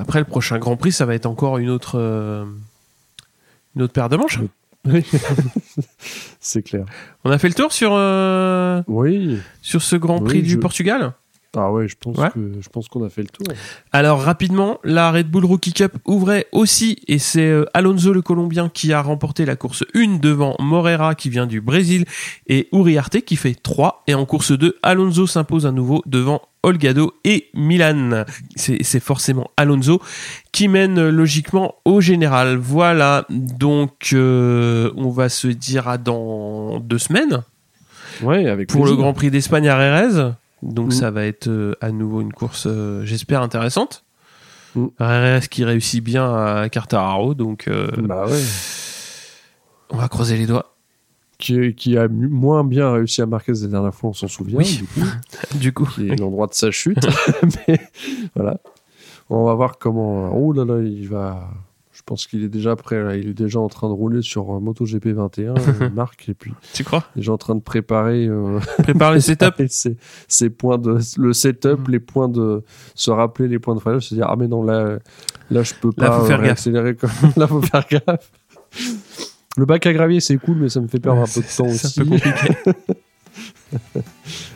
après, 0.00 0.18
le 0.20 0.24
prochain 0.26 0.58
Grand 0.58 0.76
Prix, 0.76 0.92
ça 0.92 1.04
va 1.06 1.14
être 1.14 1.26
encore 1.26 1.58
une 1.58 1.70
autre, 1.70 1.98
une 3.76 3.82
autre 3.82 3.92
paire 3.92 4.08
de 4.10 4.16
manches. 4.16 4.38
Oui. 4.84 5.04
c'est 6.40 6.62
clair. 6.62 6.84
On 7.24 7.30
a 7.30 7.38
fait 7.38 7.48
le 7.48 7.54
tour 7.54 7.72
sur, 7.72 7.92
euh, 7.94 8.82
Oui. 8.88 9.38
sur 9.60 9.82
ce 9.82 9.96
Grand 9.96 10.18
Oui, 10.20 10.24
Prix 10.24 10.42
du 10.42 10.50
je- 10.50 10.58
Portugal? 10.58 11.12
Ah 11.54 11.70
ouais, 11.70 11.86
je 11.86 11.96
pense 12.00 12.16
Ouais. 12.16 12.30
que 12.32 12.52
je 12.60 12.68
pense 12.70 12.88
qu'on 12.88 13.04
a 13.04 13.10
fait 13.10 13.20
le 13.22 13.28
tour. 13.28 13.46
Alors 13.92 14.22
rapidement, 14.22 14.78
la 14.84 15.10
Red 15.12 15.30
Bull 15.30 15.44
Rookie 15.44 15.74
Cup 15.74 15.92
ouvrait 16.06 16.46
aussi 16.50 16.96
et 17.08 17.18
c'est 17.18 17.46
euh, 17.46 17.66
Alonso 17.74 18.14
le 18.14 18.22
Colombien 18.22 18.70
qui 18.70 18.92
a 18.94 19.02
remporté 19.02 19.44
la 19.44 19.54
course 19.54 19.84
1 19.94 20.16
devant 20.18 20.56
Moreira 20.60 21.14
qui 21.14 21.28
vient 21.28 21.46
du 21.46 21.60
Brésil 21.60 22.06
et 22.46 22.68
Uriarte 22.72 23.20
qui 23.20 23.36
fait 23.36 23.54
3 23.54 24.02
et 24.06 24.14
en 24.14 24.24
course 24.24 24.52
2, 24.52 24.78
Alonso 24.82 25.26
s'impose 25.26 25.66
à 25.66 25.72
nouveau 25.72 26.02
devant 26.06 26.40
Olgado 26.62 27.12
et 27.24 27.48
Milan. 27.52 28.24
C'est 28.56 29.00
forcément 29.00 29.50
Alonso 29.58 30.00
qui 30.52 30.68
mène 30.68 30.98
euh, 30.98 31.10
logiquement 31.10 31.74
au 31.84 32.00
général. 32.00 32.56
Voilà, 32.56 33.26
donc 33.28 34.10
euh, 34.14 34.90
on 34.96 35.10
va 35.10 35.28
se 35.28 35.48
dire 35.48 35.86
à 35.88 35.98
dans 35.98 36.78
deux 36.80 36.98
semaines 36.98 37.42
Ouais, 38.22 38.46
avec 38.48 38.68
pour 38.70 38.86
le. 38.86 38.94
Grand 38.96 39.12
Prix 39.12 39.30
d'Espagne 39.30 39.68
à 39.68 39.76
Rérez. 39.76 40.30
Donc 40.62 40.88
Mm. 40.88 40.90
ça 40.92 41.10
va 41.10 41.24
être 41.24 41.48
euh, 41.48 41.74
à 41.80 41.90
nouveau 41.90 42.20
une 42.20 42.32
course, 42.32 42.66
euh, 42.66 43.04
j'espère, 43.04 43.42
intéressante. 43.42 44.04
Mm. 44.74 44.86
Rérez 44.98 45.40
qui 45.50 45.64
réussit 45.64 46.02
bien 46.02 46.32
à 46.32 46.68
Cartararo, 46.68 47.34
donc 47.34 47.68
euh, 47.68 47.88
Bah 47.98 48.26
ouais. 48.26 48.40
on 49.90 49.96
va 49.96 50.08
croiser 50.08 50.36
les 50.36 50.46
doigts. 50.46 50.68
Qui, 51.38 51.74
qui 51.74 51.98
a 51.98 52.06
moins 52.06 52.62
bien 52.62 52.92
réussi 52.92 53.20
à 53.20 53.26
marquer 53.26 53.50
la 53.52 53.66
dernière 53.66 53.92
fois, 53.92 54.10
on 54.10 54.12
s'en 54.12 54.28
souvient. 54.28 54.58
Oui. 54.58 54.76
du 54.76 54.86
coup. 54.86 55.08
Du 55.58 55.72
coup, 55.72 55.88
l'endroit 56.20 56.46
de 56.46 56.54
sa 56.54 56.70
chute. 56.70 57.04
Mais 57.68 57.80
voilà. 58.36 58.58
On 59.28 59.44
va 59.44 59.54
voir 59.54 59.78
comment. 59.78 60.30
Oh 60.36 60.52
là 60.52 60.64
là, 60.64 60.80
il 60.80 61.08
va. 61.08 61.48
Je 62.02 62.06
pense 62.14 62.26
qu'il 62.26 62.42
est 62.42 62.48
déjà 62.48 62.74
prêt. 62.74 63.00
Là. 63.00 63.14
Il 63.14 63.28
est 63.28 63.34
déjà 63.34 63.60
en 63.60 63.68
train 63.68 63.86
de 63.88 63.92
rouler 63.92 64.22
sur 64.22 64.60
MotoGP 64.60 65.06
21, 65.14 65.54
euh, 65.56 65.90
Marc, 65.94 66.28
et 66.28 66.34
puis 66.34 66.52
tu 66.72 66.82
crois? 66.82 67.04
Déjà 67.14 67.30
en 67.32 67.38
train 67.38 67.54
de 67.54 67.60
préparer 67.60 68.26
euh, 68.26 68.58
Prépare 68.82 69.12
les 69.12 69.20
setups. 69.20 69.52
ses, 69.68 69.96
ses 70.26 70.50
points 70.50 70.78
de 70.78 70.98
le 71.16 71.32
setup, 71.32 71.86
les 71.86 72.00
points 72.00 72.28
de 72.28 72.64
se 72.96 73.12
rappeler 73.12 73.46
les 73.46 73.60
points 73.60 73.76
de 73.76 73.80
freinage, 73.80 74.08
se 74.08 74.16
dire 74.16 74.26
ah 74.28 74.34
mais 74.36 74.48
non 74.48 74.64
là 74.64 74.98
là 75.52 75.62
je 75.62 75.74
peux 75.80 75.92
Là, 75.96 76.08
pas 76.08 76.18
faut 76.18 76.24
faire 76.26 76.40
euh, 76.40 76.50
accélérer 76.50 76.96
comme 76.96 77.10
là 77.36 77.46
faut 77.46 77.62
faire 77.62 77.86
gaffe. 77.88 78.32
Le 79.56 79.64
bac 79.64 79.86
à 79.86 79.92
gravier 79.92 80.18
c'est 80.18 80.38
cool 80.38 80.56
mais 80.56 80.68
ça 80.70 80.80
me 80.80 80.88
fait 80.88 80.98
perdre 80.98 81.20
un 81.20 81.26
peu 81.26 81.40
de 81.40 81.56
temps 81.56 81.68
C'est 81.68 81.86
aussi. 81.86 82.00
un 82.00 82.04
peu 82.04 82.10
compliqué. 82.10 82.54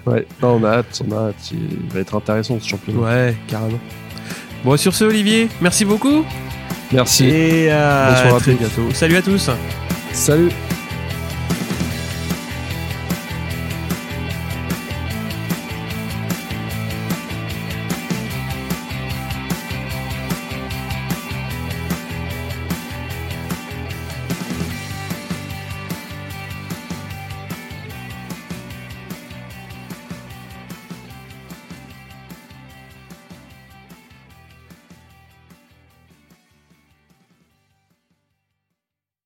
Ouais, 0.04 0.26
non, 0.42 0.56
on 0.60 0.64
a 0.64 0.78
hâte, 0.78 1.00
on 1.08 1.12
a 1.12 1.28
hâte. 1.28 1.52
Il 1.52 1.88
va 1.92 2.00
être 2.00 2.14
intéressant 2.16 2.58
ce 2.58 2.68
championnat. 2.68 3.00
ouais, 3.00 3.36
carrément. 3.46 3.78
Bon, 4.64 4.76
sur 4.76 4.94
ce, 4.94 5.04
Olivier, 5.04 5.48
merci 5.60 5.84
beaucoup. 5.84 6.24
Merci. 6.92 7.28
Et 7.28 7.70
à 7.70 8.10
Bonsoir 8.10 8.36
à 8.36 8.40
très 8.40 8.54
bientôt. 8.54 8.90
Salut 8.92 9.16
à 9.16 9.22
tous. 9.22 9.50
Salut 10.12 10.50